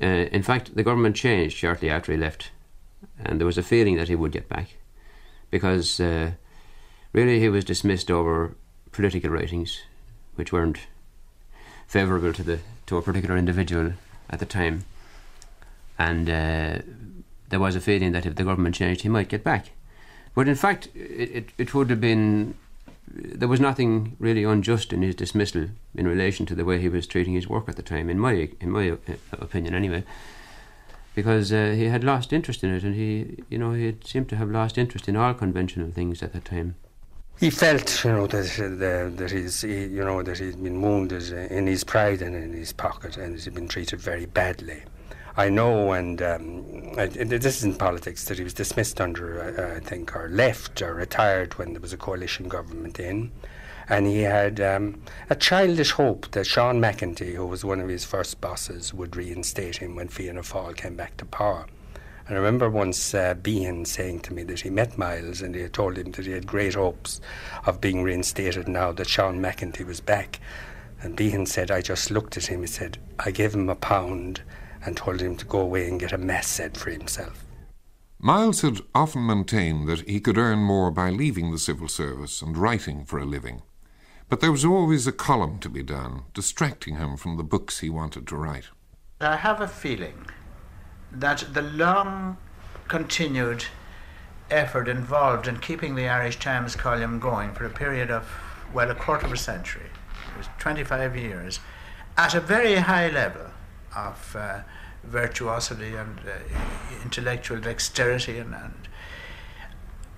Uh, 0.00 0.06
in 0.06 0.42
fact, 0.42 0.74
the 0.74 0.82
government 0.82 1.16
changed 1.16 1.56
shortly 1.56 1.90
after 1.90 2.12
he 2.12 2.18
left, 2.18 2.50
and 3.24 3.40
there 3.40 3.46
was 3.46 3.58
a 3.58 3.62
feeling 3.62 3.96
that 3.96 4.08
he 4.08 4.14
would 4.14 4.32
get 4.32 4.48
back, 4.48 4.76
because 5.50 5.98
uh, 6.00 6.32
really 7.12 7.40
he 7.40 7.48
was 7.48 7.64
dismissed 7.64 8.10
over 8.10 8.54
political 8.92 9.30
writings, 9.30 9.82
which 10.36 10.52
weren't 10.52 10.78
favourable 11.86 12.32
to 12.32 12.42
the 12.42 12.58
to 12.86 12.96
a 12.96 13.02
particular 13.02 13.36
individual 13.36 13.92
at 14.30 14.38
the 14.38 14.46
time, 14.46 14.84
and 15.98 16.28
uh, 16.28 16.78
there 17.52 17.60
was 17.60 17.76
a 17.76 17.80
feeling 17.80 18.12
that 18.12 18.24
if 18.24 18.34
the 18.34 18.44
government 18.44 18.74
changed, 18.74 19.02
he 19.02 19.10
might 19.10 19.28
get 19.28 19.44
back. 19.44 19.72
But 20.34 20.48
in 20.48 20.54
fact, 20.54 20.88
it, 20.94 21.30
it, 21.38 21.48
it 21.58 21.74
would 21.74 21.90
have 21.90 22.00
been 22.00 22.54
there 23.06 23.48
was 23.48 23.60
nothing 23.60 24.16
really 24.18 24.42
unjust 24.42 24.90
in 24.90 25.02
his 25.02 25.14
dismissal 25.14 25.66
in 25.94 26.08
relation 26.08 26.46
to 26.46 26.54
the 26.54 26.64
way 26.64 26.80
he 26.80 26.88
was 26.88 27.06
treating 27.06 27.34
his 27.34 27.46
work 27.46 27.68
at 27.68 27.76
the 27.76 27.82
time, 27.82 28.08
in 28.08 28.18
my 28.18 28.48
in 28.58 28.70
my 28.70 28.92
uh, 28.92 28.96
opinion, 29.32 29.74
anyway. 29.74 30.02
Because 31.14 31.52
uh, 31.52 31.74
he 31.76 31.84
had 31.84 32.02
lost 32.02 32.32
interest 32.32 32.64
in 32.64 32.74
it, 32.74 32.84
and 32.84 32.94
he, 32.94 33.44
you 33.50 33.58
know, 33.58 33.72
he 33.72 33.94
seemed 34.02 34.30
to 34.30 34.36
have 34.36 34.50
lost 34.50 34.78
interest 34.78 35.06
in 35.06 35.14
all 35.14 35.34
conventional 35.34 35.90
things 35.90 36.22
at 36.22 36.32
that 36.32 36.46
time. 36.46 36.76
He 37.38 37.50
felt, 37.50 38.02
you 38.02 38.12
know, 38.12 38.26
that 38.28 38.78
that, 38.78 39.16
that 39.18 39.30
he's, 39.30 39.60
he, 39.60 39.84
you 39.84 40.04
know, 40.04 40.22
that 40.22 40.38
he'd 40.38 40.62
been 40.62 40.80
wounded 40.80 41.30
in 41.50 41.66
his 41.66 41.84
pride 41.84 42.22
and 42.22 42.34
in 42.34 42.54
his 42.54 42.72
pocket, 42.72 43.18
and 43.18 43.38
he'd 43.38 43.52
been 43.52 43.68
treated 43.68 44.00
very 44.00 44.24
badly. 44.24 44.84
I 45.36 45.48
know, 45.48 45.92
and 45.92 46.20
um, 46.20 46.64
I, 46.98 47.06
this 47.06 47.58
is 47.58 47.64
in 47.64 47.74
politics, 47.74 48.24
that 48.26 48.38
he 48.38 48.44
was 48.44 48.52
dismissed 48.52 49.00
under, 49.00 49.40
uh, 49.40 49.76
I 49.76 49.80
think, 49.80 50.14
or 50.14 50.28
left 50.28 50.82
or 50.82 50.94
retired 50.94 51.58
when 51.58 51.72
there 51.72 51.80
was 51.80 51.92
a 51.92 51.96
coalition 51.96 52.48
government 52.48 53.00
in. 53.00 53.32
And 53.88 54.06
he 54.06 54.20
had 54.22 54.60
um, 54.60 55.02
a 55.30 55.34
childish 55.34 55.92
hope 55.92 56.30
that 56.32 56.46
Sean 56.46 56.80
McEntee, 56.80 57.34
who 57.34 57.46
was 57.46 57.64
one 57.64 57.80
of 57.80 57.88
his 57.88 58.04
first 58.04 58.40
bosses, 58.40 58.94
would 58.94 59.16
reinstate 59.16 59.76
him 59.76 59.96
when 59.96 60.08
Fianna 60.08 60.42
Fáil 60.42 60.76
came 60.76 60.96
back 60.96 61.16
to 61.16 61.24
power. 61.24 61.66
And 62.28 62.36
I 62.36 62.40
remember 62.40 62.70
once 62.70 63.14
uh, 63.14 63.34
saying 63.84 64.20
to 64.20 64.32
me 64.32 64.44
that 64.44 64.60
he 64.60 64.70
met 64.70 64.96
Myles 64.96 65.42
and 65.42 65.54
he 65.54 65.62
had 65.62 65.72
told 65.72 65.98
him 65.98 66.12
that 66.12 66.24
he 66.26 66.32
had 66.32 66.46
great 66.46 66.74
hopes 66.74 67.20
of 67.66 67.80
being 67.80 68.02
reinstated 68.02 68.68
now 68.68 68.92
that 68.92 69.08
Sean 69.08 69.40
McEntee 69.40 69.86
was 69.86 70.00
back. 70.00 70.40
And 71.00 71.16
Behan 71.16 71.46
said, 71.46 71.70
I 71.70 71.80
just 71.80 72.10
looked 72.10 72.36
at 72.36 72.46
him, 72.46 72.60
he 72.60 72.68
said, 72.68 72.98
I 73.18 73.32
gave 73.32 73.54
him 73.54 73.68
a 73.68 73.74
pound 73.74 74.42
and 74.84 74.96
told 74.96 75.20
him 75.20 75.36
to 75.36 75.44
go 75.44 75.60
away 75.60 75.88
and 75.88 76.00
get 76.00 76.12
a 76.12 76.18
mess 76.18 76.46
said 76.46 76.76
for 76.76 76.90
himself. 76.90 77.44
Myles 78.18 78.60
had 78.60 78.80
often 78.94 79.26
maintained 79.26 79.88
that 79.88 80.08
he 80.08 80.20
could 80.20 80.38
earn 80.38 80.60
more 80.60 80.90
by 80.90 81.10
leaving 81.10 81.50
the 81.50 81.58
civil 81.58 81.88
service 81.88 82.40
and 82.40 82.56
writing 82.56 83.04
for 83.04 83.18
a 83.18 83.24
living. 83.24 83.62
But 84.28 84.40
there 84.40 84.52
was 84.52 84.64
always 84.64 85.06
a 85.06 85.12
column 85.12 85.58
to 85.58 85.68
be 85.68 85.82
done, 85.82 86.22
distracting 86.32 86.96
him 86.96 87.16
from 87.16 87.36
the 87.36 87.42
books 87.42 87.80
he 87.80 87.90
wanted 87.90 88.26
to 88.28 88.36
write. 88.36 88.66
I 89.20 89.36
have 89.36 89.60
a 89.60 89.68
feeling 89.68 90.26
that 91.10 91.44
the 91.52 91.62
long 91.62 92.36
continued 92.88 93.64
effort 94.50 94.88
involved 94.88 95.48
in 95.48 95.58
keeping 95.58 95.94
the 95.94 96.08
Irish 96.08 96.38
Times 96.38 96.76
column 96.76 97.18
going 97.18 97.52
for 97.52 97.64
a 97.64 97.70
period 97.70 98.10
of, 98.10 98.28
well, 98.72 98.90
a 98.90 98.94
quarter 98.94 99.26
of 99.26 99.32
a 99.32 99.36
century, 99.36 99.86
it 99.86 100.38
was 100.38 100.48
25 100.58 101.16
years, 101.16 101.60
at 102.16 102.34
a 102.34 102.40
very 102.40 102.76
high 102.76 103.08
level, 103.08 103.46
of 103.94 104.36
uh, 104.36 104.60
virtuosity 105.04 105.94
and 105.94 106.20
uh, 106.20 107.02
intellectual 107.02 107.60
dexterity 107.60 108.38
and, 108.38 108.54
and 108.54 108.88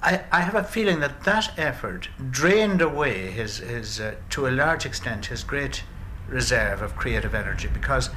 I, 0.02 0.24
I, 0.30 0.40
have 0.42 0.54
a 0.54 0.62
feeling 0.62 1.00
that 1.00 1.24
that 1.24 1.58
effort 1.58 2.10
drained 2.30 2.82
away 2.82 3.30
his, 3.30 3.58
his 3.58 4.00
uh, 4.00 4.16
to 4.30 4.46
a 4.46 4.50
large 4.50 4.84
extent 4.84 5.26
his 5.26 5.42
great 5.42 5.82
reserve 6.28 6.82
of 6.82 6.96
creative 6.96 7.34
energy 7.34 7.68
because 7.72 8.10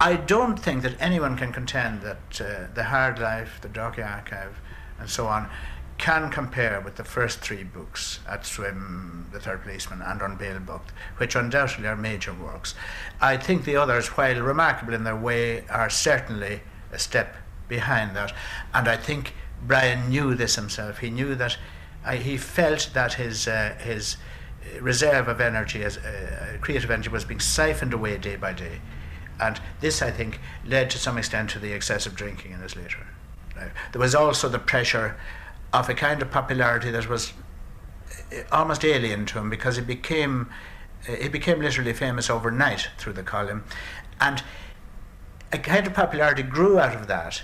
I 0.00 0.16
don't 0.16 0.58
think 0.58 0.82
that 0.82 0.94
anyone 1.00 1.36
can 1.36 1.52
contend 1.52 2.02
that 2.02 2.40
uh, 2.40 2.74
The 2.74 2.84
Hard 2.84 3.18
Life, 3.18 3.60
The 3.62 3.68
Dalkey 3.68 4.06
Archive, 4.06 4.60
and 4.98 5.08
so 5.08 5.26
on 5.26 5.48
can 5.98 6.30
compare 6.30 6.80
with 6.80 6.96
the 6.96 7.04
first 7.04 7.40
three 7.40 7.64
books 7.64 8.20
at 8.28 8.44
Swim, 8.46 9.26
The 9.32 9.40
Third 9.40 9.62
Policeman, 9.62 10.02
and 10.02 10.20
An 10.20 10.36
Béal 10.36 10.64
Bocht, 10.64 10.90
which 11.16 11.34
undoubtedly 11.34 11.88
are 11.88 11.96
major 11.96 12.34
works. 12.34 12.74
I 13.20 13.36
think 13.36 13.64
the 13.64 13.76
others, 13.76 14.08
while 14.08 14.40
remarkable 14.40 14.94
in 14.94 15.04
their 15.04 15.16
way, 15.16 15.66
are 15.68 15.90
certainly 15.90 16.60
a 16.92 16.98
step 16.98 17.36
behind 17.68 18.14
that. 18.16 18.32
And 18.74 18.88
I 18.88 18.96
think 18.96 19.34
Brian 19.66 20.10
knew 20.10 20.34
this 20.34 20.56
himself. 20.56 20.98
He 20.98 21.10
knew 21.10 21.34
that 21.34 21.56
uh, 22.04 22.12
he 22.12 22.36
felt 22.36 22.90
that 22.94 23.14
his 23.14 23.48
uh, 23.48 23.76
his 23.82 24.16
reserve 24.80 25.28
of 25.28 25.40
energy, 25.40 25.82
as 25.82 25.96
uh, 25.98 26.58
creative 26.60 26.90
energy, 26.90 27.08
was 27.08 27.24
being 27.24 27.40
siphoned 27.40 27.92
away 27.92 28.18
day 28.18 28.36
by 28.36 28.52
day. 28.52 28.80
And 29.40 29.60
this, 29.80 30.02
I 30.02 30.10
think, 30.10 30.40
led 30.64 30.90
to 30.90 30.98
some 30.98 31.18
extent 31.18 31.50
to 31.50 31.58
the 31.58 31.72
excessive 31.72 32.14
drinking 32.14 32.52
in 32.52 32.60
his 32.60 32.76
later 32.76 33.06
life. 33.56 33.72
There 33.92 34.00
was 34.00 34.14
also 34.14 34.48
the 34.48 34.58
pressure 34.58 35.16
of 35.80 35.88
a 35.88 35.94
kind 35.94 36.22
of 36.22 36.30
popularity 36.30 36.90
that 36.90 37.08
was 37.08 37.32
uh, 38.32 38.42
almost 38.52 38.84
alien 38.84 39.26
to 39.26 39.38
him 39.38 39.50
because 39.50 39.76
he 39.76 39.82
became 39.82 40.48
he 41.06 41.28
became 41.28 41.60
literally 41.60 41.92
famous 41.92 42.28
overnight 42.28 42.88
through 42.98 43.12
the 43.12 43.22
column, 43.22 43.64
and 44.20 44.42
a 45.52 45.58
kind 45.58 45.86
of 45.86 45.94
popularity 45.94 46.42
grew 46.42 46.78
out 46.78 46.96
of 46.96 47.06
that. 47.06 47.42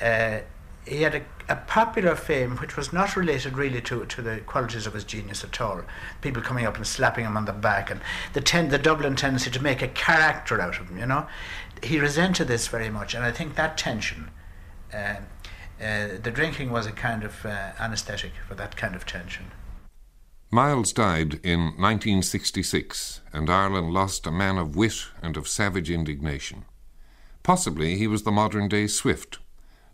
Uh, 0.00 0.40
he 0.86 1.02
had 1.02 1.14
a, 1.14 1.22
a, 1.48 1.56
popular 1.56 2.16
fame 2.16 2.56
which 2.56 2.76
was 2.76 2.92
not 2.92 3.16
related 3.16 3.56
really 3.56 3.82
to, 3.82 4.06
to 4.06 4.22
the 4.22 4.38
qualities 4.46 4.86
of 4.86 4.94
his 4.94 5.04
genius 5.04 5.44
at 5.44 5.60
all. 5.60 5.82
People 6.22 6.40
coming 6.40 6.64
up 6.64 6.76
and 6.76 6.86
slapping 6.86 7.24
him 7.24 7.36
on 7.36 7.44
the 7.44 7.52
back, 7.52 7.90
and 7.90 8.00
the 8.32 8.40
ten, 8.40 8.68
the 8.68 8.78
Dublin 8.78 9.16
tendency 9.16 9.50
to 9.50 9.62
make 9.62 9.82
a 9.82 9.88
character 9.88 10.60
out 10.60 10.80
of 10.80 10.88
him. 10.88 10.98
You 10.98 11.06
know, 11.06 11.26
he 11.82 11.98
resented 11.98 12.48
this 12.48 12.68
very 12.68 12.90
much, 12.90 13.14
and 13.14 13.24
I 13.24 13.32
think 13.32 13.56
that 13.56 13.76
tension. 13.76 14.30
The 15.80 16.30
drinking 16.32 16.70
was 16.70 16.86
a 16.86 16.92
kind 16.92 17.24
of 17.24 17.44
uh, 17.46 17.72
anaesthetic 17.78 18.32
for 18.46 18.54
that 18.54 18.76
kind 18.76 18.94
of 18.94 19.06
tension. 19.06 19.46
Myles 20.50 20.92
died 20.92 21.40
in 21.42 21.60
1966, 21.78 23.20
and 23.32 23.48
Ireland 23.48 23.92
lost 23.92 24.26
a 24.26 24.30
man 24.30 24.58
of 24.58 24.76
wit 24.76 25.06
and 25.22 25.36
of 25.36 25.48
savage 25.48 25.90
indignation. 25.90 26.64
Possibly 27.42 27.96
he 27.96 28.06
was 28.06 28.24
the 28.24 28.32
modern 28.32 28.68
day 28.68 28.88
Swift. 28.88 29.38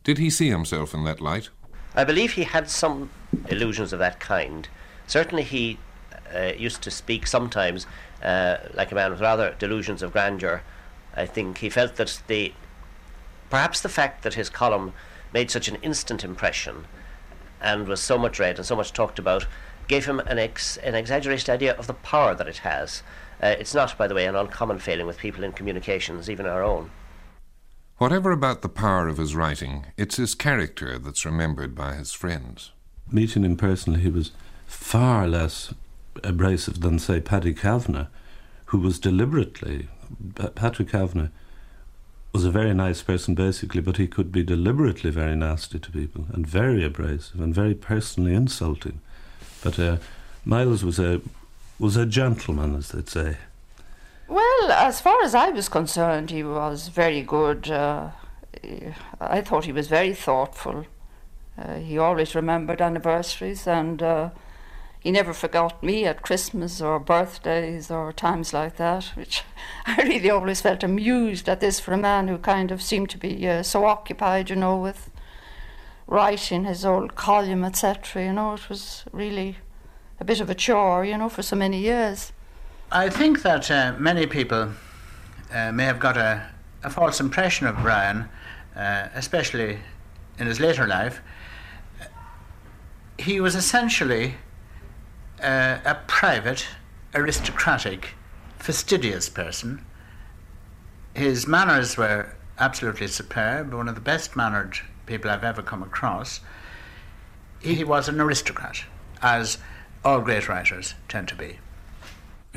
Did 0.03 0.19
he 0.19 0.31
see 0.31 0.49
himself 0.49 0.95
in 0.95 1.05
that 1.05 1.21
light? 1.21 1.51
I 1.95 2.05
believe 2.05 2.33
he 2.33 2.45
had 2.45 2.69
some 2.69 3.11
illusions 3.49 3.93
of 3.93 3.99
that 4.01 4.19
kind. 4.19 4.69
Certainly, 5.07 5.45
he 5.45 5.79
uh, 6.35 6.53
used 6.57 6.83
to 6.83 6.91
speak 6.91 7.27
sometimes 7.27 7.87
uh, 8.23 8.57
like 8.75 8.91
a 8.91 8.95
man 8.95 9.13
with 9.13 9.21
rather 9.21 9.55
delusions 9.59 10.03
of 10.03 10.13
grandeur. 10.13 10.63
I 11.15 11.27
think 11.27 11.59
he 11.59 11.71
felt 11.71 11.97
that 11.97 12.23
the 12.27 12.53
perhaps 13.51 13.81
the 13.81 13.89
fact 13.89 14.23
that 14.25 14.35
his 14.35 14.51
column 14.51 14.93
made 15.37 15.51
such 15.51 15.69
an 15.69 15.77
instant 15.83 16.25
impression 16.25 16.87
and 17.61 17.87
was 17.87 18.01
so 18.01 18.17
much 18.17 18.39
read 18.39 18.57
and 18.57 18.65
so 18.65 18.75
much 18.75 18.91
talked 18.91 19.19
about 19.19 19.47
gave 19.87 20.07
him 20.07 20.19
an, 20.21 20.39
ex- 20.39 20.79
an 20.79 20.95
exaggerated 20.95 21.51
idea 21.51 21.75
of 21.75 21.87
the 21.87 21.93
power 21.93 22.35
that 22.35 22.49
it 22.49 22.57
has. 22.57 23.03
Uh, 23.43 23.55
it's 23.59 23.75
not, 23.75 23.99
by 23.99 24.07
the 24.07 24.15
way, 24.15 24.25
an 24.25 24.35
uncommon 24.35 24.79
failing 24.79 25.07
with 25.07 25.19
people 25.19 25.45
in 25.45 25.53
communications, 25.53 26.31
even 26.31 26.47
our 26.47 26.63
own. 26.63 26.91
Whatever 27.99 28.33
about 28.33 28.63
the 28.63 28.71
power 28.71 29.09
of 29.09 29.19
his 29.19 29.37
writing, 29.37 29.85
it's 29.99 30.17
his 30.17 30.35
character 30.35 30.99
that's 30.99 31.27
remembered 31.27 31.75
by 31.75 31.97
his 31.97 32.15
friends. 32.15 32.73
Meeting 33.13 33.45
him 33.45 33.59
personally, 33.59 34.01
he 34.01 34.09
was 34.09 34.31
far 34.67 35.29
less 35.29 35.75
abrasive 36.25 36.81
than, 36.81 36.99
say, 36.99 37.21
Paddy 37.21 37.53
Kavanagh, 37.53 38.09
who 38.67 38.79
was 38.79 38.99
deliberately. 38.99 39.89
Patrick 40.55 40.89
Kavanagh 40.89 41.29
was 42.37 42.45
a 42.45 42.51
very 42.51 42.75
nice 42.75 43.01
person, 43.01 43.35
basically, 43.35 43.81
but 43.81 43.97
he 43.97 44.07
could 44.07 44.31
be 44.31 44.43
deliberately 44.43 45.11
very 45.11 45.35
nasty 45.35 45.79
to 45.79 45.91
people 45.91 46.27
and 46.35 46.47
very 46.47 46.85
abrasive 46.85 47.41
and 47.41 47.55
very 47.55 47.75
personally 47.75 48.35
insulting. 48.35 49.01
But 49.65 49.79
uh, 49.79 49.97
Myles 50.45 50.85
was 50.85 50.99
a 50.99 51.23
was 51.79 51.97
a 51.97 52.05
gentleman, 52.05 52.77
as 52.77 52.91
they'd 52.91 53.09
say. 53.09 53.39
Well, 54.29 54.71
as 54.71 55.01
far 55.01 55.23
as 55.23 55.35
I 55.35 55.49
was 55.49 55.71
concerned, 55.71 56.31
he 56.31 56.43
was 56.43 56.89
very 56.89 57.23
good. 57.23 57.71
Uh, 57.71 58.11
I 59.19 59.41
thought 59.41 59.65
he 59.65 59.73
was 59.73 59.89
very 59.89 60.13
thoughtful. 60.13 60.85
Uh, 61.57 61.77
he 61.77 61.97
always 61.97 62.35
remembered 62.35 62.83
anniversaries 62.83 63.67
and 63.67 64.03
uh, 64.03 64.29
he 65.07 65.13
never 65.13 65.33
forgot 65.33 65.85
me 65.85 66.05
at 66.05 66.23
Christmas 66.23 66.81
or 66.81 66.99
birthdays 66.99 67.93
or 67.93 68.13
times 68.13 68.53
like 68.53 68.77
that, 68.77 69.05
which 69.15 69.45
I 69.87 70.03
really 70.03 70.31
always 70.31 70.61
felt 70.61 70.83
amused 70.83 71.49
at 71.49 71.61
this 71.61 71.79
for 71.79 71.93
a 71.93 71.97
man 71.97 72.27
who 72.27 72.39
kind 72.39 72.73
of 72.73 72.83
seemed 72.83 73.11
to 73.11 73.19
be 73.19 73.47
uh, 73.47 73.63
so 73.63 73.85
occupied, 73.85 74.51
you 74.51 74.57
know, 74.57 74.77
with 74.77 75.09
writing 76.09 76.65
his 76.65 76.85
old 76.85 77.15
column, 77.15 77.65
etc. 77.65 78.25
You 78.25 78.33
know, 78.33 78.55
it 78.55 78.69
was 78.69 79.05
really 79.13 79.59
a 80.19 80.25
bit 80.25 80.41
of 80.41 80.51
a 80.51 80.57
chore, 80.57 81.05
you 81.05 81.17
know, 81.17 81.29
for 81.29 81.43
so 81.45 81.55
many 81.55 81.79
years. 81.79 82.33
I 82.91 83.09
think 83.09 83.43
that 83.43 83.71
uh, 83.71 83.95
many 84.01 84.27
people 84.27 84.73
uh, 85.53 85.71
may 85.71 85.85
have 85.85 86.01
got 86.01 86.17
a, 86.17 86.49
a, 86.83 86.91
false 86.91 87.21
impression 87.21 87.69
of 87.69 87.77
Brian, 87.77 88.29
uh, 88.75 89.07
especially 89.15 89.79
in 90.41 90.49
his 90.49 90.59
later 90.59 90.89
life. 90.89 91.21
He 93.21 93.41
was 93.41 93.55
essentially 93.55 94.35
uh, 95.43 95.79
a 95.85 95.97
private, 96.07 96.67
aristocratic, 97.15 98.11
fastidious 98.59 99.29
person. 99.29 99.85
His 101.15 101.47
manners 101.47 101.97
were 101.97 102.35
absolutely 102.59 103.09
superb, 103.09 103.73
one 103.73 103.89
of 103.89 103.95
the 103.95 104.01
best 104.01 104.37
mannered 104.37 104.79
people 105.07 105.31
I've 105.31 105.45
ever 105.45 105.63
come 105.63 105.83
across. 105.83 106.41
He 107.61 107.85
was 107.85 108.09
an 108.09 108.21
aristocrat, 108.21 108.85
as 109.23 109.59
all 110.05 110.21
great 110.21 110.49
writers 110.49 110.95
tend 111.09 111.29
to 111.29 111.35
be 111.35 111.59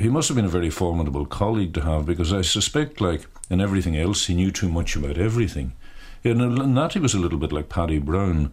he 0.00 0.08
must 0.08 0.28
have 0.28 0.36
been 0.36 0.46
a 0.46 0.48
very 0.48 0.70
formidable 0.70 1.26
colleague 1.26 1.74
to 1.74 1.82
have 1.82 2.06
because 2.06 2.32
I 2.32 2.40
suspect, 2.40 3.00
like 3.00 3.26
in 3.50 3.60
everything 3.60 3.96
else, 3.96 4.26
he 4.26 4.34
knew 4.34 4.50
too 4.50 4.68
much 4.68 4.96
about 4.96 5.18
everything. 5.18 5.74
And 6.24 6.76
that 6.76 6.94
he 6.94 6.98
was 6.98 7.14
a 7.14 7.18
little 7.18 7.38
bit 7.38 7.52
like 7.52 7.68
Paddy 7.68 7.98
Brown. 7.98 8.52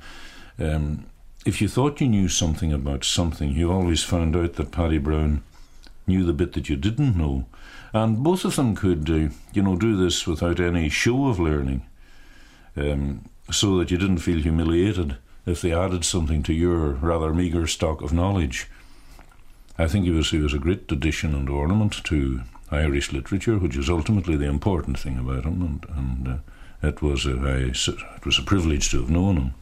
Um, 0.59 1.05
if 1.47 1.61
you 1.61 1.69
thought 1.69 2.01
you 2.01 2.09
knew 2.09 2.27
something 2.27 2.73
about 2.73 3.05
something, 3.05 3.51
you 3.51 3.71
always 3.71 4.03
found 4.03 4.35
out 4.35 4.55
that 4.55 4.71
Paddy 4.71 4.97
Brown 4.97 5.43
knew 6.05 6.25
the 6.25 6.33
bit 6.33 6.51
that 6.51 6.67
you 6.67 6.75
didn't 6.75 7.15
know. 7.15 7.45
And 7.93 8.21
both 8.21 8.43
of 8.43 8.57
them 8.57 8.75
could, 8.75 9.09
uh, 9.09 9.33
you 9.53 9.63
know, 9.63 9.77
do 9.77 9.95
this 9.95 10.27
without 10.27 10.59
any 10.59 10.89
show 10.89 11.27
of 11.27 11.39
learning, 11.39 11.85
um, 12.75 13.29
so 13.49 13.77
that 13.77 13.89
you 13.89 13.97
didn't 13.97 14.17
feel 14.17 14.41
humiliated 14.41 15.15
if 15.45 15.61
they 15.61 15.71
added 15.71 16.03
something 16.03 16.43
to 16.43 16.53
your 16.53 16.89
rather 16.91 17.33
meagre 17.33 17.65
stock 17.65 18.01
of 18.01 18.11
knowledge. 18.11 18.67
I 19.77 19.87
think 19.87 20.03
he 20.03 20.11
was 20.11 20.31
he 20.31 20.39
was 20.39 20.53
a 20.53 20.59
great 20.59 20.91
addition 20.91 21.33
and 21.33 21.49
ornament 21.49 22.03
to 22.05 22.41
Irish 22.71 23.13
literature, 23.13 23.57
which 23.57 23.77
is 23.77 23.89
ultimately 23.89 24.35
the 24.35 24.49
important 24.49 24.99
thing 24.99 25.17
about 25.17 25.45
him, 25.45 25.61
and 25.61 25.97
and 25.97 26.27
uh, 26.27 26.87
it 26.89 27.01
was 27.01 27.25
a 27.25 27.37
it 27.69 28.25
was 28.25 28.37
a 28.37 28.43
privilege 28.43 28.91
to 28.91 28.99
have 28.99 29.09
known 29.09 29.37
him. 29.37 29.53